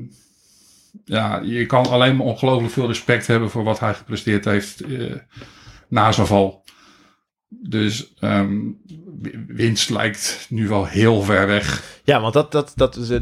ja, 1.05 1.41
je 1.41 1.67
kan 1.67 1.87
alleen 1.87 2.17
maar 2.17 2.27
ongelooflijk 2.27 2.73
veel 2.73 2.87
respect 2.87 3.27
hebben 3.27 3.51
voor 3.51 3.65
wat 3.65 3.81
hij 3.81 3.95
gepresteerd 3.95 4.45
heeft 4.45 4.81
eh, 4.81 5.15
na 5.89 6.13
zijn 6.13 6.27
val. 6.27 6.65
Dus 7.49 8.15
ehm, 8.19 8.59
wi- 9.21 9.45
winst 9.47 9.91
lijkt 9.91 10.47
nu 10.51 10.69
wel 10.69 10.87
heel 10.87 11.23
ver 11.23 11.47
weg. 11.47 12.01
Ja, 12.05 12.21
want 12.21 12.33
dat, 12.35 12.53
dat, 12.53 12.73
dat 12.75 12.97
is, 12.97 13.11
eh, 13.11 13.21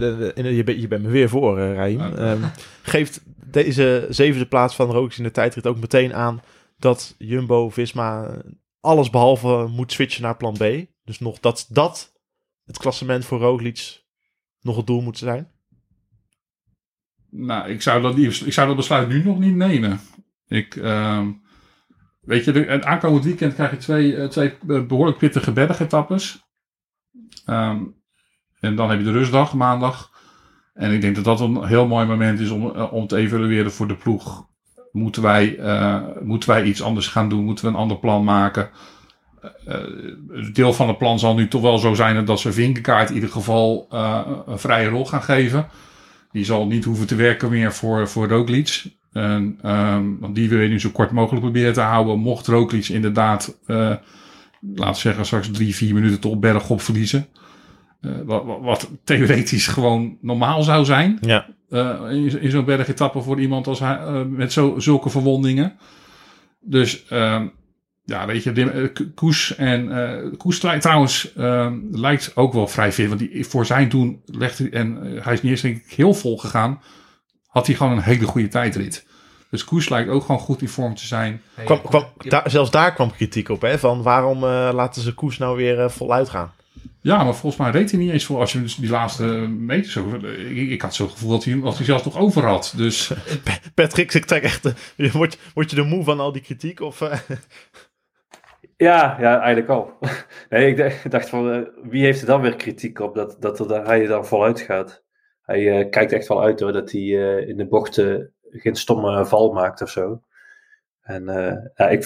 je, 0.57 0.63
bent, 0.65 0.81
je 0.81 0.89
bent 0.89 1.03
me 1.03 1.09
weer 1.09 1.29
voor. 1.29 1.61
Ja. 1.61 2.13
Ehm, 2.13 2.43
geeft 2.83 3.21
deze 3.51 4.07
zevende 4.11 4.47
plaats 4.47 4.75
van 4.75 4.91
Roglic 4.91 5.17
in 5.17 5.23
de 5.25 5.31
tijdrit 5.31 5.67
ook 5.67 5.81
meteen 5.81 6.15
aan 6.15 6.41
dat 6.79 7.15
Jumbo-Visma 7.19 8.37
alles 8.81 9.11
behalve 9.11 9.67
moet 9.71 9.93
switchen 9.93 10.23
naar 10.23 10.37
plan 10.37 10.53
B. 10.57 10.65
Dus 11.05 11.19
nog 11.19 11.41
dat 11.41 11.67
dat 11.69 12.13
het 12.65 12.79
klassement 12.79 13.25
voor 13.25 13.39
Roglic 13.39 14.05
nog 14.61 14.77
het 14.77 14.87
doel 14.87 15.01
moet 15.01 15.19
zijn. 15.19 15.51
Nou, 17.39 17.69
ik 17.69 17.83
zou 17.83 18.03
dat, 18.03 18.17
niet, 18.17 18.47
ik 18.47 18.53
zou 18.53 18.67
dat 18.67 18.77
besluit 18.77 19.09
nu 19.09 19.25
nog 19.25 19.39
niet 19.39 19.55
nemen. 19.55 20.01
Ik, 20.49 20.77
ehm, 20.77 21.31
weet 22.21 22.45
je, 22.45 22.53
de, 22.53 22.85
aankomend 22.85 23.25
weekend 23.25 23.55
krijg 23.55 23.71
je 23.71 23.77
twee, 23.77 24.17
eh, 24.17 24.29
twee 24.29 24.55
eh, 24.69 24.87
behoorlijk 24.87 25.19
pittige 25.19 25.53
bergetappes. 25.53 26.45
Ehm 27.45 27.83
en 28.61 28.77
dan 28.77 28.91
heb 28.91 28.99
je 28.99 29.05
de 29.05 29.13
rustdag, 29.13 29.55
maandag. 29.55 30.11
En 30.75 30.93
ik 30.93 31.01
denk 31.01 31.15
dat 31.15 31.25
dat 31.25 31.41
een 31.41 31.65
heel 31.65 31.87
mooi 31.87 32.07
moment 32.07 32.41
is 32.41 32.51
om, 32.51 32.75
eh, 32.75 32.93
om 32.93 33.07
te 33.07 33.17
evalueren 33.17 33.73
voor 33.73 33.89
de 33.89 33.97
ploeg. 33.97 34.47
Moeten 34.93 35.23
wij, 35.23 35.59
moeten 36.23 36.49
wij 36.49 36.63
iets 36.63 36.83
anders 36.83 37.09
gaan 37.09 37.29
doen? 37.29 37.45
Moeten 37.45 37.65
we 37.65 37.71
een 37.71 37.77
ander 37.77 37.99
plan 37.99 38.25
maken? 38.25 38.71
Deel 40.53 40.73
van 40.73 40.89
het 40.89 40.99
plan 40.99 41.19
zal 41.19 41.35
nu 41.35 41.49
toch 41.49 41.63
wel 41.63 41.79
zo 41.79 41.95
zijn 41.95 42.25
dat 42.25 42.41
ze 42.41 42.53
Vinkenkaart 42.53 43.09
in 43.09 43.15
ieder 43.15 43.31
geval 43.31 43.87
een 44.47 44.59
vrije 44.59 44.89
rol 44.89 45.07
gaan 45.07 45.23
geven. 45.23 45.69
Die 46.37 46.45
zal 46.45 46.67
niet 46.67 46.85
hoeven 46.85 47.07
te 47.07 47.15
werken 47.15 47.51
meer 47.51 47.73
voor, 47.73 48.09
voor 48.09 48.29
Roglic. 48.29 48.85
En, 49.13 49.59
ehm, 49.63 50.05
want 50.21 50.35
die 50.35 50.49
wil 50.49 50.61
je 50.61 50.69
nu 50.69 50.81
zo 50.81 50.91
kort 50.91 51.11
mogelijk 51.11 51.43
proberen 51.43 51.73
te 51.73 51.81
houden. 51.81 52.19
Mocht 52.19 52.47
Roglic 52.47 52.89
inderdaad, 52.89 53.59
eh 53.67 53.95
laten 54.75 55.01
zeggen, 55.01 55.27
straks 55.27 55.51
drie, 55.51 55.75
vier 55.75 55.95
minuten 55.95 56.21
tot 56.21 56.41
berg 56.41 56.71
op 56.71 56.81
verliezen. 56.81 57.27
Eh, 58.01 58.11
wat, 58.25 58.45
wat, 58.45 58.61
wat 58.61 58.91
theoretisch 59.05 59.67
gewoon 59.67 60.19
normaal 60.21 60.63
zou 60.63 60.85
zijn. 60.85 61.19
Ja. 61.21 61.47
eh, 61.69 62.01
in, 62.11 62.41
in 62.41 62.51
zo'n 62.51 62.65
bergetappe 62.65 63.21
voor 63.23 63.41
iemand 63.41 63.67
als 63.67 63.81
hij, 63.81 64.25
met 64.25 64.53
zo, 64.53 64.75
zulke 64.79 65.11
verwondingen. 65.11 65.77
Dus 66.61 67.07
ehm, 67.07 67.47
ja, 68.07 68.27
weet 68.27 68.43
je, 68.43 68.53
de, 68.53 68.71
eh, 68.71 69.07
Koes 69.15 69.55
en 69.55 69.93
eh 69.93 70.39
Koes 70.39 70.59
trouwens 70.59 71.33
ehm, 71.35 71.79
lijkt 71.91 72.33
ook 72.35 72.53
wel 72.53 72.69
vrij 72.69 72.93
fit. 72.93 73.09
Want 73.09 73.21
die, 73.21 73.47
voor 73.47 73.67
zijn 73.67 73.89
doen 73.89 74.23
legt 74.25 74.59
hij, 74.59 74.71
en 74.71 75.17
eh, 75.17 75.25
hij 75.25 75.33
is 75.33 75.43
niet 75.43 75.53
eens 75.53 75.61
denk 75.61 75.77
ik 75.77 75.93
heel 75.93 76.15
vol 76.15 76.39
gegaan, 76.39 76.83
had 77.47 77.67
hij 77.67 77.77
gewoon 77.77 77.93
een 77.93 78.03
hele 78.03 78.27
goede 78.27 78.49
tijdrit. 78.49 79.07
Dus 79.51 79.65
Koes 79.65 79.89
lijkt 79.89 80.11
ook 80.11 80.25
gewoon 80.25 80.41
goed 80.41 80.63
in 80.63 80.69
vorm 80.69 80.95
te 80.95 81.07
zijn. 81.07 81.43
Kwam, 81.65 81.83
kwam, 81.83 82.05
daar, 82.19 82.51
zelfs 82.51 82.71
daar 82.71 82.95
kwam 82.95 83.13
kritiek 83.13 83.49
op, 83.49 83.61
hè? 83.61 83.79
Van 83.79 84.03
waarom 84.03 84.37
eh, 84.45 84.71
laten 84.73 85.03
ze 85.03 85.15
koers 85.15 85.39
nou 85.39 85.57
weer 85.57 85.91
voluit 85.91 86.29
gaan? 86.29 86.53
Ja, 87.01 87.25
maar 87.25 87.35
volgens 87.35 87.63
mij 87.63 87.71
reed 87.71 87.91
hij 87.91 88.01
niet 88.01 88.11
eens 88.11 88.25
voor 88.25 88.41
als 88.41 88.53
je 88.53 88.61
dus 88.61 88.77
die 88.77 88.91
laatste 88.91 89.25
meters 89.49 89.93
zo. 89.93 90.15
Ik, 90.51 90.71
ik 90.71 90.83
had 90.83 90.95
zo'n 90.95 91.11
gevoel 91.11 91.31
dat 91.31 91.45
hij, 91.45 91.61
dat 91.61 91.77
hij 91.77 91.85
zelfs 91.85 92.05
nog 92.05 92.17
over 92.17 92.45
had. 92.45 92.73
Dus 92.77 93.11
Patrick, 93.75 94.15
ik 94.15 94.25
trek 94.25 94.43
echt... 94.43 94.73
word, 95.13 95.39
word 95.55 95.71
je 95.71 95.77
er 95.77 95.87
moe 95.87 96.05
van 96.05 96.21
al 96.21 96.33
die 96.33 96.43
kritiek? 96.43 96.81
Of, 96.81 97.01
eh, 97.01 97.19
Ja, 98.77 99.17
ja, 99.21 99.39
eigenlijk 99.41 99.69
al. 99.69 99.93
Nee, 100.51 100.75
ik 100.75 101.11
dacht- 101.11 101.29
van, 101.29 101.53
eh, 101.53 101.61
wie 101.91 102.05
heeft 102.05 102.21
er 102.21 102.27
dan 102.27 102.41
weer 102.41 102.57
kritiek 102.57 102.99
op 102.99 103.15
dat, 103.15 103.37
dat 103.41 103.71
er, 103.71 103.87
hij 103.87 104.03
er 104.03 104.09
dan 104.09 104.27
voluit 104.27 104.61
gaat? 104.61 105.05
Hij 105.43 105.79
eh, 105.81 105.91
kijkt 105.91 106.13
echt 106.13 106.29
wel 106.29 106.43
uit 106.43 106.61
hoor, 106.61 106.73
dat 106.73 106.91
hij 106.93 107.01
eh, 107.01 107.49
in 107.49 107.57
de 107.57 107.67
bochten 107.67 108.35
geen 108.51 108.75
stomme 108.77 109.27
val 109.27 109.53
maakt 109.53 109.83
of 109.83 109.91
zo. 109.91 110.21
En 111.01 111.25
ja, 111.75 111.89
ik 111.89 112.05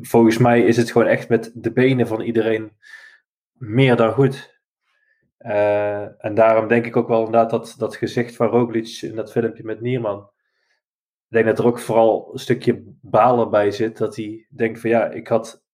volgens 0.00 0.38
mij 0.38 0.62
is 0.62 0.76
het 0.76 0.90
gewoon 0.90 1.06
echt 1.06 1.28
met 1.28 1.50
de 1.54 1.72
benen 1.72 2.06
van 2.06 2.20
iedereen 2.20 2.72
meer 3.52 3.96
dan 3.96 4.12
goed. 4.12 4.60
En 6.18 6.34
daarom 6.34 6.68
denk 6.68 6.86
ik 6.86 6.96
ook 6.96 7.08
wel 7.08 7.24
inderdaad 7.24 7.50
dat, 7.50 7.74
dat 7.78 7.96
gezicht 7.96 8.36
van 8.36 8.46
Roglic 8.48 8.98
in 9.02 9.16
dat 9.16 9.32
filmpje 9.32 9.64
met 9.64 9.80
Nierman. 9.80 10.30
Ik 11.28 11.32
denk 11.32 11.46
dat 11.46 11.58
er 11.58 11.66
ook 11.66 11.78
vooral 11.78 12.30
een 12.32 12.38
stukje 12.38 12.82
balen 13.00 13.50
bij 13.50 13.70
zit. 13.70 13.96
Dat 13.98 14.16
hij 14.16 14.46
denkt 14.50 14.80
van 14.80 14.90
ja, 14.90 15.06
ik 15.10 15.28
had 15.28 15.64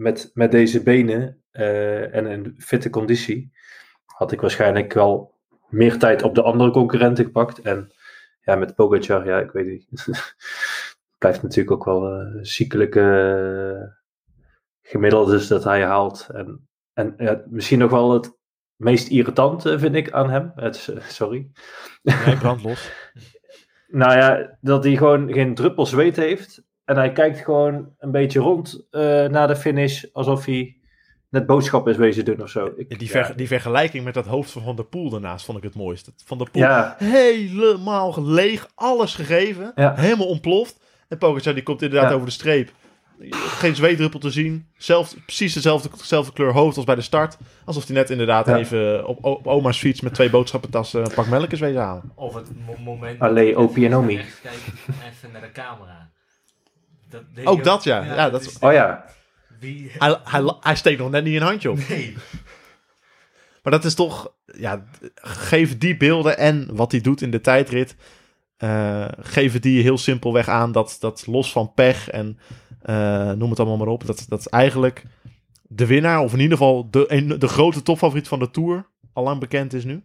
met, 0.00 0.30
met 0.34 0.50
deze 0.50 0.82
benen 0.82 1.42
eh, 1.50 2.14
en 2.14 2.24
een 2.24 2.54
fitte 2.58 2.90
conditie, 2.90 3.52
had 4.04 4.32
ik 4.32 4.40
waarschijnlijk 4.40 4.92
wel 4.92 5.38
meer 5.68 5.98
tijd 5.98 6.22
op 6.22 6.34
de 6.34 6.42
andere 6.42 6.70
concurrenten 6.70 7.24
gepakt. 7.24 7.60
En 7.60 7.92
ja, 8.40 8.54
met 8.54 8.74
Pogacar, 8.74 9.26
ja, 9.26 9.38
ik 9.38 9.50
weet 9.50 9.66
niet. 9.66 9.88
blijft 11.18 11.42
natuurlijk 11.42 11.70
ook 11.70 11.84
wel 11.84 12.12
eh 12.12 12.38
ziekelijke 12.40 13.00
eh, 13.00 13.88
gemiddeldes 14.82 15.48
dat 15.48 15.64
hij 15.64 15.84
haalt. 15.84 16.28
En, 16.32 16.68
en 16.92 17.14
ja, 17.16 17.42
misschien 17.46 17.78
nog 17.78 17.90
wel 17.90 18.12
het 18.12 18.38
meest 18.76 19.08
irritante 19.08 19.78
vind 19.78 19.94
ik 19.94 20.10
aan 20.10 20.30
hem. 20.30 20.52
Het, 20.54 20.94
sorry. 21.08 21.50
nee, 22.02 22.36
brand 22.36 22.62
los. 22.62 22.92
Nou 23.92 24.16
ja, 24.16 24.58
dat 24.60 24.84
hij 24.84 24.96
gewoon 24.96 25.32
geen 25.32 25.54
druppel 25.54 25.86
zweet 25.86 26.16
heeft. 26.16 26.62
En 26.90 26.96
hij 26.96 27.12
kijkt 27.12 27.38
gewoon 27.38 27.88
een 27.98 28.10
beetje 28.10 28.40
rond 28.40 28.86
eh 28.90 29.00
naar 29.26 29.46
de 29.48 29.56
finish. 29.56 30.04
Alsof 30.12 30.44
hij 30.44 30.76
net 31.28 31.46
boodschappen 31.46 31.92
is 31.92 31.98
wezen 31.98 32.24
doen 32.24 32.42
of 32.42 32.48
zo. 32.48 32.72
Ik, 32.76 32.98
Die, 32.98 33.08
ja, 33.12 33.24
ver- 33.24 33.36
die 33.36 33.46
vergelijking 33.46 34.04
met 34.04 34.14
dat 34.14 34.26
hoofd 34.26 34.50
van 34.50 34.62
Van 34.62 34.76
der 34.76 34.84
Poel 34.84 35.10
daarnaast 35.10 35.44
vond 35.44 35.58
ik 35.58 35.64
het 35.64 35.74
mooiste. 35.74 36.12
Van 36.24 36.38
der 36.38 36.50
Poel 36.50 36.62
ja, 36.62 36.96
helemaal 36.98 38.14
leeg, 38.24 38.68
alles 38.74 39.14
gegeven, 39.14 39.72
Ja. 39.74 39.94
helemaal 39.96 40.26
ontploft. 40.26 40.80
En 41.08 41.18
Pogacar 41.18 41.54
die 41.54 41.62
komt 41.62 41.82
inderdaad 41.82 42.08
Ja. 42.08 42.14
over 42.14 42.26
de 42.26 42.32
streep. 42.32 42.70
Geen 43.30 43.74
zweetdruppel 43.74 44.18
te 44.20 44.30
zien. 44.30 44.66
Zelf, 44.76 45.14
precies 45.24 45.54
dezelfde, 45.54 45.88
dezelfde 45.98 46.32
kleur 46.32 46.52
hoofd 46.52 46.76
als 46.76 46.84
bij 46.86 46.94
de 46.94 47.00
start. 47.00 47.36
Alsof 47.64 47.86
hij 47.86 47.96
net 47.96 48.10
inderdaad 48.10 48.46
Ja. 48.46 48.56
even 48.56 49.06
op, 49.06 49.24
op 49.24 49.46
oma's 49.46 49.78
fiets 49.78 50.00
met 50.00 50.14
twee 50.14 50.30
boodschappentassen 50.30 51.00
een 51.04 51.14
pak 51.14 51.26
melk 51.26 51.50
is 51.52 51.60
wezen 51.60 51.80
halen. 51.80 52.12
Of 52.14 52.34
het 52.34 52.48
mo- 52.66 52.76
moment... 52.84 53.20
Allee, 53.20 53.56
Opie 53.56 53.84
en 53.84 53.90
hij 53.90 54.00
Omi. 54.00 54.14
naar 54.14 54.22
rechts 54.22 54.40
kijkt, 54.40 54.64
even 55.12 55.30
naar 55.32 55.40
de 55.40 55.52
camera. 55.52 56.10
Dat 57.10 57.22
deed 57.34 57.46
Ook 57.46 57.64
dat, 57.64 57.84
ja. 57.84 58.04
Ja, 58.04 58.30
dat- 58.30 58.40
is- 58.40 58.58
oh 58.58 58.72
ja. 58.72 59.04
Wie... 59.60 59.90
Hij, 59.98 60.18
hij, 60.24 60.54
hij 60.60 60.76
steekt 60.76 60.98
nog 60.98 61.10
net 61.10 61.24
niet 61.24 61.36
een 61.36 61.42
handje 61.46 61.70
op. 61.70 61.78
Nee. 61.88 62.16
Maar 63.62 63.72
dat 63.72 63.84
is 63.84 63.94
toch, 63.94 64.32
ja, 64.46 64.84
geef 65.14 65.78
die 65.78 65.96
beelden 65.96 66.38
en 66.38 66.68
wat 66.72 66.90
hij 66.92 67.00
doet 67.00 67.22
in 67.22 67.30
de 67.30 67.40
tijdrit, 67.40 67.96
eh, 68.56 69.06
geven 69.18 69.60
die 69.60 69.82
heel 69.82 69.98
simpelweg 69.98 70.48
aan 70.48 70.72
dat, 70.72 70.96
dat 71.00 71.26
los 71.26 71.52
van 71.52 71.74
pech 71.74 72.08
en 72.10 72.38
eh, 72.82 73.32
noem 73.32 73.50
het 73.50 73.58
allemaal 73.58 73.76
maar 73.76 73.86
op, 73.86 74.06
dat, 74.06 74.24
dat 74.28 74.46
eigenlijk 74.46 75.04
de 75.62 75.86
winnaar, 75.86 76.20
of 76.20 76.32
in 76.32 76.40
ieder 76.40 76.56
geval 76.56 76.90
de, 76.90 77.34
de 77.38 77.48
grote 77.48 77.82
topfavoriet 77.82 78.28
van 78.28 78.38
de 78.38 78.50
Tour, 78.50 78.86
al 79.12 79.24
lang 79.24 79.40
bekend 79.40 79.72
is 79.72 79.84
nu. 79.84 80.04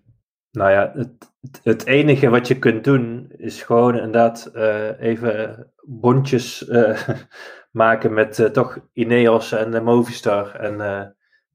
Nou 0.56 0.72
ja, 0.72 0.92
het, 0.96 1.32
het- 1.64 1.86
enige 1.86 2.30
wat 2.30 2.48
je 2.48 2.60
kunt 2.60 2.84
doen 2.84 3.32
is 3.38 3.64
gewoon 3.64 3.96
inderdaad 3.96 4.46
eh, 4.46 5.00
even 5.02 5.68
bondjes 5.82 6.68
eh, 6.68 7.10
maken 7.72 8.14
met 8.14 8.40
eh, 8.40 8.46
toch 8.46 8.80
Ineos 8.94 9.52
en 9.52 9.72
de 9.72 9.82
Movistar. 9.82 10.56
En 10.56 10.78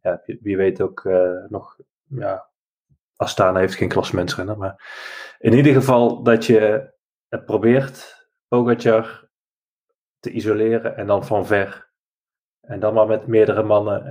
ja, 0.02 0.22
wie, 0.40 0.56
weet 0.56 0.80
ook 0.80 1.04
nog, 1.48 1.76
ja, 2.04 2.48
Astana 3.16 3.58
heeft 3.58 3.74
geen 3.74 3.88
klassementsrenner. 3.88 4.58
Maar 4.58 4.88
in 5.38 5.52
ieder 5.52 5.72
geval 5.72 6.22
dat 6.22 6.46
je 6.46 6.90
het 7.28 7.44
probeert, 7.44 8.28
Pogacar 8.48 9.28
te 10.18 10.30
isoleren 10.30 10.96
en 10.96 11.06
dan 11.06 11.24
van 11.24 11.46
ver. 11.46 11.90
En 12.60 12.80
dan 12.80 12.94
maar 12.94 13.06
met 13.06 13.26
meerdere 13.26 13.62
mannen 13.62 14.04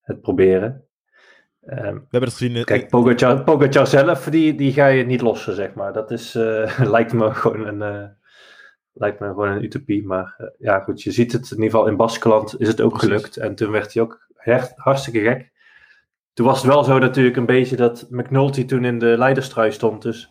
het 0.00 0.20
proberen. 0.20 0.85
Ehm, 1.66 1.94
We 1.94 2.00
hebben 2.10 2.20
het 2.20 2.32
gezien. 2.32 2.56
in- 2.56 2.64
Kijk, 2.64 2.88
Pogacar, 2.88 3.42
Pogacar 3.44 3.86
zelf, 3.86 4.24
die, 4.24 4.54
die 4.54 4.72
ga 4.72 4.86
je 4.86 5.04
niet 5.04 5.20
lossen, 5.20 5.54
zeg 5.54 5.74
maar. 5.74 5.92
Dat 5.92 6.10
is, 6.10 6.34
eh, 6.34 6.78
lijkt 6.96 7.12
me 7.12 7.34
gewoon 7.34 7.66
een, 7.66 7.82
eh, 7.82 8.08
lijkt 8.92 9.20
me 9.20 9.26
gewoon 9.26 9.48
een 9.48 9.64
utopie. 9.64 10.06
Maar 10.06 10.34
eh, 10.38 10.46
ja, 10.58 10.80
goed, 10.80 11.02
je 11.02 11.10
ziet 11.10 11.32
het 11.32 11.50
in 11.50 11.56
ieder 11.56 11.70
geval 11.70 11.86
in 11.86 11.96
Baskeland 11.96 12.60
is 12.60 12.68
het 12.68 12.80
ook 12.80 12.90
Precies. 12.92 13.08
gelukt. 13.08 13.36
En 13.36 13.54
toen 13.54 13.70
werd 13.70 13.94
hij 13.94 14.02
ook 14.02 14.26
echt 14.36 14.72
hartstikke 14.76 15.20
gek. 15.20 15.52
Toen 16.32 16.46
was 16.46 16.62
het 16.62 16.72
wel 16.72 16.84
zo 16.84 16.98
natuurlijk 16.98 17.36
een 17.36 17.46
beetje 17.46 17.76
dat 17.76 18.06
McNulty 18.10 18.64
toen 18.64 18.84
in 18.84 18.98
de 18.98 19.18
leiderstrui 19.18 19.72
stond. 19.72 20.02
Dus 20.02 20.30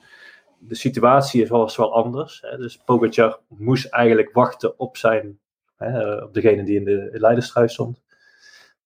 de 0.60 0.76
situatie 0.76 1.48
was 1.48 1.76
wel 1.78 1.94
anders. 1.96 2.42
Hè. 2.42 2.58
Dus 2.58 2.78
Pogacar 2.86 3.40
moest 3.48 3.86
eigenlijk 3.86 4.30
wachten 4.34 4.80
op 4.80 4.98
zijn, 4.98 5.40
hè, 5.78 6.14
op 6.16 6.34
degene 6.34 6.64
die 6.64 6.76
in 6.78 6.84
de 6.84 7.10
leiderstrui 7.12 7.68
stond. 7.70 8.02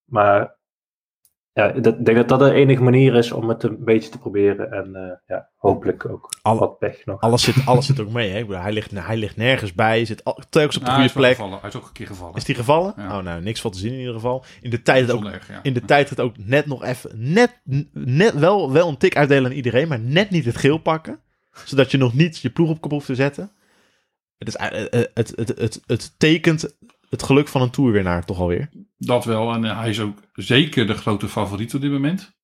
Maar 0.05 0.57
ja, 1.53 1.67
dat- 1.71 1.99
ik 1.99 2.05
denk 2.05 2.17
dat 2.17 2.29
dat 2.29 2.39
de 2.39 2.53
enige 2.53 2.83
manier 2.83 3.15
is 3.15 3.31
om 3.31 3.49
het 3.49 3.63
een 3.63 3.83
beetje 3.83 4.09
te 4.09 4.17
proberen. 4.19 4.71
En 4.71 4.95
eh, 4.95 5.11
ja, 5.27 5.49
hopelijk 5.57 6.09
ook 6.09 6.29
Alle- 6.41 6.59
wat 6.59 6.79
pech 6.79 7.05
nog. 7.05 7.21
alles, 7.21 7.43
zit, 7.43 7.55
alles 7.65 7.85
zit 7.85 7.99
ook 7.99 8.11
mee. 8.11 8.29
Hè? 8.31 8.39
Bedoel, 8.45 8.61
Hij, 8.61 8.71
ligt, 8.71 8.91
hij 8.91 9.17
ligt 9.17 9.37
nergens 9.37 9.73
bij, 9.73 10.05
zit 10.05 10.23
al, 10.23 10.41
telkens 10.49 10.75
op 10.77 10.81
de 10.81 10.87
Nou, 10.89 10.99
hij, 11.01 11.09
goede 11.09 11.25
plek. 11.25 11.35
gevallen. 11.35 11.59
hij 11.59 11.69
is 11.69 11.75
ook 11.75 11.85
een 11.85 11.91
keer 11.91 12.07
gevallen. 12.07 12.35
Is 12.35 12.43
die 12.43 12.55
gevallen? 12.55 12.93
Ja. 12.97 13.17
Oh, 13.17 13.23
nou, 13.23 13.41
niks 13.41 13.61
van 13.61 13.71
te 13.71 13.77
zien 13.77 13.91
in 13.93 13.99
ieder 13.99 14.13
geval. 14.13 14.43
In 14.61 14.69
de 14.69 14.81
tijd 14.81 15.11
ook 15.11 15.25
erg, 15.25 15.47
ja. 15.47 15.59
in 15.63 15.73
de 15.73 15.85
tijdrit 15.85 16.19
ook 16.19 16.33
net 16.37 16.65
nog 16.65 16.83
even, 16.83 17.11
net, 17.33 17.59
net 17.93 18.33
wel, 18.33 18.71
wel 18.71 18.87
een 18.87 18.97
tik 18.97 19.15
uitdelen 19.17 19.45
aan 19.51 19.57
iedereen, 19.57 19.87
maar 19.87 19.99
net 19.99 20.29
niet 20.29 20.45
het 20.45 20.57
geel 20.57 20.77
pakken. 20.77 21.19
Zodat 21.65 21.91
je 21.91 21.97
nog 21.97 22.13
niet 22.13 22.37
je 22.39 22.49
ploeg 22.49 22.69
op 22.69 22.81
kop 22.81 22.91
hoeft 22.91 23.05
te 23.05 23.15
zetten. 23.15 23.51
Het, 24.37 24.47
is, 24.47 24.55
eh, 24.55 24.81
eh, 24.81 25.05
het, 25.13 25.33
het, 25.35 25.47
het, 25.57 25.81
het 25.85 26.19
tekent 26.19 26.75
het 27.09 27.23
geluk 27.23 27.47
van 27.47 27.61
een 27.61 27.69
toerwinnaar 27.69 28.25
toch 28.25 28.39
alweer. 28.39 28.69
Dat 28.97 29.25
wel. 29.25 29.53
En 29.53 29.65
eh, 29.65 29.79
hij 29.79 29.89
is 29.89 29.99
ook 29.99 30.17
zeker 30.33 30.87
de 30.87 30.93
grote 30.93 31.27
favoriet 31.27 31.75
op 31.75 31.81
dit 31.81 31.91
moment. 31.91 32.37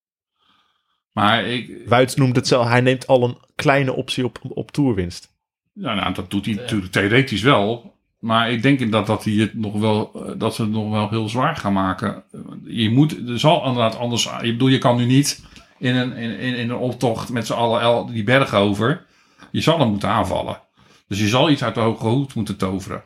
Maar 1.12 1.44
ik, 1.44 1.72
Wuits 1.86 2.14
noemt 2.14 2.36
het 2.36 2.46
zelf, 2.46 2.68
hij 2.68 2.80
neemt 2.80 3.06
al 3.06 3.24
een 3.24 3.38
kleine 3.54 3.92
optie 3.92 4.24
op, 4.24 4.38
op 4.42 4.70
toerwinst. 4.70 5.34
ja, 5.72 5.94
nou, 5.94 6.14
dat 6.14 6.30
doet 6.30 6.46
hij 6.46 6.54
natuurlijk 6.54 6.92
theoretisch 6.92 7.42
wel. 7.42 7.94
Maar 8.18 8.50
ik 8.50 8.62
denk 8.62 8.92
dat, 8.92 9.06
dat, 9.06 9.24
hij 9.24 9.32
het 9.32 9.54
nog 9.54 9.72
wel, 9.78 10.10
eh, 10.14 10.32
dat 10.38 10.54
ze 10.54 10.62
het 10.62 10.70
nog 10.70 10.90
wel 10.90 11.08
heel 11.08 11.28
zwaar 11.28 11.56
gaan 11.56 11.72
maken. 11.72 12.24
Je 12.64 12.90
moet, 12.90 13.28
er 13.28 13.38
zal 13.38 13.58
inderdaad 13.66 13.96
anders. 13.98 14.30
Je 14.42 14.52
bedoel, 14.52 14.68
je 14.68 14.78
kan 14.78 14.96
nu 14.96 15.04
niet 15.04 15.44
in 15.78 15.94
een, 15.96 16.12
in, 16.12 16.38
in 16.56 16.70
een 16.70 16.76
optocht 16.76 17.30
met 17.30 17.46
z'n 17.46 17.52
allen 17.52 17.80
el- 17.80 18.06
die 18.06 18.24
berg 18.24 18.54
over. 18.54 19.06
Je 19.50 19.60
zal 19.60 19.78
hem 19.78 19.88
moeten 19.88 20.08
aanvallen. 20.08 20.60
Dus 21.08 21.18
je 21.20 21.28
zal 21.28 21.50
iets 21.50 21.64
uit 21.64 21.74
de 21.74 21.80
hoge 21.80 22.06
hoed 22.06 22.34
moeten 22.34 22.56
toveren. 22.56 23.04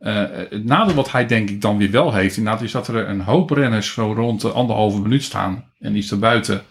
Eh, 0.00 0.24
het 0.50 0.64
nadeel 0.64 0.94
wat 0.94 1.12
hij 1.12 1.26
denk 1.26 1.50
ik 1.50 1.60
dan 1.60 1.76
weer 1.78 1.90
wel 1.90 2.12
heeft, 2.12 2.36
inderdaad, 2.36 2.62
is 2.62 2.72
dat 2.72 2.88
er 2.88 3.08
een 3.08 3.20
hoop 3.20 3.50
renners 3.50 3.92
zo 3.92 4.12
rond 4.12 4.40
de 4.40 4.50
anderhalve 4.50 5.00
minuut 5.00 5.22
staan 5.22 5.72
en 5.78 5.96
iets 5.96 6.10
erbuiten, 6.10 6.64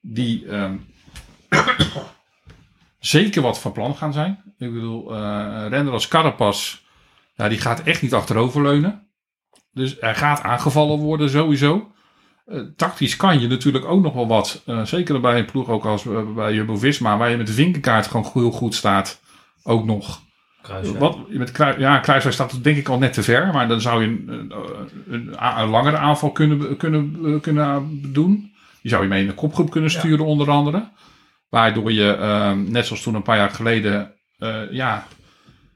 die 0.00 0.46
ehm, 0.46 0.76
zeker 2.98 3.42
wat 3.42 3.60
van 3.60 3.72
plan 3.72 3.96
gaan 3.96 4.12
zijn. 4.12 4.42
Ik 4.58 4.72
bedoel, 4.72 5.14
een 5.14 5.68
renner 5.68 5.92
als 5.92 6.08
Carapaz, 6.08 6.78
ja, 7.34 7.48
die 7.48 7.58
gaat 7.58 7.82
echt 7.82 8.02
niet 8.02 8.14
achteroverleunen. 8.14 9.08
Dus 9.72 9.96
hij 10.00 10.14
gaat 10.14 10.42
aangevallen 10.42 10.98
worden 10.98 11.30
sowieso. 11.30 11.92
Eh, 12.46 12.60
tactisch 12.76 13.16
kan 13.16 13.40
je 13.40 13.48
natuurlijk 13.48 13.84
ook 13.84 14.02
nog 14.02 14.14
wel 14.14 14.26
wat. 14.26 14.62
zeker 14.84 15.20
bij 15.20 15.38
een 15.38 15.50
ploeg 15.50 15.68
ook 15.68 15.84
als 15.84 16.06
bij 16.34 16.54
Jumbo-Visma, 16.54 17.16
waar 17.16 17.30
je 17.30 17.36
met 17.36 17.46
de 17.46 17.52
vinkerkaart 17.52 18.06
gewoon 18.06 18.30
heel 18.32 18.50
goed 18.50 18.74
staat. 18.74 19.20
ook 19.62 19.84
nog. 19.84 20.28
Wat, 20.98 21.18
met 21.28 21.50
Krui- 21.52 21.78
ja, 21.78 21.98
Kruiswijk 21.98 22.34
staat 22.34 22.52
het 22.52 22.64
denk 22.64 22.76
ik 22.76 22.88
al 22.88 22.98
net 22.98 23.12
te 23.12 23.22
ver. 23.22 23.52
Maar 23.52 23.68
dan 23.68 23.80
zou 23.80 24.02
je 24.02 24.08
een, 24.08 24.28
een, 24.28 24.52
een, 25.10 25.60
een 25.60 25.68
langere 25.68 25.96
aanval 25.96 26.30
kunnen, 26.32 26.76
kunnen, 26.76 27.40
kunnen 27.40 28.00
doen. 28.12 28.52
Die 28.82 28.90
zou 28.90 29.02
je 29.02 29.08
mee 29.08 29.20
in 29.20 29.26
de 29.28 29.34
kopgroep 29.34 29.70
kunnen 29.70 29.90
sturen 29.90 30.26
onder 30.26 30.50
andere. 30.50 30.88
Waardoor 31.48 31.92
je, 31.92 32.12
ehm, 32.12 32.70
net 32.70 32.86
zoals 32.86 33.02
toen 33.02 33.14
een 33.14 33.22
paar 33.22 33.36
jaar 33.36 33.50
geleden, 33.50 34.12
eh, 34.38 34.56
ja, 34.70 35.06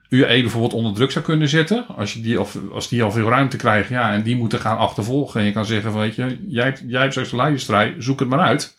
UE 0.08 0.40
bijvoorbeeld 0.40 0.72
onder 0.72 0.94
druk 0.94 1.10
zou 1.10 1.24
kunnen 1.24 1.48
zetten. 1.48 1.86
Als, 1.96 2.12
je 2.12 2.20
die, 2.20 2.40
of, 2.40 2.58
als 2.72 2.88
die 2.88 3.02
al 3.02 3.10
veel 3.12 3.28
ruimte 3.28 3.56
krijgen, 3.56 3.94
ja, 3.94 4.12
en 4.12 4.22
die 4.22 4.36
moeten 4.36 4.60
gaan 4.60 4.78
achtervolgen. 4.78 5.40
En 5.40 5.46
je 5.46 5.52
kan 5.52 5.64
zeggen 5.64 5.92
van, 5.92 6.00
weet 6.00 6.14
je, 6.14 6.44
jij, 6.48 6.64
hebt- 6.64 6.82
jij 6.86 7.00
hebt 7.00 7.12
straks 7.12 7.30
de 7.30 7.36
leiderstrijd, 7.36 7.94
zoek 7.98 8.18
het 8.20 8.28
maar 8.28 8.40
uit. 8.40 8.76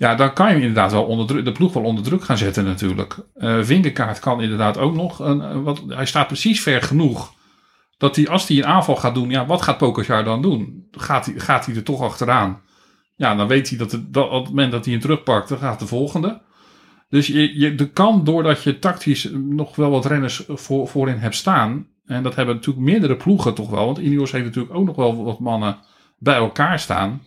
Ja, 0.00 0.14
dan 0.14 0.32
kan 0.32 0.48
je 0.48 0.54
inderdaad 0.54 0.92
wel 0.92 1.04
onder 1.04 1.44
de 1.44 1.52
ploeg 1.52 1.72
wel 1.72 1.82
onder 1.82 2.04
druk 2.04 2.24
gaan 2.24 2.38
zetten 2.38 2.64
natuurlijk. 2.64 3.16
Eh 3.34 3.58
Vingerkaart 3.62 4.18
kan 4.18 4.42
inderdaad 4.42 4.78
ook 4.78 4.94
nog. 4.94 5.18
Een, 5.18 5.40
een- 5.40 5.62
wat, 5.62 5.82
hij 5.88 6.06
staat 6.06 6.26
precies 6.26 6.62
ver 6.62 6.82
genoeg. 6.82 7.32
Dat 7.98 8.16
hij, 8.16 8.28
als 8.28 8.48
hij 8.48 8.56
een 8.56 8.66
aanval 8.66 8.96
gaat 8.96 9.14
doen, 9.14 9.30
ja, 9.30 9.46
wat 9.46 9.62
gaat 9.62 9.78
Pokerjaar 9.78 10.24
dan 10.24 10.42
doen? 10.42 10.88
Gaat 10.90 11.26
hij, 11.26 11.34
gaat 11.40 11.66
hij 11.66 11.74
er 11.74 11.82
toch 11.82 12.02
achteraan? 12.02 12.60
Ja, 13.16 13.34
dan 13.34 13.46
weet 13.46 13.68
hij 13.68 13.78
dat, 13.78 13.92
het, 13.92 14.12
dat 14.12 14.30
op 14.30 14.40
het 14.40 14.48
moment 14.48 14.72
dat 14.72 14.84
hij 14.84 14.92
hem 14.92 15.02
terugpakt, 15.02 15.48
dan 15.48 15.58
gaat 15.58 15.78
de 15.78 15.86
volgende. 15.86 16.40
Dus 17.08 17.26
je, 17.26 17.58
je, 17.58 17.74
de 17.74 17.90
kan, 17.90 18.24
doordat 18.24 18.62
je 18.62 18.78
tactisch 18.78 19.28
nog 19.32 19.76
wel 19.76 19.90
wat 19.90 20.06
renners 20.06 20.44
voor, 20.48 20.88
voorin 20.88 21.18
hebt 21.18 21.34
staan. 21.34 21.86
En 22.06 22.22
dat 22.22 22.34
hebben 22.34 22.54
natuurlijk 22.54 22.86
meerdere 22.86 23.16
ploegen 23.16 23.54
toch 23.54 23.70
wel. 23.70 23.84
Want 23.84 23.98
Ineos 23.98 24.32
heeft 24.32 24.44
natuurlijk 24.44 24.74
ook 24.74 24.86
nog 24.86 24.96
wel 24.96 25.24
wat 25.24 25.40
mannen 25.40 25.78
bij 26.18 26.36
elkaar 26.36 26.78
staan. 26.78 27.22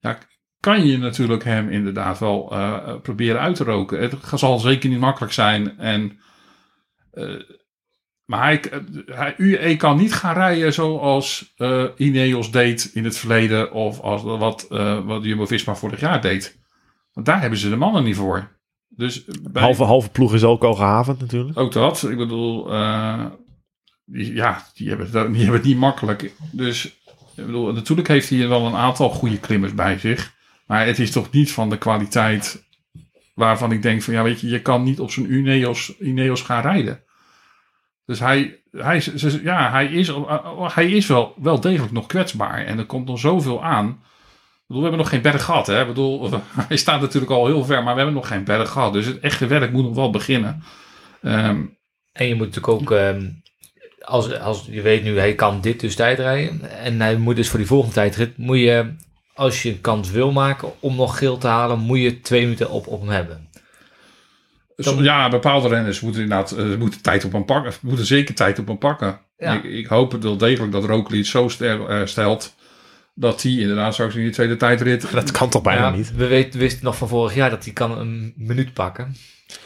Ja, 0.00 0.18
kan 0.64 0.86
je 0.86 0.98
natuurlijk 0.98 1.44
hem 1.44 1.68
inderdaad 1.68 2.18
wel 2.18 2.52
eh, 2.52 2.94
proberen 3.02 3.40
uit 3.40 3.56
te 3.56 3.64
roken. 3.64 4.00
Het 4.00 4.14
zal 4.34 4.58
zeker 4.58 4.88
niet 4.88 4.98
makkelijk 4.98 5.32
zijn. 5.32 5.78
En, 5.78 6.18
eh, 7.10 7.40
maar 8.24 8.42
hij, 8.42 8.62
hij, 9.06 9.34
UE 9.36 9.76
kan 9.76 9.96
niet 9.96 10.14
gaan 10.14 10.34
rijden 10.34 10.72
zoals 10.72 11.52
eh, 11.56 11.84
Ineos 11.96 12.50
deed 12.50 12.90
in 12.94 13.04
het 13.04 13.18
verleden. 13.18 13.72
Of 13.72 14.00
als, 14.00 14.22
wat, 14.22 14.66
eh 14.70 15.04
wat 15.04 15.24
Jumbo-Visma 15.24 15.74
vorig 15.74 16.00
jaar 16.00 16.20
deed. 16.20 16.58
Want 17.12 17.26
daar 17.26 17.40
hebben 17.40 17.58
ze 17.58 17.68
de 17.68 17.76
mannen 17.76 18.04
niet 18.04 18.16
voor. 18.16 18.48
Dus 18.88 19.24
bij- 19.50 19.62
Halve, 19.62 19.84
halve 19.84 20.10
ploeg 20.10 20.34
is 20.34 20.44
ook 20.44 20.64
al 20.64 20.74
gehavend 20.74 21.20
natuurlijk. 21.20 21.58
ook 21.58 21.72
dat. 21.72 22.02
Ik 22.02 22.16
bedoel, 22.16 22.72
eh, 22.72 23.24
die, 24.04 24.34
ja, 24.34 24.66
die 24.74 24.88
hebben, 24.88 25.06
het, 25.10 25.14
die 25.32 25.42
hebben 25.42 25.60
het 25.60 25.68
niet 25.68 25.78
makkelijk. 25.78 26.32
Dus 26.52 26.84
ik 27.36 27.46
bedoel, 27.46 27.72
natuurlijk 27.72 28.08
heeft 28.08 28.28
hij 28.28 28.48
wel 28.48 28.66
een 28.66 28.74
aantal 28.76 29.10
goede 29.10 29.38
klimmers 29.40 29.74
bij 29.74 29.98
zich. 29.98 30.33
Maar 30.66 30.86
het 30.86 30.98
is 30.98 31.10
toch 31.10 31.30
niet 31.30 31.52
van 31.52 31.70
de 31.70 31.78
kwaliteit 31.78 32.64
waarvan 33.34 33.72
ik 33.72 33.82
denk 33.82 34.02
van 34.02 34.14
ja, 34.14 34.22
weet 34.22 34.40
je, 34.40 34.48
je 34.48 34.62
kan 34.62 34.82
niet 34.82 35.00
op 35.00 35.10
zo'n 35.10 35.32
Ineos, 35.32 35.98
Ineos 35.98 36.42
gaan 36.42 36.62
rijden. 36.62 37.02
Dus 38.06 38.18
hij, 38.18 38.60
hij, 38.70 39.02
ja, 39.42 39.70
hij, 39.70 39.86
is, 39.86 40.12
hij 40.58 40.90
is 40.90 41.06
wel, 41.06 41.34
wel 41.36 41.60
degelijk 41.60 41.92
nog 41.92 42.06
kwetsbaar. 42.06 42.64
En 42.66 42.78
er 42.78 42.86
komt 42.86 43.06
nog 43.06 43.18
zoveel 43.18 43.64
aan. 43.64 43.88
Ik 43.88 44.70
bedoel, 44.70 44.82
we 44.82 44.88
hebben 44.88 44.98
nog 44.98 45.08
geen 45.08 45.22
berg 45.32 45.44
gehad. 45.44 45.66
Hè? 45.66 45.80
Ik 45.80 45.86
bedoel, 45.86 46.30
hij 46.68 46.76
staat 46.76 47.00
natuurlijk 47.00 47.32
al 47.32 47.46
heel 47.46 47.64
ver, 47.64 47.82
maar 47.82 47.92
we 47.92 48.00
hebben 48.00 48.14
nog 48.14 48.28
geen 48.28 48.44
berg 48.44 48.70
gehad. 48.70 48.92
Dus 48.92 49.06
het 49.06 49.20
echte 49.20 49.46
werk 49.46 49.72
moet 49.72 49.84
nog 49.84 49.94
wel 49.94 50.10
beginnen. 50.10 50.62
Ehm, 51.22 51.62
En 52.12 52.26
je 52.26 52.34
moet 52.34 52.46
natuurlijk 52.46 52.80
ook, 52.80 52.90
ehm, 52.90 53.30
als, 54.00 54.38
als 54.38 54.66
je 54.70 54.82
weet 54.82 55.02
nu, 55.04 55.18
hij 55.18 55.34
kan 55.34 55.60
dit 55.60 55.80
dus 55.80 55.94
tijdrijden. 55.94 56.70
En 56.70 57.00
hij 57.00 57.16
moet 57.16 57.36
dus 57.36 57.48
voor 57.48 57.58
die 57.58 57.68
volgende 57.68 57.94
tijdrit, 57.94 58.38
moet 58.38 58.58
je, 58.58 58.94
als 59.34 59.62
je 59.62 59.70
een 59.70 59.80
kans 59.80 60.10
wil 60.10 60.32
maken 60.32 60.72
om 60.80 60.96
nog 60.96 61.18
geel 61.18 61.38
te 61.38 61.46
halen, 61.46 61.78
moet 61.78 61.98
je 61.98 62.20
twee 62.20 62.42
minuten 62.42 62.70
op, 62.70 62.86
op 62.86 63.00
hem 63.00 63.10
hebben. 63.10 63.48
Dan- 64.76 65.02
ja, 65.02 65.28
bepaalde 65.28 65.68
renners 65.68 66.00
moeten 66.00 66.22
inderdaad 66.22 66.52
eh, 66.52 66.76
moeten 66.76 67.02
tijd 67.02 67.24
op 67.24 67.32
hem 67.32 67.44
pakken. 67.44 67.72
Moeten 67.82 68.06
zeker 68.06 68.34
tijd 68.34 68.58
op 68.58 68.66
hem 68.66 68.78
pakken. 68.78 69.20
Ja. 69.36 69.52
Ik, 69.52 69.64
ik 69.64 69.86
hoop 69.86 70.12
het 70.12 70.22
wel 70.22 70.36
degelijk 70.36 70.72
dat 70.72 70.84
Roglic 70.84 71.26
zo 71.26 71.48
ster- 71.48 71.86
eh, 71.88 72.06
stelt 72.06 72.54
dat 73.14 73.42
hij 73.42 73.52
inderdaad 73.52 73.92
straks 73.92 74.14
in 74.14 74.22
die 74.22 74.30
tweede 74.32 74.56
tijdrit... 74.56 75.12
Dat 75.12 75.30
kan 75.30 75.48
toch 75.48 75.62
bijna 75.62 75.88
Ja, 75.88 75.96
niet. 75.96 76.14
We 76.14 76.26
weten, 76.26 76.60
wisten 76.60 76.84
nog 76.84 76.96
van 76.96 77.08
vorig 77.08 77.34
jaar 77.34 77.50
dat 77.50 77.64
hij 77.64 77.72
kan 77.72 77.98
een 77.98 78.32
minuut 78.36 78.72
pakken. 78.72 79.16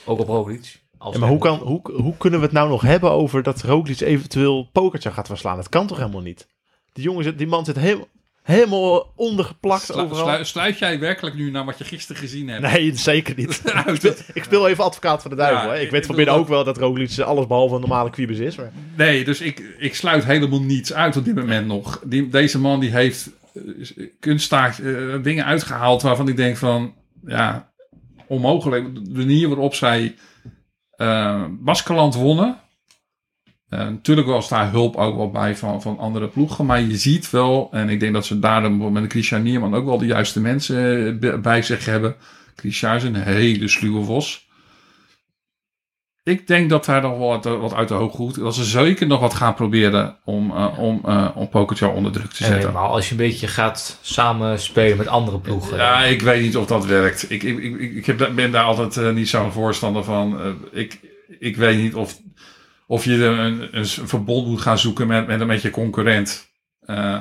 Ook 0.05 0.19
op 0.19 0.27
Roglic. 0.29 0.81
Ja, 1.13 1.19
maar 1.19 1.29
hoe, 1.29 1.39
kan, 1.39 1.59
hoe, 1.59 1.81
hoe 1.93 2.17
kunnen 2.17 2.39
we 2.39 2.45
het 2.45 2.55
nou 2.55 2.69
nog 2.69 2.83
hebben 2.83 3.11
over 3.11 3.43
dat 3.43 3.63
Roglic 3.63 4.01
eventueel 4.01 4.69
Pokertje 4.73 5.11
gaat 5.11 5.27
verslaan? 5.27 5.57
Dat 5.57 5.69
kan 5.69 5.87
toch 5.87 5.99
helemaal 5.99 6.21
niet? 6.21 6.47
Die, 6.93 7.05
jongen 7.05 7.25
zit, 7.25 7.39
die 7.39 7.47
man 7.47 7.65
zit 7.65 7.77
heel, 7.79 8.09
helemaal 8.55 9.13
ondergeplakt 9.17 9.83
Slu- 9.83 10.01
overal. 10.03 10.29
slu- 10.35 10.45
sluit 10.45 10.79
jij 10.79 10.99
werkelijk 10.99 11.37
nu 11.37 11.51
naar 11.51 11.65
wat 11.65 11.79
je 11.79 11.85
gisteren 11.85 12.23
gezien 12.23 12.49
hebt? 12.49 12.63
Nee, 12.63 12.97
zeker 12.97 13.35
niet. 13.37 13.63
Het- 13.75 14.31
ik 14.35 14.45
speel 14.45 14.69
even 14.69 14.85
advocaat 14.85 15.23
van 15.23 15.31
de 15.31 15.37
duivel. 15.37 15.69
Ja, 15.69 15.75
hè. 15.75 15.81
Ik, 15.81 15.91
weet 15.91 16.07
van 16.07 16.17
binnen 16.17 16.35
ook 16.35 16.49
wel 16.49 16.65
dat 16.65 16.79
Roglic 16.79 17.19
alles 17.19 17.47
behalve 17.47 17.75
een 17.75 17.81
normale 17.81 18.11
quibus 18.11 18.39
is. 18.39 18.57
Maar... 18.57 18.73
Nee, 18.97 19.25
dus 19.25 19.41
ik, 19.41 19.75
ik 19.79 19.95
sluit 19.95 20.25
helemaal 20.25 20.63
niets 20.63 20.93
uit 20.93 21.17
op 21.17 21.25
dit 21.25 21.35
moment 21.35 21.67
nog. 21.67 22.01
Die, 22.05 22.29
deze 22.29 22.59
man 22.59 22.81
die 22.81 22.91
heeft 22.91 23.31
eh, 23.55 25.15
dingen 25.23 25.45
uitgehaald 25.45 26.03
waarvan 26.03 26.29
ik 26.29 26.37
denk 26.37 26.57
van, 26.57 26.95
ja, 27.27 27.71
onmogelijk. 28.27 28.95
De 28.95 29.11
manier 29.13 29.49
waarop 29.49 29.75
zij 29.75 30.15
eh 30.97 31.45
Baskeland 31.51 32.15
wonnen. 32.15 32.57
Eh, 33.69 33.79
natuurlijk 33.79 34.27
was 34.29 34.49
daar 34.49 34.71
hulp 34.71 34.97
ook 34.97 35.17
wel 35.17 35.31
bij 35.31 35.57
van, 35.57 35.83
van 35.83 35.99
andere 35.99 36.29
ploegen. 36.29 36.67
Maar 36.67 36.81
je 36.81 36.97
ziet 36.97 37.31
wel, 37.31 37.69
en 37.73 37.89
ik 37.89 38.01
denk 38.01 38.13
dat 38.13 38.27
ze 38.27 38.39
daar 38.39 38.73
met 38.73 39.11
Christian 39.11 39.43
Nierman 39.43 39.75
ook 39.75 39.85
wel 39.85 39.99
de 39.99 40.07
juiste 40.07 40.41
mensen 40.41 41.07
eh, 41.23 41.35
bij- 41.41 41.63
zich 41.63 41.85
hebben. 41.85 42.17
Christian 42.57 42.95
is 42.97 43.03
een 43.03 43.15
hele 43.15 43.69
sluwe 43.69 44.05
vos. 44.05 44.47
Ik 46.23 46.47
denk 46.47 46.71
dat 46.71 46.85
daar 46.85 47.03
nog 47.03 47.19
wat, 47.19 47.45
wat 47.45 47.75
uit 47.75 47.89
de 47.89 47.95
hoog 47.95 48.13
goed. 48.15 48.35
Dat 48.35 48.55
ze 48.55 48.65
zeker 48.65 49.07
nog 49.07 49.21
wat 49.21 49.35
gaan 49.35 49.55
proberen 49.55 50.17
om, 50.25 50.51
eh 50.51 50.79
om, 50.79 51.01
om 51.35 51.49
Pokertje 51.49 51.89
onder 51.89 52.13
druk 52.13 52.31
te 52.31 52.39
En 52.39 52.45
zetten. 52.45 52.59
helemaal 52.59 52.91
als 52.91 53.05
je 53.07 53.11
een 53.11 53.17
beetje 53.17 53.47
gaat 53.47 53.99
samenspelen 54.03 54.97
met 54.97 55.07
andere 55.09 55.39
ploegen. 55.39 55.77
Ja, 55.77 56.03
ik 56.05 56.23
weet 56.23 56.43
niet 56.43 56.57
of 56.57 56.67
dat 56.67 56.87
werkt. 56.87 57.31
Ik, 57.31 57.43
ik, 57.43 57.59
ik, 57.59 57.81
ik 57.81 58.07
heb, 58.07 58.31
ben 58.35 58.51
daar 58.53 58.65
altijd 58.65 59.15
niet 59.15 59.29
zo'n 59.29 59.53
voorstander 59.53 60.05
van. 60.05 60.39
Ik, 60.73 61.01
ik 61.39 61.57
weet 61.57 61.79
niet 61.79 61.95
of, 61.95 62.19
of 62.89 63.05
je 63.05 63.25
een, 63.25 63.79
een 63.79 63.87
verbond 63.87 64.47
moet 64.47 64.61
gaan 64.61 64.79
zoeken 64.79 65.07
met, 65.07 65.27
met, 65.27 65.47
met 65.47 65.63
je 65.63 65.71
concurrent. 65.71 66.53
Eh, 66.81 67.19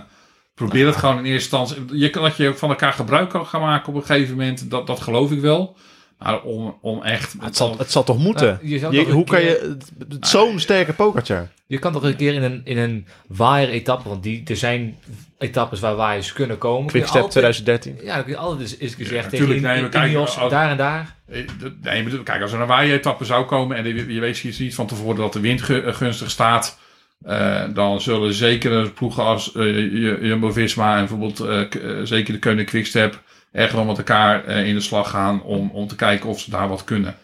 probeer 0.53 0.85
het 0.85 0.95
gewoon 0.95 1.17
in 1.17 1.25
eerste 1.25 1.57
instantie. 1.57 1.97
Je 1.99 2.09
dat 2.09 2.37
je 2.37 2.53
van 2.53 2.69
elkaar 2.69 2.93
gebruik 2.93 3.29
kan 3.29 3.45
gaan 3.45 3.61
maken 3.61 3.89
op 3.89 3.95
een 3.95 4.05
gegeven 4.05 4.35
moment. 4.35 4.69
Dat, 4.69 4.87
dat 4.87 4.99
geloof 4.99 5.31
ik 5.31 5.39
wel. 5.39 5.77
Maar 6.19 6.41
om, 6.41 6.77
om 6.81 7.03
echt. 7.03 7.35
Het 7.39 7.55
zal, 7.57 7.77
het 7.77 7.91
zal 7.91 8.03
toch 8.03 8.17
moeten? 8.17 8.59
Je 8.61 8.79
toch 8.79 9.11
hoe 9.11 9.23
kan 9.25 9.41
je... 9.41 9.77
Zo'n 10.19 10.59
sterke 10.59 10.93
Pokertje. 10.93 11.47
Je 11.67 11.77
kan 11.79 11.93
toch 11.93 12.03
een 12.03 12.15
keer 12.15 12.33
in 12.33 12.43
een, 12.43 12.61
in 12.63 12.77
een 12.77 13.07
waaier-etappe, 13.27 14.09
want 14.09 14.23
die, 14.23 14.43
er 14.45 14.55
zijn 14.55 14.97
etappes 15.37 15.79
waar 15.79 15.95
waaiers 15.95 16.33
kunnen 16.33 16.57
komen. 16.57 16.87
Quickstep 16.87 17.21
altijd- 17.21 17.31
2013. 17.31 18.05
Ja, 18.05 18.13
dan 18.15 18.23
kun 18.23 18.31
je 18.33 18.37
altijd 18.39 18.77
eens, 18.79 18.95
gezegd 18.95 19.23
Ja, 19.23 19.29
tegen 19.29 19.47
nee, 19.47 19.55
in, 19.55 19.61
maar 19.81 19.89
kijk, 19.89 20.07
Ineos, 20.09 20.37
als- 20.37 20.51
daar 20.51 20.69
en 20.71 20.77
daar. 20.77 21.15
Eh, 21.27 21.39
Nee, 21.81 22.03
maar 22.03 22.23
kijk, 22.23 22.41
als 22.41 22.51
er 22.51 22.61
een 22.61 22.67
waaien-etappe 22.67 23.25
zou 23.25 23.45
komen 23.45 23.77
en 23.77 23.87
je, 23.87 24.13
je 24.13 24.19
weet 24.19 24.43
niet 24.59 24.75
van 24.75 24.87
tevoren 24.87 25.15
dat 25.15 25.33
de 25.33 25.39
wind 25.39 25.61
gu- 25.61 25.93
gunstig 25.93 26.29
staat, 26.29 26.77
eh, 27.23 27.63
dan 27.73 28.01
zullen 28.01 28.33
zeker 28.33 28.91
ploegen 28.91 29.23
als 29.23 29.55
eh, 29.55 29.91
Jumbo-Visma 30.21 30.93
en 30.93 30.99
bijvoorbeeld 30.99 31.39
eh, 31.39 31.61
eh, 31.61 32.05
zeker 32.05 32.33
de 32.33 32.39
Koning 32.39 32.67
Quickstep 32.67 33.21
echt 33.57 33.73
wel 33.73 33.85
met 33.85 33.97
elkaar 33.97 34.45
eh, 34.45 34.67
in 34.67 34.73
de 34.73 34.81
slag 34.81 35.09
gaan 35.09 35.41
om, 35.43 35.69
om 35.73 35.87
te 35.87 35.95
kijken 35.95 36.29
of 36.29 36.39
ze 36.39 36.49
daar 36.49 36.67
wat 36.67 36.83
kunnen. 36.83 37.15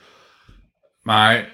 Maar 1.01 1.49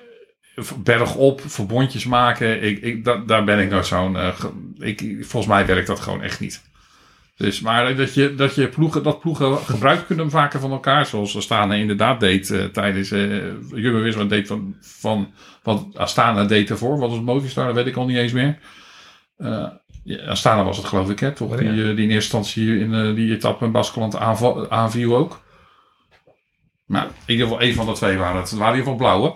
bergop, 0.77 1.41
verbondjes 1.45 2.05
maken, 2.05 2.63
ik, 2.63 2.81
ik, 2.81 3.03
da- 3.03 3.23
daar 3.25 3.43
ben 3.43 3.59
ik 3.59 3.69
nou 3.69 3.83
zo'n... 3.83 4.17
eh, 4.17 4.43
ik, 4.77 4.99
volgens 5.19 5.47
mij 5.53 5.65
werkt 5.65 5.87
dat 5.87 5.99
gewoon 5.99 6.21
echt 6.21 6.39
niet. 6.39 6.67
Dus, 7.37 7.59
maar 7.61 7.95
dat 7.95 8.13
je, 8.13 8.35
dat 8.35 8.55
je 8.55 8.67
ploegen, 8.67 9.03
dat 9.03 9.19
ploegen 9.19 9.57
gebruik 9.57 10.05
kunnen 10.05 10.29
maken 10.31 10.59
van 10.59 10.71
elkaar, 10.71 11.05
zoals 11.05 11.37
Astana 11.37 11.73
inderdaad 11.73 12.19
deed 12.19 12.51
eh, 12.51 12.63
tijdens 12.65 13.11
uh, 13.11 13.43
Jumbo-Visma 13.73 14.23
deed 14.23 14.47
van, 14.47 14.75
van 14.81 15.33
wat 15.63 15.85
Astana 15.93 16.43
deed 16.45 16.69
ervoor. 16.69 16.99
Wat 16.99 17.09
was 17.09 17.19
Movistar, 17.21 17.65
dat 17.65 17.75
weet 17.75 17.85
ik 17.87 17.95
al 17.95 18.05
niet 18.05 18.17
eens 18.17 18.31
meer. 18.31 18.59
Ja, 20.03 20.25
Astana 20.25 20.63
was 20.63 20.77
het 20.77 20.85
geloof 20.85 21.09
ik, 21.09 21.19
hè, 21.19 21.31
toch? 21.31 21.51
Ja. 21.51 21.57
Die, 21.57 21.69
eh, 21.69 21.75
die 21.75 21.83
in 21.85 22.11
eerste 22.11 22.37
instantie 22.37 22.79
in 22.79 22.93
eh, 22.93 23.15
die 23.15 23.33
etappe 23.35 23.65
in 23.65 23.71
Baskeland 23.71 24.17
aanviel 24.69 25.15
ook. 25.15 25.41
Maar 26.85 27.05
in 27.05 27.11
ieder 27.33 27.45
geval 27.47 27.61
één 27.61 27.73
van 27.73 27.85
de 27.85 27.91
twee 27.91 28.17
waren 28.17 28.41
het. 28.41 28.49
Het 28.49 28.59
waren 28.59 28.73
in 28.73 28.79
ieder 28.79 28.93
geval 28.93 29.07
blauwe. 29.07 29.35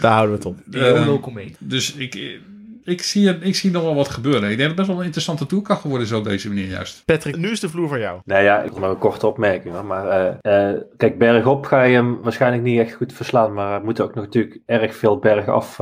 Daar 0.00 0.12
houden 0.12 0.30
we 0.30 0.36
het 0.36 0.46
op. 0.46 0.56
Die 0.64 0.86
Eh, 0.86 1.06
locometer. 1.06 1.56
Dus 1.58 1.94
ik, 1.94 2.38
ik, 2.84 3.02
zie, 3.02 3.38
ik 3.38 3.56
zie 3.56 3.70
nog 3.70 3.82
wel 3.82 3.94
wat 3.94 4.08
gebeuren. 4.08 4.50
Ik 4.50 4.56
denk 4.56 4.58
dat 4.58 4.66
het 4.68 4.76
best 4.76 4.88
wel 4.88 4.98
een 4.98 5.04
interessante 5.04 5.46
tour 5.46 5.64
kan 5.64 5.76
geworden 5.76 6.06
zo 6.06 6.18
op 6.18 6.24
deze 6.24 6.48
manier 6.48 6.66
juist. 6.66 7.02
Patrick, 7.04 7.36
nu 7.36 7.50
is 7.50 7.60
de 7.60 7.68
vloer 7.68 7.88
van 7.88 8.00
jou. 8.00 8.20
Nee, 8.24 8.44
ja, 8.44 8.62
ik 8.62 8.78
nog 8.78 8.90
een 8.90 8.98
korte 8.98 9.26
opmerking. 9.26 9.74
hoor, 9.74 9.84
Maar 9.84 10.08
eh, 10.08 10.70
eh, 10.70 10.80
kijk, 10.96 11.18
bergop 11.18 11.66
ga 11.66 11.82
je 11.82 11.94
hem 11.94 12.20
waarschijnlijk 12.22 12.62
niet 12.62 12.80
echt 12.80 12.94
goed 12.94 13.12
verslaan. 13.12 13.52
Maar 13.52 13.72
er 13.72 13.84
moeten 13.84 14.04
ook 14.04 14.14
nog 14.14 14.24
natuurlijk 14.24 14.60
erg 14.66 14.94
veel 14.94 15.18
bergen 15.18 15.52
af. 15.52 15.78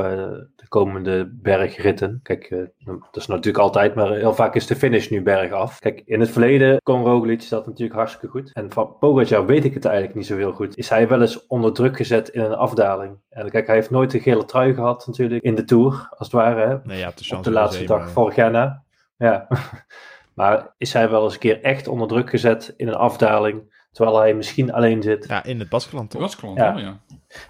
De 0.69 0.79
komende 0.79 1.31
bergritten. 1.33 2.21
Kijk, 2.23 2.45
eh, 2.45 2.59
dat 2.85 3.17
is 3.17 3.27
natuurlijk 3.27 3.65
altijd, 3.65 3.95
maar 3.95 4.11
heel 4.11 4.35
vaak 4.35 4.55
is 4.55 4.67
de 4.67 4.77
finish 4.77 5.09
nu 5.09 5.23
bergaf. 5.23 5.79
Kijk, 5.79 6.03
in 6.05 6.21
het 6.21 6.31
verleden 6.31 6.81
kon 6.83 7.05
Roglic 7.05 7.49
dat 7.49 7.67
natuurlijk 7.67 7.97
hartstikke 7.97 8.29
goed. 8.29 8.51
En 8.53 8.73
van 8.73 8.97
Pogacar 8.99 9.47
weet 9.47 9.65
ik 9.65 9.75
het 9.75 9.85
eigenlijk 9.85 10.17
niet 10.17 10.27
zo 10.27 10.37
heel 10.37 10.53
goed. 10.53 10.77
Is 10.77 10.89
hij 10.89 11.09
wel 11.09 11.21
eens 11.21 11.47
onder 11.47 11.73
druk 11.73 11.97
gezet 11.97 12.29
in 12.29 12.41
een 12.41 12.55
afdaling? 12.55 13.17
En 13.31 13.51
kijk, 13.51 13.67
hij 13.67 13.75
heeft 13.75 13.91
nooit 13.91 14.15
een 14.15 14.21
gele 14.21 14.45
trui 14.45 14.75
gehad 14.75 15.07
natuurlijk 15.07 15.43
in 15.43 15.55
de 15.55 15.65
Tour, 15.65 16.07
als 16.11 16.33
het 16.33 16.33
ware. 16.33 16.67
Hè? 16.67 16.77
Nee, 16.85 16.99
ja, 16.99 17.09
op 17.09 17.17
de, 17.17 17.37
op 17.37 17.45
de 17.45 17.51
laatste 17.51 17.85
dag 17.85 17.99
maar- 17.99 18.09
vorig 18.09 18.35
jaar 18.35 18.51
na. 18.51 18.83
Ja. 19.17 19.47
maar 20.35 20.75
is 20.79 20.93
hij 20.93 21.11
wel 21.11 21.25
eens 21.25 21.33
een 21.33 21.39
keer 21.39 21.63
echt 21.63 21.89
onder 21.89 22.09
druk 22.09 22.31
gezet 22.31 22.75
in 22.77 22.89
een 22.89 22.95
afdaling, 22.95 23.87
terwijl 23.93 24.19
hij 24.19 24.35
misschien 24.35 24.73
alleen 24.73 25.03
zit? 25.03 25.29
Ja, 25.29 25.45
in 25.45 25.59
het 25.59 25.69
Baskeland 25.69 26.11
toch? 26.11 26.55
Ja. 26.55 26.77
ja. 26.77 27.01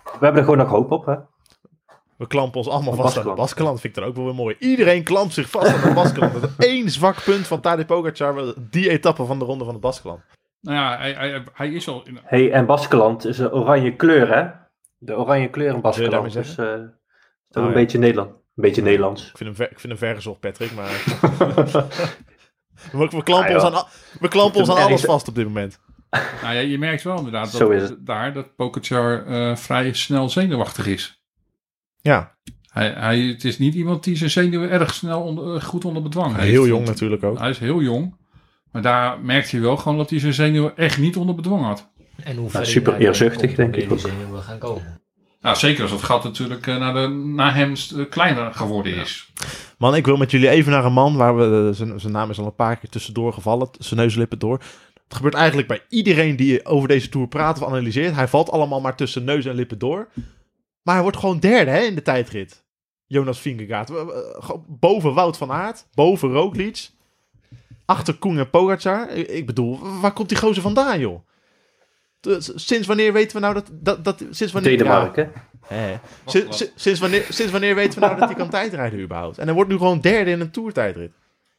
We 0.02 0.24
hebben 0.24 0.36
er 0.36 0.44
gewoon 0.44 0.58
nog 0.58 0.68
hoop 0.68 0.90
op, 0.90 1.06
hè? 1.06 1.14
We 2.18 2.26
klampen 2.26 2.58
ons 2.58 2.68
allemaal 2.68 2.94
vast 2.94 3.18
aan 3.18 3.24
de 3.24 3.32
Baskeland. 3.34 3.80
Vind 3.80 3.96
ik 3.96 4.00
dan 4.02 4.10
ook 4.10 4.16
wel 4.16 4.24
weer 4.24 4.34
mooi. 4.34 4.56
Iedereen 4.58 5.02
klampt 5.02 5.34
zich 5.34 5.50
vast 5.50 5.74
aan 5.74 5.88
de 5.88 5.94
Baskeland. 5.94 6.32
Dat 6.40 6.50
is 6.58 6.66
één 6.72 6.90
zwak 6.90 7.22
punt 7.24 7.46
van 7.46 7.60
Tadej 7.60 7.84
Pogacar. 7.84 8.54
Die 8.70 8.90
etappe 8.90 9.24
van 9.24 9.38
de 9.38 9.44
ronde 9.44 9.64
van 9.64 9.74
de 9.74 9.80
Baskeland. 9.80 10.20
Nou 10.60 10.76
ja, 10.76 10.98
hij, 10.98 11.12
hij, 11.12 11.42
hij 11.52 11.68
is 11.68 11.88
al... 11.88 12.02
In, 12.06 12.18
hey, 12.22 12.52
en 12.52 12.66
Baskeland 12.66 13.24
is 13.24 13.38
een 13.38 13.52
oranje 13.52 13.96
kleur, 13.96 14.34
hè? 14.34 14.46
De 14.98 15.16
oranje 15.16 15.48
kleur 15.50 15.74
in 15.74 15.80
Baskeland. 15.80 16.32
Dus 16.32 16.56
eh, 16.56 16.64
is 16.66 16.78
toch 17.48 17.62
Oh, 17.62 17.62
een 17.62 17.68
ja. 17.68 17.72
beetje 17.74 17.98
Nederland. 17.98 18.30
Een 18.30 18.36
beetje 18.54 18.82
Nederlands. 18.82 19.22
Ik 19.30 19.36
vind 19.36 19.48
hem, 19.48 19.54
ver, 19.54 19.70
ik 19.70 19.80
vind 19.80 19.92
hem 19.92 19.98
vergezocht, 20.08 20.40
Patrick. 20.40 20.72
Maar 20.74 20.90
we, 22.92 23.08
we 23.10 23.22
klampen 23.22 23.56
Ah, 23.56 23.64
ons 23.64 23.74
aan, 23.74 23.84
we 24.20 24.28
klampen 24.28 24.60
ons 24.60 24.70
aan 24.70 24.76
alles 24.82 25.04
vast 25.04 25.28
op 25.28 25.34
dit 25.34 25.44
moment. 25.44 25.78
nou 26.42 26.54
ja, 26.54 26.60
je 26.60 26.78
merkt 26.78 27.02
wel 27.02 27.16
inderdaad 27.18 27.48
Zo 27.50 27.68
is 27.70 27.80
dat, 27.80 27.90
het. 27.90 28.06
daar 28.06 28.32
dat 28.32 28.56
Pogacar 28.56 29.26
eh, 29.26 29.56
vrij 29.56 29.92
snel 29.92 30.28
zenuwachtig 30.28 30.86
is. 30.86 31.17
Ja, 32.00 32.36
Hij, 32.68 32.90
hij, 32.90 33.20
het 33.20 33.44
is 33.44 33.58
niet 33.58 33.74
iemand 33.74 34.04
die 34.04 34.16
zijn 34.16 34.30
zenuwen 34.30 34.70
erg 34.70 34.94
snel 34.94 35.22
onder, 35.22 35.54
eh, 35.54 35.62
goed 35.62 35.84
onder 35.84 36.02
bedwang 36.02 36.36
heeft. 36.36 36.48
heel 36.48 36.66
jong 36.66 36.86
natuurlijk 36.86 37.24
ook. 37.24 37.38
Hij 37.38 37.50
is 37.50 37.58
heel 37.58 37.82
jong. 37.82 38.16
Maar 38.72 38.82
daar 38.82 39.20
merkt 39.20 39.50
je 39.50 39.60
wel 39.60 39.76
gewoon 39.76 39.98
dat 39.98 40.10
hij 40.10 40.18
zijn 40.18 40.34
zenuwen 40.34 40.76
echt 40.76 40.98
niet 40.98 41.16
onder 41.16 41.34
bedwang 41.34 41.64
had. 41.64 41.90
En 42.22 42.36
hoe 42.36 42.50
ver 42.50 42.66
super 42.66 42.92
hij 42.92 43.02
eerzuchtig, 43.02 43.50
op 43.50 43.56
denk 43.56 43.76
ik 43.76 43.92
ook. 43.92 43.98
zenuwen 43.98 44.42
gaan 44.42 44.58
komen. 44.58 45.00
Nou, 45.40 45.56
zeker 45.56 45.82
als 45.82 45.90
het 45.90 46.02
gat 46.02 46.24
natuurlijk 46.24 46.66
eh, 46.66 46.78
naar, 46.78 46.94
de, 46.94 47.08
naar 47.08 47.54
hem 47.54 47.72
eh, 47.96 48.04
kleiner 48.10 48.54
geworden 48.54 48.94
is. 48.96 49.32
Man, 49.78 49.94
ik 49.94 50.06
wil 50.06 50.16
met 50.16 50.30
jullie 50.30 50.48
even 50.48 50.72
naar 50.72 50.84
een 50.84 50.92
man 50.92 51.16
waar 51.16 51.36
we. 51.36 51.70
zijn, 51.74 52.00
zijn 52.00 52.12
naam 52.12 52.30
is 52.30 52.38
al 52.38 52.46
een 52.46 52.54
paar 52.54 52.76
keer 52.76 52.90
tussendoor 52.90 53.32
gevallen. 53.32 53.68
Zijn 53.78 54.00
neuslippen 54.00 54.38
door. 54.38 54.58
Het 55.08 55.16
gebeurt 55.16 55.34
eigenlijk 55.34 55.68
bij 55.68 55.80
iedereen 55.88 56.36
die 56.36 56.66
over 56.66 56.88
deze 56.88 57.08
tour 57.08 57.28
praat 57.28 57.62
of 57.62 57.68
analyseert. 57.68 58.14
Hij 58.14 58.28
valt 58.28 58.50
allemaal 58.50 58.80
maar 58.80 58.96
tussen 58.96 59.24
neus 59.24 59.44
en 59.44 59.54
lippen 59.54 59.78
door. 59.78 60.08
Maar 60.88 60.96
hij 60.96 61.06
wordt 61.06 61.18
gewoon 61.18 61.38
derde 61.38 61.70
hè, 61.70 61.80
in 61.80 61.94
de 61.94 62.02
tijdrit. 62.02 62.64
Jonas 63.06 63.40
Vingegaard. 63.40 63.90
Boven 64.66 65.14
Wout 65.14 65.36
van 65.36 65.50
Aert. 65.50 65.86
Boven 65.94 66.32
Roglic. 66.32 66.88
Achter 67.84 68.14
Koen 68.14 68.38
en 68.38 68.50
Pogacar. 68.50 69.10
Ik, 69.10 69.46
bedoel, 69.46 70.00
waar 70.00 70.12
komt 70.12 70.28
die 70.28 70.38
gozer 70.38 70.62
vandaan, 70.62 70.98
joh? 71.00 71.20
Sinds 72.54 72.86
wanneer 72.86 73.12
weten 73.12 73.36
we 73.36 73.42
nou 73.42 73.54
dat... 73.54 73.70
dat, 73.72 74.04
dat 74.04 74.24
sinds 74.30 74.52
wanneer, 74.52 74.78
Denemarken. 74.78 75.32
Ja, 75.68 75.76
hè. 75.76 75.98
Sinds, 76.74 77.00
wanneer, 77.00 77.26
sinds 77.28 77.52
wanneer 77.52 77.74
weten 77.74 78.00
we 78.00 78.06
nou 78.06 78.18
dat 78.18 78.28
hij 78.28 78.38
kan 78.38 78.50
tijdrijden 78.50 79.00
überhaupt? 79.00 79.38
En 79.38 79.44
hij 79.44 79.54
wordt 79.54 79.70
nu 79.70 79.76
gewoon 79.76 80.00
derde 80.00 80.30
in 80.30 80.40
een 80.40 80.50
toertijdrit. 80.50 81.12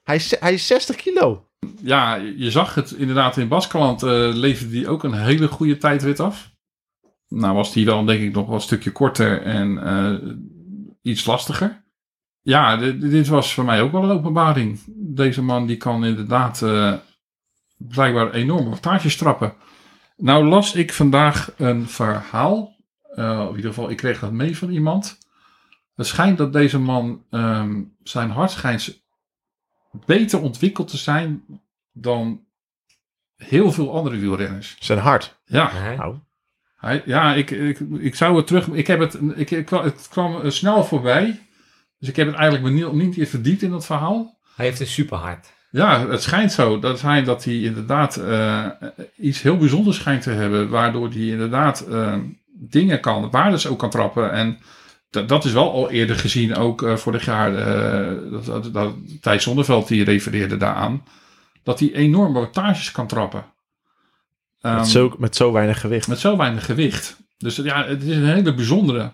Hij 0.04 0.16
is, 0.16 0.40
hij 0.40 0.54
is 0.54 0.68
60 0.68 0.96
kilo. 0.96 1.46
Ja, 1.82 2.16
je 2.16 2.52
zag 2.52 2.76
het 2.76 2.92
inderdaad 2.92 3.38
in 3.38 3.48
Baskeland 3.48 4.04
eh 4.04 4.10
leverde 4.34 4.78
hij 4.78 4.88
ook 4.88 5.04
een 5.04 5.14
hele 5.14 5.48
goede 5.48 5.78
tijdrit 5.78 6.20
af. 6.20 6.58
Nou 7.30 7.56
was 7.56 7.74
die 7.74 7.86
dan 7.86 8.06
denk 8.06 8.22
ik 8.22 8.34
nog 8.34 8.46
wel 8.46 8.56
een 8.56 8.62
stukje 8.62 8.92
korter 8.92 9.42
en 9.42 9.84
eh, 9.84 10.30
iets 11.02 11.26
lastiger. 11.26 11.84
Ja, 12.42 12.78
dit, 12.78 13.02
dit 13.02 13.28
was 13.28 13.54
voor 13.54 13.66
mij 13.66 13.82
ook 13.82 13.92
wel 13.92 14.04
een 14.04 14.18
openbaring. 14.18 14.80
Deze 14.96 15.42
man 15.42 15.66
die 15.68 15.78
kan 15.78 16.06
inderdaad 16.06 16.62
eh, 16.62 16.94
blijkbaar 17.78 18.32
enorme 18.34 18.70
wattages 18.70 19.18
trappen. 19.18 19.54
Nou 20.18 20.46
las 20.46 20.76
ik 20.76 20.94
vandaag 20.94 21.54
een 21.58 21.88
verhaal. 21.88 22.76
eh, 23.16 23.46
in 23.50 23.56
ieder 23.56 23.74
geval, 23.74 23.90
ik 23.90 23.98
kreeg 23.98 24.20
dat 24.20 24.32
mee 24.32 24.58
van 24.58 24.70
iemand. 24.70 25.18
Het 25.96 26.08
schijnt 26.08 26.38
dat 26.38 26.54
deze 26.54 26.80
man 26.80 27.26
ehm, 27.30 27.84
zijn 28.04 28.30
hart 28.30 28.52
schijnt 28.52 29.04
beter 30.06 30.42
ontwikkeld 30.42 30.88
te 30.88 30.98
zijn 30.98 31.44
dan 31.92 32.46
heel 33.36 33.72
veel 33.72 33.96
andere 33.96 34.18
wielrenners. 34.18 34.76
Zijn 34.80 35.00
hart. 35.00 35.40
Ja, 35.46 35.70
Hè? 35.72 35.96
Nou, 35.96 36.18
hij, 36.80 37.02
ja 37.06 37.34
ik, 37.34 37.52
ik, 37.52 37.80
ik 38.00 38.16
zou 38.16 38.38
het 38.38 38.48
terug. 38.48 38.68
Ik 38.68 38.88
heb 38.88 39.00
het, 39.00 39.18
ik, 39.36 39.52
ik, 39.52 39.66
kwam- 39.66 39.84
het 39.84 40.08
kwam 40.10 40.42
eh, 40.42 40.50
snel 40.50 40.84
voorbij. 40.84 41.40
Dus 42.00 42.10
ik 42.10 42.16
heb 42.16 42.28
het 42.28 42.36
eigenlijk 42.36 42.76
me 42.76 42.92
niet, 42.94 43.18
niet 43.18 43.30
verdiept 43.30 43.62
in 43.62 43.70
dat 43.72 43.86
verhaal. 43.86 44.38
Hij 44.56 44.66
heeft 44.66 44.80
een 44.80 44.88
superhart. 44.88 45.54
Ja, 45.72 46.08
het 46.08 46.22
schijnt 46.22 46.52
zo 46.52 46.80
dat 46.80 47.02
hij, 47.02 47.24
dat 47.24 47.44
hij 47.44 47.60
inderdaad 47.60 48.16
eh, 48.16 48.66
iets 49.18 49.42
heel 49.42 49.58
bijzonders 49.58 49.98
schijnt 49.98 50.22
te 50.22 50.30
hebben. 50.30 50.70
Waardoor 50.70 51.10
hij 51.10 51.28
inderdaad 51.28 51.80
eh, 51.82 52.16
dingen 52.54 53.00
kan, 53.00 53.30
waardes 53.32 53.68
ook 53.68 53.80
kan 53.80 53.90
trappen. 53.90 54.32
En 54.32 54.58
dat, 55.10 55.30
dat 55.30 55.46
is 55.46 55.52
wel 55.52 55.72
al 55.72 55.90
eerder 55.90 56.16
gezien, 56.16 56.56
ook 56.56 56.84
eh, 56.84 56.96
vorig 56.96 57.26
jaar. 57.26 57.52
dat, 58.32 58.46
dat, 58.46 58.74
dat, 58.74 58.94
Thijs 59.22 59.44
Zonneveld 59.44 59.88
die 59.88 60.04
refereerde 60.04 60.58
daaraan. 60.58 61.04
Dat 61.64 61.80
hij 61.80 61.94
enorme 61.94 62.40
wattages 62.40 62.92
kan 62.92 63.08
trappen. 63.08 63.44
Ehm, 64.62 64.76
met, 64.76 64.88
zo, 64.88 65.16
met 65.18 65.36
zo 65.36 65.52
weinig 65.52 65.80
gewicht. 65.80 66.08
met 66.08 66.20
zo 66.20 66.38
weinig 66.38 66.66
gewicht. 66.66 67.18
Dus 67.38 67.56
ja, 67.56 67.86
het 67.86 68.04
is 68.04 68.16
een 68.16 68.26
hele 68.26 68.54
bijzondere. 68.54 69.14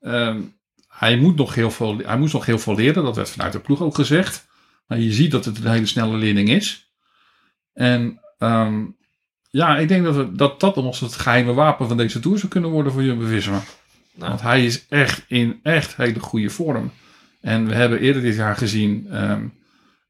Ehm, 0.00 0.40
hij, 0.88 1.16
moet 1.16 1.36
nog 1.36 1.54
heel 1.54 1.70
veel, 1.70 1.98
hij 1.98 2.18
moest 2.18 2.32
nog 2.32 2.46
heel 2.46 2.58
veel 2.58 2.74
leren. 2.74 3.04
Dat 3.04 3.16
werd 3.16 3.30
vanuit 3.30 3.52
de 3.52 3.60
ploeg 3.60 3.82
ook 3.82 3.94
gezegd. 3.94 4.46
Maar 4.86 4.98
je 4.98 5.12
ziet 5.12 5.30
dat 5.30 5.44
het 5.44 5.58
een 5.58 5.70
hele 5.70 5.86
snelle 5.86 6.16
leerling 6.16 6.48
is. 6.48 6.92
En 7.72 8.20
ehm, 8.38 8.84
ja, 9.50 9.78
ik 9.78 9.88
denk 9.88 10.04
dat, 10.04 10.16
we, 10.16 10.32
dat 10.32 10.60
dat 10.60 10.76
ons 10.76 11.00
het 11.00 11.14
geheime 11.14 11.52
wapen 11.52 11.88
van 11.88 11.96
deze 11.96 12.20
Tour 12.20 12.38
zou 12.38 12.52
kunnen 12.52 12.70
worden 12.70 12.92
voor 12.92 13.02
Jumbo-Visma. 13.02 13.62
Nou, 14.14 14.28
Want 14.28 14.42
hij 14.42 14.64
is 14.64 14.86
echt 14.88 15.24
in 15.28 15.60
echt 15.62 15.96
hele 15.96 16.20
goede 16.20 16.50
vorm. 16.50 16.90
En 17.40 17.66
we 17.66 17.74
hebben 17.74 18.00
eerder 18.00 18.22
dit 18.22 18.34
jaar 18.36 18.56
gezien... 18.56 19.06
ehm, 19.10 19.46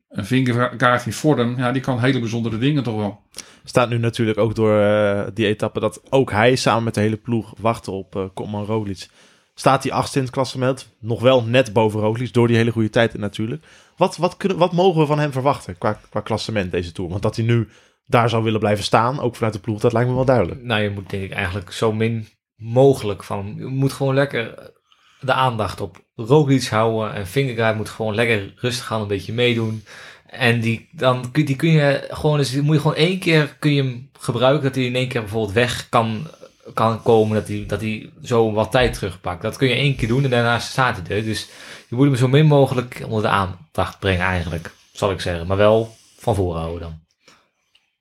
een 0.09 0.27
vingerkaart 0.27 1.07
in 1.07 1.13
vorm, 1.13 1.59
ja, 1.59 1.73
die 1.73 1.83
kan 1.83 2.01
hele 2.01 2.21
bijzondere 2.21 2.59
dingen 2.59 2.83
toch 2.83 2.97
wel. 2.97 3.23
Staat 3.65 3.89
nu 3.89 3.99
natuurlijk 3.99 4.39
ook 4.39 4.55
door 4.55 4.81
eh, 4.81 5.27
die 5.35 5.47
etappe 5.47 5.81
dat 5.81 6.03
ook 6.11 6.31
hij 6.31 6.57
samen 6.57 6.85
met 6.85 6.95
de 6.95 7.01
hele 7.01 7.17
ploeg 7.17 7.55
wachtte 7.61 7.91
op 7.91 8.17
eh 8.17 8.25
Koman 8.35 8.65
Roglic. 8.65 9.09
Staat 9.55 9.83
hij 9.83 9.93
achtste 9.93 10.19
in 10.19 10.25
het 10.25 10.35
klassement. 10.35 10.95
Nog 11.01 11.21
wel 11.21 11.45
net 11.45 11.73
boven 11.73 12.01
Roglic, 12.01 12.33
door 12.33 12.47
die 12.47 12.57
hele 12.57 12.71
goede 12.71 12.91
tijd 12.91 13.19
natuurlijk. 13.19 13.65
Wat, 13.97 14.17
wat, 14.17 14.37
kunnen, 14.37 14.59
wat 14.59 14.73
mogen 14.73 15.01
we 15.01 15.07
van 15.07 15.19
hem 15.19 15.33
verwachten 15.33 15.79
qua, 15.79 16.01
qua 16.11 16.21
klassement 16.21 16.71
deze 16.71 16.93
Tour? 16.93 17.11
Want 17.11 17.23
dat 17.23 17.37
hij 17.37 17.45
nu 17.45 17.69
daar 18.07 18.29
zou 18.29 18.45
willen 18.45 18.61
blijven 18.61 18.85
staan, 18.85 19.21
ook 19.21 19.35
vanuit 19.37 19.55
de 19.55 19.61
ploeg, 19.61 19.81
dat 19.81 19.93
lijkt 19.93 20.09
me 20.09 20.15
wel 20.15 20.25
duidelijk. 20.25 20.63
nou, 20.63 20.83
je 20.83 20.91
moet 20.91 21.11
denk 21.11 21.23
ik 21.23 21.33
eigenlijk 21.33 21.73
zo 21.73 21.93
min 21.93 22.29
mogelijk 22.57 23.25
van 23.25 23.39
hem. 23.39 23.59
Je 23.59 23.67
moet 23.67 23.93
gewoon 23.93 24.15
lekker 24.15 24.73
de 25.21 25.33
aandacht 25.33 25.81
op 25.81 26.05
Roglic 26.15 26.67
houden. 26.67 27.15
En 27.15 27.27
Vingegaard 27.27 27.77
moet 27.77 27.89
gewoon 27.89 28.15
lekker 28.15 28.53
rustig 28.57 28.87
gaan, 28.87 29.01
een 29.01 29.07
beetje 29.07 29.33
meedoen. 29.33 29.85
En 30.27 30.61
die, 30.61 30.89
dan, 30.93 31.29
die 31.33 31.57
kun 31.57 31.71
je 31.71 32.07
gewoon 32.11 32.41
die 32.41 32.63
moet 32.63 32.75
je 32.75 32.81
gewoon 32.81 32.97
één 32.97 33.19
keer 33.19 33.57
kun 33.59 33.75
je 33.75 33.83
hem 33.83 34.11
gebruiken. 34.19 34.63
Dat 34.63 34.75
hij 34.75 34.85
in 34.85 34.95
één 34.95 35.09
keer 35.09 35.21
bijvoorbeeld 35.21 35.55
weg 35.55 35.89
kan, 35.89 36.27
kan 36.75 37.03
komen. 37.03 37.35
Dat 37.35 37.49
hij, 37.49 37.65
dat 37.67 37.81
hij 37.81 38.11
zo 38.23 38.53
wat 38.53 38.71
tijd 38.71 38.95
terugpakt. 38.95 39.43
Dat 39.43 39.57
kun 39.57 39.69
je 39.69 39.75
één 39.75 39.97
keer 39.97 40.09
doen 40.09 40.25
en 40.25 40.31
daarna 40.31 40.59
staat 40.59 41.01
hij 41.07 41.17
er. 41.17 41.25
Dus 41.25 41.49
je 41.89 41.97
moet 41.97 42.07
hem 42.07 42.17
zo 42.17 42.29
min 42.29 42.47
mogelijk 42.47 43.03
onder 43.05 43.23
de 43.23 43.29
aandacht 43.29 43.99
brengen 43.99 44.27
eigenlijk. 44.27 44.71
Zal 44.93 45.11
ik 45.11 45.21
zeggen. 45.21 45.47
Maar 45.47 45.57
wel 45.57 45.97
van 46.19 46.35
voren 46.35 46.61
houden 46.61 46.81
dan. 46.81 47.01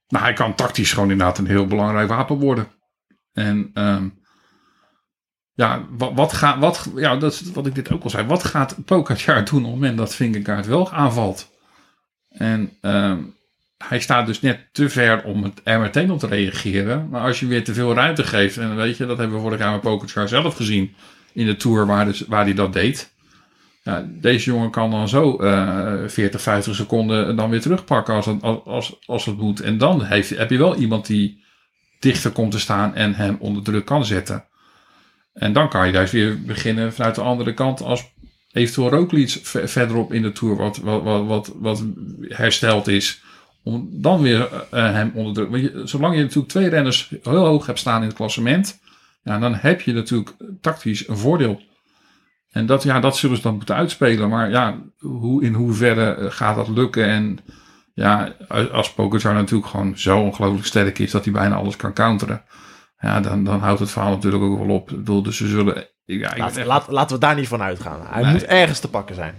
Nou, 0.07 0.23
hij 0.23 0.33
kan 0.33 0.55
tactisch 0.55 0.93
gewoon 0.93 1.11
inderdaad 1.11 1.37
een 1.37 1.47
heel 1.47 1.67
belangrijk 1.67 2.09
wapen 2.09 2.35
worden. 2.39 2.67
En 3.33 3.71
ehm, 3.73 4.07
ja, 5.57 5.85
wat, 5.97 6.33
gaat, 6.33 6.59
wat, 6.59 6.89
ja, 6.95 7.15
dat 7.15 7.33
is 7.33 7.51
wat 7.51 7.65
ik 7.65 7.75
dit 7.75 7.91
ook 7.91 8.03
al 8.03 8.09
zei. 8.09 8.27
Wat 8.27 8.43
gaat 8.43 8.75
Pogacar 8.85 9.45
doen 9.45 9.59
op 9.59 9.65
het 9.65 9.73
moment 9.73 9.97
dat 9.97 10.15
Vingegaard 10.15 10.65
wel 10.65 10.91
aanvalt? 10.91 11.49
En 12.29 12.71
ehm, 12.81 13.19
hij 13.87 13.99
staat 13.99 14.25
dus 14.25 14.41
net 14.41 14.59
te 14.71 14.89
ver 14.89 15.23
om 15.23 15.43
het 15.43 15.61
er 15.63 15.79
meteen 15.79 16.11
op 16.11 16.19
te 16.19 16.27
reageren. 16.27 17.09
Maar 17.09 17.21
als 17.21 17.39
je 17.39 17.45
weer 17.45 17.63
te 17.63 17.73
veel 17.73 17.93
ruimte 17.93 18.23
geeft, 18.23 18.57
en 18.57 18.75
weet 18.75 18.97
je, 18.97 19.05
dat 19.05 19.17
hebben 19.17 19.35
we 19.35 19.41
vorig 19.41 19.59
jaar 19.59 19.71
met 19.71 19.81
Pogacar 19.81 20.27
zelf 20.27 20.55
gezien 20.55 20.95
in 21.33 21.45
de 21.45 21.55
Tour 21.55 21.85
waar, 21.85 22.05
dus, 22.05 22.21
waar 22.27 22.43
hij 22.43 22.53
dat 22.53 22.73
deed. 22.73 23.13
Deze 24.05 24.51
jongen 24.51 24.71
kan 24.71 24.91
dan 24.91 25.09
zo 25.09 25.37
eh 25.37 26.07
40, 26.07 26.41
50 26.41 26.75
seconden 26.75 27.35
dan 27.35 27.49
weer 27.49 27.61
terugpakken 27.61 28.13
als 28.13 28.25
het, 28.25 28.41
als, 28.41 28.65
als, 28.65 28.97
als 29.05 29.25
het 29.25 29.37
moet. 29.37 29.61
En 29.61 29.77
dan 29.77 30.03
heeft, 30.03 30.29
heb 30.29 30.49
je 30.49 30.57
wel 30.57 30.75
iemand 30.75 31.05
die 31.05 31.43
dichter 31.99 32.31
komt 32.31 32.51
te 32.51 32.59
staan 32.59 32.95
en 32.95 33.13
hem 33.13 33.37
onder 33.39 33.63
druk 33.63 33.85
kan 33.85 34.05
zetten. 34.05 34.45
En 35.37 35.53
dan 35.53 35.69
kan 35.69 35.87
je 35.87 35.93
juist 35.93 36.13
weer 36.13 36.41
beginnen 36.41 36.93
vanuit 36.93 37.15
de 37.15 37.21
andere 37.21 37.53
kant 37.53 37.81
als 37.81 38.11
eventueel 38.51 38.89
Roglic 38.89 39.29
ver- 39.29 39.69
verderop 39.69 40.13
in 40.13 40.21
de 40.21 40.31
Tour 40.31 40.55
wat, 40.55 40.77
wat, 40.77 41.03
wat, 41.03 41.25
wat, 41.25 41.53
wat 41.59 41.83
hersteld 42.21 42.87
is. 42.87 43.21
Om 43.63 43.89
dan 43.91 44.21
weer 44.21 44.49
eh, 44.71 44.91
hem 44.91 45.11
onder 45.13 45.33
druk... 45.33 45.49
Want 45.49 45.61
je, 45.61 45.81
zolang 45.83 46.15
je 46.15 46.21
natuurlijk 46.21 46.49
twee 46.49 46.69
renners 46.69 47.11
heel 47.23 47.45
hoog 47.45 47.65
hebt 47.65 47.79
staan 47.79 48.01
in 48.01 48.07
het 48.07 48.17
klassement... 48.17 48.79
Ja, 49.23 49.39
dan 49.39 49.55
heb 49.55 49.81
je 49.81 49.93
natuurlijk 49.93 50.35
tactisch 50.61 51.07
een 51.07 51.17
voordeel. 51.17 51.61
En 52.51 52.65
dat, 52.65 52.83
ja, 52.83 52.99
dat 52.99 53.17
zullen 53.17 53.35
ze 53.35 53.41
dan 53.41 53.55
moeten 53.55 53.75
uitspelen. 53.75 54.29
Maar 54.29 54.49
ja, 54.49 54.77
hoe, 54.97 55.43
in 55.43 55.53
hoeverre 55.53 56.13
eh, 56.13 56.31
gaat 56.31 56.55
dat 56.55 56.67
lukken? 56.67 57.05
En 57.05 57.39
ja, 57.93 58.33
als 58.71 58.93
Pogacar 58.93 59.33
natuurlijk 59.33 59.69
gewoon 59.69 59.97
zo 59.97 60.19
ongelooflijk 60.19 60.65
sterk 60.65 60.99
is 60.99 61.11
dat 61.11 61.23
hij 61.23 61.33
bijna 61.33 61.55
alles 61.55 61.75
kan 61.75 61.93
counteren. 61.93 62.43
Ja, 62.99 63.19
dan, 63.19 63.43
dan 63.43 63.59
houdt 63.59 63.79
het 63.79 63.91
verhaal 63.91 64.11
natuurlijk 64.11 64.43
ook 64.43 64.57
wel 64.65 64.75
op. 64.75 64.91
Ik 64.91 64.97
bedoel, 64.97 65.21
dus 65.23 65.37
ze 65.37 65.47
zullen... 65.47 65.87
Ja, 66.05 66.31
ik 66.33 66.37
Laat, 66.37 66.49
ben 66.49 66.57
echt- 66.59 66.67
laat- 66.67 66.87
laten 66.91 67.15
we 67.15 67.21
daar 67.21 67.35
niet 67.35 67.47
van 67.47 67.61
uitgaan. 67.61 67.99
Hij 68.07 68.21
Nee. 68.23 68.31
moet 68.31 68.43
ergens 68.45 68.79
te 68.79 68.89
pakken 68.89 69.15
zijn. 69.15 69.33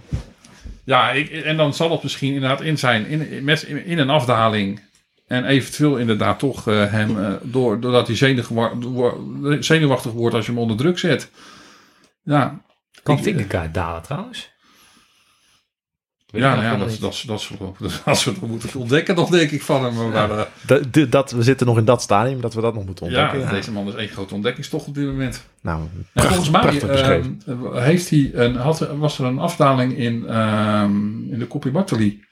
Ja, 0.83 1.11
ik, 1.11 1.29
en 1.29 1.57
dan 1.57 1.73
zal 1.73 1.91
het 1.91 2.03
misschien 2.03 2.33
inderdaad 2.33 2.61
in 2.61 2.77
zijn, 2.77 3.05
in, 3.05 3.43
met- 3.43 3.63
in 3.63 3.97
een 3.99 4.09
afdaling. 4.09 4.81
En 5.27 5.45
eventueel 5.45 5.97
inderdaad 5.97 6.39
toch 6.39 6.67
eh, 6.67 6.91
hem, 6.91 7.23
eh, 7.23 7.31
door, 7.41 7.79
doordat 7.79 8.07
hij 8.07 8.15
zenuwachtig 9.59 10.11
wordt 10.11 10.35
als 10.35 10.45
je 10.45 10.51
hem 10.51 10.61
onder 10.61 10.77
druk 10.77 10.99
zet. 10.99 11.31
Ja, 12.23 12.61
Kan 13.03 13.17
Ik- 13.17 13.23
Vingegaard 13.23 13.73
dalen 13.73 14.01
trouwens? 14.01 14.51
Weet 16.29 16.41
ja, 16.41 16.51
nou 16.55 16.63
ja 16.65 16.75
dat, 16.77 16.87
niet. 16.87 17.01
dat, 17.01 17.23
dat, 17.27 17.41
zullen 17.41 17.73
we- 17.77 18.01
dat 18.05 18.39
moeten 18.41 18.79
ontdekken 18.79 19.15
nog, 19.15 19.29
denk 19.29 19.51
ik, 19.51 19.61
van 19.61 19.83
hem. 19.83 20.11
Maar, 20.11 20.31
eh, 20.31 20.41
De, 20.67 20.89
de- 20.89 21.09
dat, 21.09 21.31
we 21.31 21.43
zitten 21.43 21.67
nog 21.67 21.77
in 21.77 21.85
dat 21.85 22.01
stadium 22.01 22.41
dat 22.41 22.53
we 22.53 22.61
dat 22.61 22.73
nog 22.73 22.85
moeten 22.85 23.09
ja, 23.11 23.23
ontdekken. 23.23 23.51
deze 23.55 23.71
man 23.71 23.87
is 23.87 23.93
één 23.93 24.07
grote 24.07 24.33
ontdekkingstocht 24.33 24.87
op 24.87 24.93
dit 24.95 25.05
moment. 25.05 25.43
Nou, 25.61 25.81
En 25.81 26.05
pracht- 26.13 26.27
volgens 26.27 26.49
mij 26.49 26.81
ehm, 26.81 27.75
heeft 27.75 28.09
hij 28.09 28.31
een, 28.33 28.55
had, 28.55 28.79
was 28.79 29.19
er 29.19 29.25
een 29.25 29.39
afdaling 29.39 29.97
in, 29.97 30.27
ehm, 30.27 31.31
in 31.31 31.39
de 31.39 31.47
Coppi 31.47 31.71
Bartoli. 31.71 32.23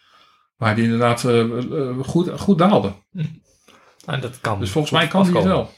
Waar 0.58 0.74
hij 0.74 0.84
inderdaad 0.84 1.24
eh, 1.24 1.40
eh, 1.40 1.98
goed, 2.04 2.30
goed 2.40 2.58
daalde. 2.58 2.94
Nou, 4.06 4.22
dat 4.22 4.42
kan. 4.42 4.60
Dus 4.60 4.70
volgens 4.70 4.94
mij 4.94 5.08
kan 5.08 5.26
hij 5.26 5.34
het 5.34 5.44
wel. 5.44 5.74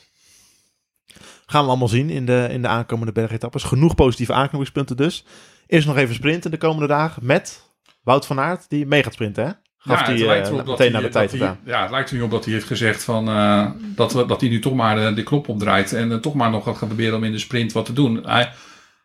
Gaan 1.45 1.63
we 1.63 1.69
allemaal 1.69 1.87
zien 1.87 2.09
in 2.09 2.25
de, 2.25 2.47
in 2.51 2.61
de 2.61 2.67
aankomende 2.67 3.11
bergetappes. 3.11 3.63
Genoeg 3.63 3.95
positieve 3.95 4.33
aanknopingspunten 4.33 4.97
dus. 4.97 5.25
Eerst 5.67 5.87
nog 5.87 5.97
even 5.97 6.15
sprinten 6.15 6.51
de 6.51 6.57
komende 6.57 6.87
dagen 6.87 7.25
met 7.25 7.68
Wout 8.09 8.25
van 8.25 8.39
Aert, 8.39 8.65
die 8.69 8.85
mee 8.85 9.03
gaat 9.03 9.13
sprinten, 9.13 9.45
hè? 9.45 9.51
Gaf 9.77 10.07
Ja, 10.07 10.25
lijkt 10.25 10.47
eh, 10.47 10.53
erop 10.53 10.65
meteen 10.67 10.91
naar 10.91 11.01
de 11.01 11.09
dat 11.09 11.29
tijd 11.29 11.31
hij-. 11.41 11.55
Ja, 11.65 11.81
het 11.81 11.91
lijkt 11.91 12.09
er 12.09 12.15
nu 12.15 12.21
op 12.21 12.31
dat 12.31 12.45
hij 12.45 12.53
heeft 12.53 12.65
gezegd 12.67 13.03
van, 13.03 13.27
eh, 13.29 13.65
dat, 13.95 14.13
we, 14.13 14.25
dat 14.25 14.41
hij 14.41 14.49
nu 14.49 14.59
toch 14.59 14.73
maar 14.73 14.95
de, 14.95 15.13
de 15.13 15.23
knop 15.23 15.47
omdraait. 15.47 15.93
En 15.93 16.11
eh, 16.11 16.17
toch 16.17 16.33
maar 16.33 16.49
nog 16.49 16.63
gaat 16.63 16.77
gaan 16.77 16.87
proberen 16.87 17.15
om 17.17 17.23
in 17.23 17.31
de 17.31 17.39
sprint 17.39 17.71
wat 17.71 17.85
te 17.85 17.93
doen. 17.93 18.23
Hij, 18.27 18.51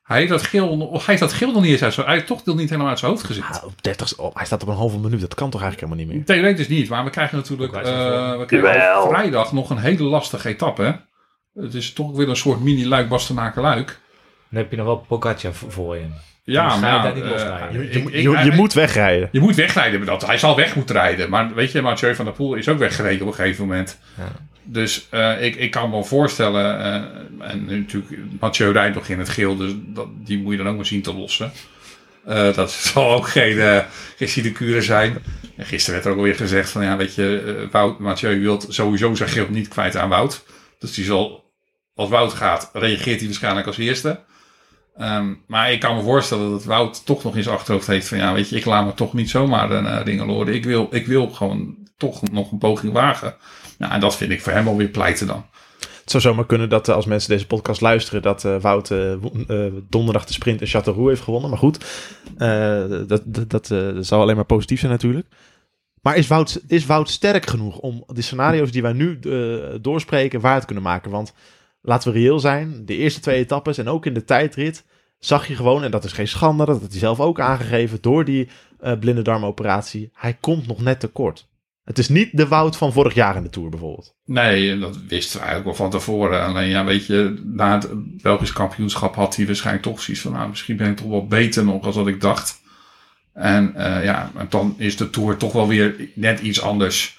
hij, 0.03 0.19
heeft 0.19 0.31
dat 0.31 0.43
geel, 0.43 0.77
nog- 0.77 0.91
hij 0.91 1.01
heeft 1.07 1.21
dat 1.21 1.33
geel 1.33 1.53
nog 1.53 1.63
niet 1.63 1.71
eens 1.73 1.83
uit 1.83 1.93
zijn... 1.95 2.07
Hij 2.07 2.15
heeft 2.15 2.27
toch 2.27 2.45
nog 2.45 2.57
niet 2.57 2.69
helemaal 2.69 2.89
uit 2.91 2.99
zijn 2.99 3.11
hoofd 3.11 3.25
gezet. 3.25 3.45
Ah, 3.51 3.65
op 3.65 3.83
30, 3.83 4.17
oh, 4.19 4.35
hij 4.37 4.47
staat 4.47 4.63
op 4.63 4.69
een 4.69 4.75
halve 4.75 4.99
minuut. 4.99 5.21
Dat 5.21 5.35
kan 5.35 5.51
toch 5.51 5.63
eigenlijk 5.63 5.93
helemaal 5.93 6.15
niet 6.15 6.27
meer? 6.27 6.37
Theoretisch 6.37 6.69
niet, 6.69 6.89
maar 6.89 7.05
we 7.05 7.11
krijgen 7.11 7.37
natuurlijk 7.37 7.73
eh, 7.73 7.81
we 8.39 8.45
krijgen 8.47 9.09
vrijdag 9.09 9.53
nog 9.53 9.71
een 9.71 9.79
hele 9.79 10.03
lastige 10.03 10.49
etappe. 10.49 10.83
hè. 10.83 10.93
Het 11.63 11.75
is 11.75 11.93
toch 11.93 12.17
weer 12.17 12.29
een 12.29 12.37
soort 12.37 12.61
mini-luik 12.61 13.09
Bastenaken 13.09 13.63
luik. 13.63 14.01
Dan 14.51 14.59
heb 14.63 14.71
je 14.71 14.77
nog 14.77 14.87
wel 14.87 14.97
Pogacar 15.09 15.53
voor- 15.55 15.73
voor 15.73 15.97
je. 15.97 16.07
Ja, 16.45 16.69
Dan 16.69 16.79
ga 16.79 16.81
maar 16.81 17.07
ja, 17.09 17.15
niet 17.15 17.25
eh, 17.25 17.31
losrijden. 17.31 17.83
Je, 17.83 17.91
ik- 17.91 18.03
moet- 18.03 18.13
ik- 18.15 18.23
je, 18.23 18.31
je 18.31 18.37
hij- 18.37 18.51
moet 18.57 18.73
wegrijden. 18.73 19.29
Je 19.33 19.41
moet 19.41 19.55
wegrijden 19.55 19.99
met 19.99 20.09
dat. 20.09 20.27
Hij 20.27 20.39
zal 20.39 20.57
weg 20.57 20.77
moeten 20.77 20.95
rijden. 20.95 21.31
Maar 21.31 21.55
weet 21.55 21.73
je, 21.73 21.83
Mathieu 21.83 22.15
van 22.15 22.25
der 22.25 22.35
Poel 22.35 22.55
is 22.55 22.69
ook 22.69 22.79
weggereden 22.79 23.21
op 23.21 23.27
een 23.27 23.35
gegeven 23.35 23.67
moment. 23.67 23.99
Ja. 24.17 24.33
Dus 24.63 25.07
eh, 25.11 25.43
ik, 25.43 25.57
ik 25.57 25.71
kan 25.71 25.85
me 25.85 25.91
wel 25.91 26.05
voorstellen. 26.05 26.79
eh, 26.81 27.51
en 27.51 27.65
nu 27.67 27.79
natuurlijk, 27.79 28.13
Mathieu 28.41 28.73
rijdt 28.73 28.95
nog 28.95 29.09
in 29.09 29.19
het 29.19 29.29
geel. 29.29 29.57
Dus 29.57 29.73
dat, 29.77 30.07
die 30.27 30.39
moet 30.39 30.53
je 30.53 30.59
dan 30.59 30.69
ook 30.69 30.77
maar 30.77 30.87
zien 30.87 31.03
te 31.03 31.15
lossen. 31.15 31.53
Eh, 32.25 32.55
dat 32.55 32.73
zal 32.93 33.13
ook 33.13 33.29
geen, 33.29 33.83
geen 34.17 34.29
sinecure 34.29 34.83
zijn. 34.83 35.19
En 35.57 35.67
gisteren 35.67 35.95
werd 35.95 36.05
er 36.05 36.11
ook 36.13 36.19
alweer 36.19 36.35
gezegd 36.37 36.71
van 36.71 36.85
ja, 36.85 36.97
weet 36.97 37.15
je, 37.15 37.69
Wout, 37.71 37.99
Mathieu 37.99 38.41
wil 38.41 38.63
sowieso 38.69 39.15
zijn 39.15 39.29
geel 39.29 39.47
niet 39.51 39.69
kwijt 39.69 39.97
aan 39.97 40.09
Wout. 40.09 40.45
Dus 40.79 40.95
die 40.95 41.05
zal, 41.05 41.53
als 41.95 42.09
Wout 42.09 42.33
gaat, 42.33 42.71
reageert 42.73 43.19
hij 43.19 43.27
waarschijnlijk 43.29 43.67
als 43.67 43.79
eerste. 43.79 44.21
Ehm, 44.95 45.35
maar 45.47 45.73
ik 45.73 45.81
kan 45.81 45.97
me 45.97 46.03
voorstellen 46.03 46.51
dat 46.51 46.65
Wout 46.65 47.07
toch 47.07 47.25
nog 47.25 47.35
zijn 47.35 47.55
achterhoofd 47.55 47.87
heeft 47.87 48.09
van 48.09 48.19
ja, 48.19 48.33
weet 48.33 48.49
je, 48.49 48.57
ik 48.57 48.65
laat 48.65 48.87
me 48.87 48.95
toch 48.95 49.13
niet 49.13 49.31
zomaar 49.31 49.71
een 49.71 49.85
uh, 49.85 50.01
ringeloren. 50.05 50.55
Ik 50.55 50.65
wil, 50.65 50.89
ik 50.91 51.07
wil 51.07 51.29
gewoon 51.29 51.77
toch 51.97 52.31
nog 52.31 52.53
een 52.53 52.59
poging 52.59 52.93
wagen. 52.93 53.37
Nou, 53.79 53.93
en 53.93 54.01
dat 54.01 54.17
vind 54.17 54.31
ik 54.31 54.43
voor 54.43 54.53
hem 54.53 54.69
alweer 54.69 54.89
pleiten 54.89 55.27
dan. 55.27 55.45
Het 56.05 56.13
zou 56.13 56.23
zomaar 56.23 56.47
kunnen 56.47 56.69
dat 56.69 56.89
eh, 56.89 56.95
als 56.95 57.07
mensen 57.07 57.31
deze 57.31 57.47
podcast 57.47 57.81
luisteren, 57.81 58.23
dat 58.23 58.45
eh, 58.45 58.57
Wout 58.61 58.91
eh, 58.91 59.15
donderdag 59.89 60.25
de 60.25 60.33
sprint 60.33 60.61
in 60.61 60.69
Châteauroux 60.69 61.09
heeft 61.09 61.23
gewonnen. 61.23 61.51
Maar 61.51 61.59
goed, 61.59 61.79
dat, 63.09 63.23
dat, 63.25 63.51
dat, 63.51 63.75
zal 64.07 64.21
alleen 64.21 64.37
maar 64.37 64.45
positief 64.45 64.81
zijn 64.81 64.93
natuurlijk. 64.93 65.27
Maar 66.03 66.17
is 66.17 66.27
Wout, 66.27 66.63
is 66.67 66.87
Wout 66.87 67.11
sterk 67.11 67.47
genoeg 67.47 67.79
om 67.79 68.05
de 68.07 68.23
scenario's 68.23 68.71
die 68.71 68.83
wij 68.83 68.93
nu 68.93 69.19
doorspreken 69.81 70.41
waar 70.41 70.61
te 70.61 70.67
kunnen 70.67 70.85
maken? 70.85 71.11
Want 71.11 71.33
laten 71.87 72.13
we 72.13 72.19
reëel 72.19 72.41
zijn, 72.41 72.83
de 72.85 72.97
eerste 72.97 73.21
twee 73.21 73.39
etappes 73.39 73.79
en 73.79 73.89
ook 73.89 74.07
in 74.07 74.15
de 74.15 74.25
tijdrit 74.25 74.85
zag 75.19 75.47
je 75.47 75.57
gewoon, 75.57 75.83
en 75.83 75.91
dat 75.91 76.05
is 76.05 76.13
geen 76.13 76.29
schande, 76.29 76.65
dat 76.65 76.81
had 76.81 76.91
hij 76.91 76.99
zelf 76.99 77.21
ook 77.21 77.41
aangegeven 77.41 77.99
door 78.01 78.25
die 78.25 78.49
eh, 78.81 78.99
blinde 78.99 79.23
darmoperatie, 79.23 80.11
hij 80.13 80.37
komt 80.41 80.67
nog 80.67 80.83
net 80.83 81.01
tekort. 81.01 81.49
Het 81.85 81.99
is 81.99 82.09
niet 82.09 82.37
de 82.37 82.49
Wout 82.49 82.77
van 82.77 82.93
vorig 82.93 83.15
jaar 83.15 83.37
in 83.37 83.43
de 83.43 83.49
Tour 83.49 83.69
bijvoorbeeld. 83.69 84.15
Nee, 84.25 84.79
dat 84.79 84.99
wisten 85.09 85.41
we 85.41 85.47
eigenlijk 85.47 85.77
wel 85.77 85.89
van 85.89 85.99
tevoren. 85.99 86.45
Alleen 86.45 86.69
ja, 86.69 86.85
weet 86.85 87.07
je, 87.07 87.43
na 87.45 87.75
het 87.75 87.89
Belgisch 88.23 88.53
kampioenschap 88.53 89.15
had 89.15 89.37
hij 89.37 89.47
waarschijnlijk 89.47 89.85
toch 89.85 90.01
zoiets 90.01 90.23
van, 90.23 90.33
nou, 90.33 90.49
misschien 90.49 90.77
ben 90.77 90.91
ik 90.91 90.97
toch 90.97 91.09
wel 91.09 91.27
beter 91.27 91.65
nog 91.65 91.85
als 91.85 91.97
wat 91.97 92.07
ik 92.07 92.21
dacht. 92.21 92.63
En 93.33 93.75
uh, 93.77 94.05
ja, 94.05 94.31
dan 94.49 94.75
is 94.79 94.97
de 94.97 95.11
Tour 95.11 95.37
toch 95.37 95.53
wel 95.53 95.69
weer 95.69 96.11
net 96.15 96.41
iets 96.41 96.63
anders. 96.63 97.19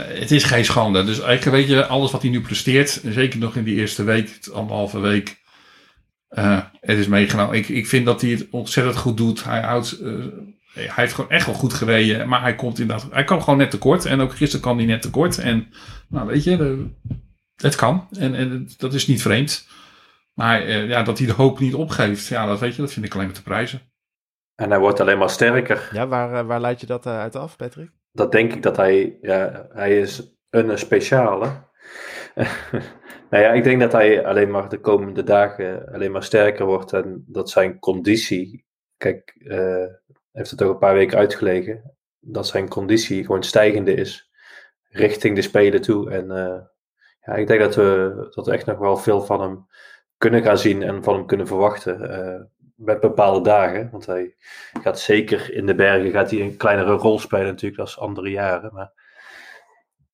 Uh, 0.00 0.06
het 0.06 0.30
is 0.30 0.44
geen 0.44 0.64
schande. 0.64 1.04
Dus 1.04 1.20
eigenlijk 1.20 1.56
weet 1.56 1.68
je, 1.68 1.86
alles 1.86 2.10
wat 2.10 2.22
hij 2.22 2.30
nu 2.30 2.40
presteert, 2.40 3.00
zeker 3.04 3.38
nog 3.38 3.56
in 3.56 3.64
die 3.64 3.76
eerste 3.76 4.04
week, 4.04 4.38
anderhalve 4.52 5.00
week, 5.00 5.40
uh, 6.30 6.60
het 6.80 6.98
is 6.98 7.06
meegenomen. 7.06 7.56
Ik, 7.56 7.68
ik 7.68 7.86
vind 7.86 8.06
dat 8.06 8.20
hij 8.20 8.30
het 8.30 8.46
ontzettend 8.50 8.96
goed 8.96 9.16
doet. 9.16 9.44
Hij 9.44 9.60
houdt, 9.60 10.00
uh, 10.00 10.24
hij 10.72 10.90
heeft 10.94 11.14
gewoon 11.14 11.30
echt 11.30 11.46
wel 11.46 11.54
goed 11.54 11.74
gereden, 11.74 12.28
maar 12.28 12.40
hij 12.40 12.54
komt 12.54 12.78
inderdaad, 12.78 13.08
hij 13.10 13.24
kan 13.24 13.42
gewoon 13.42 13.58
net 13.58 13.70
tekort. 13.70 14.04
En 14.04 14.20
ook 14.20 14.36
gisteren 14.36 14.60
kwam 14.60 14.76
hij 14.76 14.86
net 14.86 15.02
tekort. 15.02 15.38
En 15.38 15.68
nou 16.08 16.26
weet 16.26 16.44
je, 16.44 16.56
de, 16.56 16.86
het 17.56 17.74
kan. 17.74 18.08
En, 18.18 18.34
en 18.34 18.68
dat 18.76 18.94
is 18.94 19.06
niet 19.06 19.22
vreemd. 19.22 19.66
Maar 20.34 20.66
uh, 20.66 20.88
ja, 20.88 21.02
dat 21.02 21.18
hij 21.18 21.26
de 21.26 21.32
hoop 21.32 21.58
niet 21.58 21.74
opgeeft, 21.74 22.26
ja, 22.26 22.46
dat 22.46 22.60
weet 22.60 22.74
je, 22.74 22.82
dat 22.82 22.92
vind 22.92 23.06
ik 23.06 23.14
alleen 23.14 23.26
maar 23.26 23.34
te 23.34 23.42
prijzen. 23.42 23.80
En 24.54 24.70
hij 24.70 24.78
wordt 24.78 25.00
alleen 25.00 25.18
maar 25.18 25.30
sterker. 25.30 25.88
Ja, 25.92 26.06
waar, 26.06 26.34
eh, 26.34 26.46
waar 26.46 26.60
leid 26.60 26.80
je 26.80 26.86
dat 26.86 27.06
uit 27.06 27.36
af, 27.36 27.56
Patrick? 27.56 27.90
Dat 28.12 28.32
denk 28.32 28.52
ik 28.52 28.62
dat 28.62 28.76
hij, 28.76 29.18
ja, 29.20 29.66
hij 29.72 30.00
is 30.00 30.36
een 30.50 30.78
speciale. 30.78 31.46
nou 33.30 33.42
ja, 33.42 33.52
ik 33.52 33.64
denk 33.64 33.80
dat 33.80 33.92
hij 33.92 34.26
alleen 34.26 34.50
maar 34.50 34.68
de 34.68 34.80
komende 34.80 35.22
dagen 35.22 35.92
alleen 35.92 36.12
maar 36.12 36.22
sterker 36.22 36.66
wordt 36.66 36.92
en 36.92 37.24
dat 37.26 37.50
zijn 37.50 37.78
conditie, 37.78 38.66
kijk, 38.96 39.34
uh, 39.38 39.86
heeft 40.32 40.50
het 40.50 40.62
ook 40.62 40.72
een 40.72 40.78
paar 40.78 40.94
weken 40.94 41.18
uitgelegen, 41.18 41.96
dat 42.18 42.46
zijn 42.46 42.68
conditie 42.68 43.24
gewoon 43.24 43.42
stijgende 43.42 43.94
is 43.94 44.30
richting 44.92 45.36
de 45.36 45.42
Spelen 45.42 45.80
toe. 45.80 46.10
En 46.10 46.24
uh, 46.24 46.60
ja, 47.20 47.34
ik 47.34 47.46
denk 47.46 47.60
dat 47.60 47.74
we, 47.74 48.14
dat 48.34 48.46
we 48.46 48.52
echt 48.52 48.66
nog 48.66 48.78
wel 48.78 48.96
veel 48.96 49.20
van 49.20 49.40
hem 49.40 49.66
kunnen 50.16 50.42
gaan 50.42 50.58
zien 50.58 50.82
en 50.82 51.02
van 51.02 51.14
hem 51.14 51.26
kunnen 51.26 51.46
verwachten. 51.46 52.00
Uh, 52.00 52.40
met 52.84 53.00
bepaalde 53.00 53.40
dagen. 53.40 53.88
Want 53.90 54.06
hij 54.06 54.34
gaat 54.82 55.00
zeker 55.00 55.54
in 55.54 55.66
de 55.66 55.74
bergen 55.74 56.10
gaat 56.10 56.30
hij 56.30 56.40
een 56.40 56.56
kleinere 56.56 56.92
rol 56.92 57.18
spelen 57.18 57.46
natuurlijk 57.46 57.80
als 57.80 57.98
andere 57.98 58.30
jaren. 58.30 58.70
Maar 58.72 58.92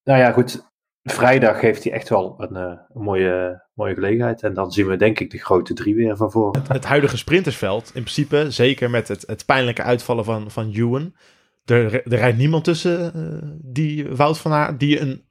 nou 0.05 0.19
ja, 0.19 0.33
goed. 0.33 0.67
Vrijdag 1.03 1.61
heeft 1.61 1.85
hij 1.85 1.93
echt 1.93 2.09
wel 2.09 2.35
een, 2.39 2.57
uh, 2.57 2.79
een 2.95 3.03
mooie, 3.03 3.63
mooie 3.75 3.95
gelegenheid. 3.95 4.43
En 4.43 4.55
dan 4.55 4.71
zien 4.71 4.87
we 4.87 4.97
denk 4.97 5.21
ik 5.21 5.31
de 5.31 5.39
grote 5.39 5.75
drie 5.75 5.95
weer 5.95 6.17
van 6.17 6.31
voren. 6.31 6.63
Het, 6.69 6.85
huidige 6.85 7.17
sprintersveld, 7.17 7.87
in 7.87 8.03
principe, 8.03 8.51
zeker 8.51 8.91
met 8.91 9.09
het, 9.09 9.25
het 9.27 9.45
pijnlijke 9.45 9.83
uitvallen 9.83 10.25
van, 10.25 10.51
van 10.51 10.73
Ewan. 10.73 11.15
Er, 11.65 12.09
rijdt 12.09 12.39
niemand 12.39 12.65
tussen 12.65 13.13
uh, 13.17 13.51
die 13.63 14.09
Wout 14.09 14.39
van 14.39 14.53
Aert, 14.53 14.81
die 14.81 15.01
een 15.01 15.25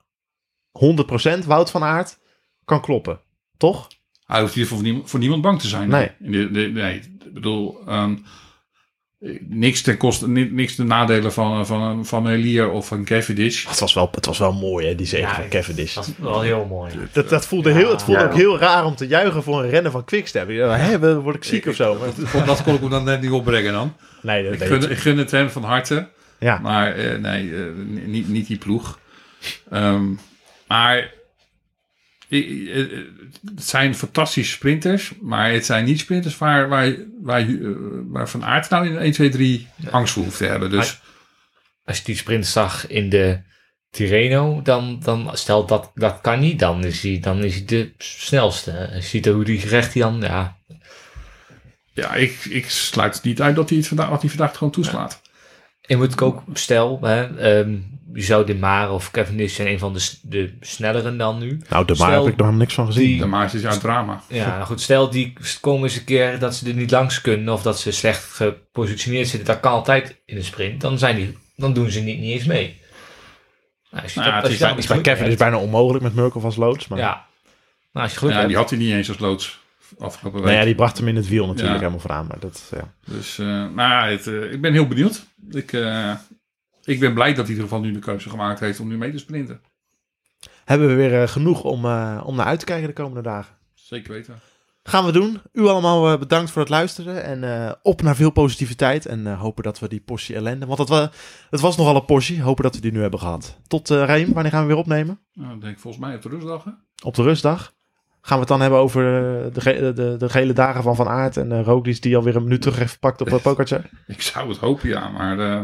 100% 1.44 1.46
Wout 1.46 1.72
van 1.72 1.84
Aert 1.84 2.20
kan 2.66 2.82
kloppen. 2.82 3.20
Toch? 3.58 3.88
Hij 4.28 4.42
hoeft 4.42 4.54
hier 4.54 4.68
voor, 4.68 4.82
niemand, 4.82 5.10
voor 5.10 5.20
niemand 5.20 5.42
bang 5.42 5.60
te 5.60 5.68
zijn. 5.68 5.90
Nee. 5.90 6.12
Nee, 6.18 6.50
nee, 6.50 6.72
nee. 6.72 6.96
ik 6.96 7.34
bedoel, 7.34 7.82
um, 7.90 8.26
niks 9.48 9.82
ten 9.82 9.98
koste, 9.98 10.28
niks 10.30 10.76
ten 10.76 10.88
nadelen 10.88 11.34
van, 11.34 11.66
van, 11.66 12.06
van 12.06 12.28
Elier 12.28 12.70
of 12.70 12.88
van 12.88 13.06
Cavendish. 13.06 13.68
Het 13.68 13.80
was 13.80 13.94
wel, 13.94 14.10
het 14.12 14.26
was 14.26 14.38
wel 14.38 14.54
mooi, 14.54 14.88
hè, 14.88 14.96
die 14.96 15.06
zege 15.06 15.22
ja, 15.22 15.36
van 15.36 15.50
Cavendish. 15.50 15.94
Dat 15.94 16.06
was 16.06 16.32
wel 16.32 16.42
heel 16.42 16.66
mooi. 16.66 16.94
Dat, 17.12 17.30
dat 17.30 17.48
voelde, 17.48 17.72
heel, 17.72 17.90
het 17.90 18.04
voelde 18.04 18.22
ja. 18.22 18.28
ook 18.28 18.36
heel 18.36 18.60
raar 18.60 18.86
om 18.86 18.96
te 18.96 19.08
juichen 19.08 19.44
voor 19.44 19.64
een 19.64 19.70
rennen 19.70 19.92
van 19.92 20.04
Quickstep. 20.04 20.48
Hé, 20.48 21.20
word 21.22 21.36
ik 21.36 21.44
ziek 21.44 21.64
ik, 21.64 21.70
of 21.70 21.76
zo? 21.76 21.94
Ik, 21.94 22.46
dat 22.46 22.64
kon 22.64 22.74
ik 22.74 22.80
hem 22.80 22.90
dan 22.90 23.04
net 23.04 23.22
niet 23.22 23.32
opbrengen 23.32 23.74
dan. 23.74 23.94
Nee, 24.22 24.44
dat 24.44 24.54
ik, 24.54 24.68
gun, 24.68 24.92
ik 24.92 24.98
gun 24.98 25.18
het 25.18 25.32
hem 25.32 25.50
van 25.50 25.64
harte. 25.64 26.10
Ja. 26.40 26.60
Maar 26.60 27.00
uh, 27.00 27.18
nee, 27.18 27.44
uh, 27.44 27.66
niet, 28.06 28.28
niet 28.28 28.48
die 28.48 28.58
ploeg. 28.58 29.00
Um, 29.74 30.20
maar 30.68 31.12
het 32.30 33.64
zijn 33.64 33.96
fantastische 33.96 34.54
sprinters, 34.54 35.14
maar 35.22 35.52
het 35.52 35.66
zijn 35.66 35.86
niet 35.86 36.00
sprinters 36.00 36.38
waar, 36.38 36.70
waar, 36.70 36.96
waar, 37.22 37.46
waar 38.08 38.30
Van 38.30 38.46
Aert 38.46 38.70
nou 38.70 38.88
in 38.88 38.98
1, 38.98 39.12
2, 39.12 39.30
3 39.30 39.68
angst 39.92 40.14
voor 40.14 40.24
hoeft 40.24 40.38
te 40.38 40.46
hebben. 40.46 40.70
Dus. 40.70 41.00
Als 41.86 41.98
je 41.98 42.04
die 42.04 42.16
sprint 42.16 42.46
zag 42.46 42.88
in 42.88 43.10
de 43.10 43.42
Tirreno, 43.90 44.62
dan, 44.62 45.00
dan 45.04 45.30
stel 45.34 45.66
dat 45.66 45.92
dat 45.96 46.22
kan 46.22 46.40
niet, 46.40 46.60
dan 46.60 46.84
is 46.84 47.02
hij, 47.02 47.20
dan 47.20 47.44
is 47.44 47.54
hij 47.54 47.66
de 47.66 47.94
snelste. 47.98 48.90
Je 48.94 49.02
ziet 49.02 49.26
hoe 49.26 49.44
die 49.44 49.60
gerecht 49.60 49.94
hij 49.94 50.02
dan, 50.02 50.22
ja. 50.22 50.58
Ja, 51.94 52.14
ik, 52.14 52.46
ik 52.46 52.70
sluit 52.70 53.24
niet 53.24 53.42
uit 53.42 53.56
dat 53.56 53.70
hij 53.70 53.78
het 53.78 53.88
vandaag, 53.88 54.10
dat 54.10 54.22
hij 54.22 54.30
vandaag 54.30 54.58
gewoon 54.58 54.74
toeslaat. 54.74 55.22
Moet 55.88 56.22
ook, 56.22 56.44
stel, 56.54 57.00
hè, 57.02 57.38
ehm, 57.60 57.76
je 58.14 58.22
zou 58.24 58.46
de 58.46 58.56
Mare 58.56 58.92
of 58.92 59.12
Cavendish 59.12 59.56
zijn 59.56 59.68
een 59.68 59.80
van 59.80 59.94
de, 59.94 60.10
de 60.22 60.54
snelleren 60.62 61.18
dan 61.18 61.40
nu. 61.40 61.62
Nou, 61.70 61.86
de 61.86 61.96
Stel, 61.96 62.08
maar 62.08 62.16
heb 62.16 62.24
ik 62.26 62.30
nog 62.30 62.38
helemaal 62.38 62.60
niks 62.60 62.74
van 62.74 62.86
gezien. 62.86 63.06
die- 63.06 63.20
De 63.20 63.26
Maas 63.26 63.54
is 63.54 63.66
uit 63.66 63.80
drama. 63.80 64.22
Ja, 64.30 64.48
nou 64.56 64.66
goed, 64.66 64.82
stel 64.82 65.10
die 65.10 65.34
komen 65.62 65.84
eens 65.84 65.96
een 65.96 66.04
keer 66.04 66.40
dat 66.40 66.56
ze 66.56 66.68
er 66.68 66.74
niet 66.74 66.92
langs 66.92 67.22
kunnen 67.22 67.54
of 67.54 67.62
dat 67.62 67.80
ze 67.80 67.92
slecht 67.92 68.24
gepositioneerd 68.24 69.28
zitten. 69.28 69.48
Dat 69.48 69.60
kan 69.60 69.72
altijd 69.72 70.22
in 70.26 70.36
de 70.36 70.44
sprint. 70.44 70.82
Dan, 70.82 70.98
zijn 70.98 71.16
die, 71.16 71.38
dan 71.56 71.74
doen 71.74 71.90
ze 71.92 72.00
niet, 72.00 72.20
niet 72.20 72.32
eens 72.38 72.46
mee. 72.46 72.82
Nou, 73.92 74.04
als 74.04 74.14
je 74.14 74.20
Nou, 74.20 74.32
dat- 74.32 74.36
het 74.42 74.52
als 74.52 74.62
is 74.62 74.70
je 74.70 74.78
is 74.78 74.88
bij 74.88 75.02
Kevin 75.02 75.28
is 75.28 75.36
bijna 75.36 75.58
onmogelijk 75.58 76.04
met 76.04 76.16
Murkoff 76.16 76.46
als 76.46 76.56
loods. 76.56 76.88
Maar... 76.88 77.00
Ja. 77.00 77.26
Nou, 77.94 78.06
als 78.06 78.12
je 78.12 78.18
geluk 78.18 78.32
Ja, 78.34 78.38
hebt. 78.40 78.50
die 78.52 78.60
had 78.62 78.70
hij 78.70 78.80
niet 78.80 78.92
eens 78.92 79.08
als 79.10 79.20
loods 79.20 79.60
afgelopen 79.98 80.40
week. 80.40 80.50
Nou 80.50 80.60
ja, 80.60 80.66
die 80.66 80.76
bracht 80.76 80.98
hem 80.98 81.08
in 81.08 81.16
het 81.16 81.28
wiel 81.28 81.46
natuurlijk 81.46 81.74
Ja. 81.74 81.80
helemaal 81.80 82.00
vooraan. 82.00 82.28
Maar 82.28 82.40
dat, 82.40 82.72
ja. 82.76 82.94
Dus, 83.06 83.40
eh, 83.40 83.46
nou 83.46 83.76
ja, 83.76 84.08
het, 84.08 84.28
eh, 84.28 84.52
ik 84.52 84.62
ben 84.62 84.74
heel 84.74 84.88
benieuwd. 84.88 85.26
Ik, 85.50 85.74
eh, 85.74 86.14
ik 86.84 87.00
ben 87.00 87.14
blij 87.14 87.28
dat 87.34 87.36
hij 87.36 87.56
in 87.56 87.62
ieder 87.62 87.64
geval 87.64 87.82
nu 87.82 87.92
de 87.92 88.00
keuze 88.00 88.30
gemaakt 88.30 88.60
heeft 88.60 88.80
om 88.80 88.88
nu 88.88 88.98
mee 88.98 89.12
te 89.12 89.18
sprinten. 89.18 89.62
Hebben 90.66 90.88
we 90.88 90.94
weer 90.94 91.28
genoeg 91.28 91.64
om, 91.64 91.86
om 92.24 92.36
naar 92.36 92.46
uit 92.46 92.60
te 92.60 92.66
kijken 92.66 92.88
de 92.88 92.94
komende 92.94 93.22
dagen. 93.22 93.56
Zeker 93.74 94.12
weten. 94.14 94.40
Gaan 94.84 95.06
we 95.06 95.12
doen. 95.12 95.42
U 95.54 95.66
allemaal 95.68 96.18
bedankt 96.18 96.52
voor 96.52 96.62
het 96.62 96.72
luisteren. 96.72 97.24
En 97.24 97.76
op 97.82 98.02
naar 98.02 98.16
veel 98.16 98.32
positiviteit. 98.32 99.06
En 99.06 99.36
hopen 99.36 99.64
dat 99.64 99.80
we 99.80 99.88
die 99.88 100.00
portie 100.02 100.36
ellende... 100.36 100.66
Want 100.66 100.80
het, 100.80 100.90
wa 100.90 101.12
het 101.50 101.60
was 101.60 101.78
nogal 101.78 101.96
een 101.96 102.06
portie. 102.06 102.42
Hopen 102.42 102.64
dat 102.64 102.76
we 102.76 102.82
die 102.82 102.92
nu 102.92 103.02
hebben 103.02 103.20
gehad. 103.20 103.58
Tot 103.68 103.90
uh, 103.90 104.06
Reem, 104.06 104.34
wanneer 104.34 104.52
gaan 104.52 104.62
we 104.62 104.68
weer 104.68 104.78
opnemen? 104.78 105.20
Nou, 105.34 105.56
ik 105.56 105.62
denk 105.62 105.80
volgens 105.80 106.04
mij 106.06 106.16
op 106.16 106.22
de 106.22 106.30
rustdag. 106.30 106.64
Hè? 106.64 106.72
Op 107.04 107.16
de 107.16 107.24
rustdag. 107.24 107.74
Gaan 108.22 108.36
we 108.38 108.40
het 108.44 108.48
dan 108.48 108.62
hebben 108.62 108.80
over 108.80 109.04
eh, 109.06 109.54
de, 109.54 109.62
ge- 109.62 109.92
de, 109.94 110.16
de 110.18 110.30
gele 110.30 110.54
dagen 110.54 110.84
van 110.84 110.96
Van 110.96 111.08
Aert 111.08 111.38
en 111.38 111.52
uh, 111.52 111.62
Roglic 111.64 112.02
die 112.02 112.16
alweer 112.18 112.36
een 112.36 112.44
minuut 112.44 112.62
terug 112.62 112.78
heeft 112.78 112.94
gepakt 112.94 113.22
op 113.22 113.30
het 113.32 113.42
pokertje? 113.42 113.82
Ik 114.08 114.22
zou 114.22 114.50
het 114.50 114.58
hopen, 114.58 114.90
ja, 114.90 115.10
maar 115.10 115.38
uh, 115.38 115.64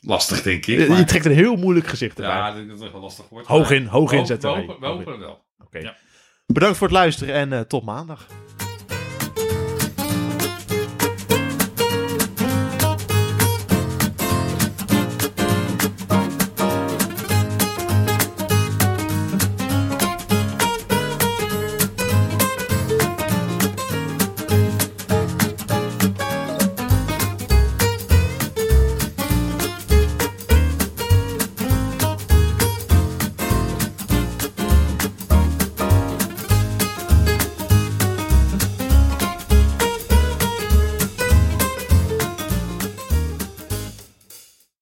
lastig 0.00 0.42
denk 0.42 0.66
ik. 0.66 0.78
Je, 0.80 0.88
maar... 0.88 0.98
je 0.98 1.04
trekt 1.04 1.24
een 1.24 1.32
heel 1.32 1.56
moeilijk 1.56 1.86
gezicht 1.86 2.18
erbij. 2.18 2.34
Ja, 2.36 2.52
dat 2.52 2.80
het 2.80 2.92
wel 2.92 3.00
lastig 3.00 3.28
wordt. 3.28 3.46
Hoog 3.48 3.70
in, 3.70 3.86
hoog 3.86 4.12
inzetten. 4.12 4.50
we 4.52 4.56
hopen, 4.58 4.80
we 4.80 4.86
hopen 4.86 5.12
het 5.12 5.20
wel. 5.20 5.44
Oké. 5.64 5.78
Ja. 5.78 5.96
Bedankt 6.46 6.76
voor 6.76 6.86
het 6.86 6.96
luisteren 6.96 7.34
en 7.34 7.52
uh, 7.52 7.60
tot 7.60 7.84
maandag. 7.84 8.26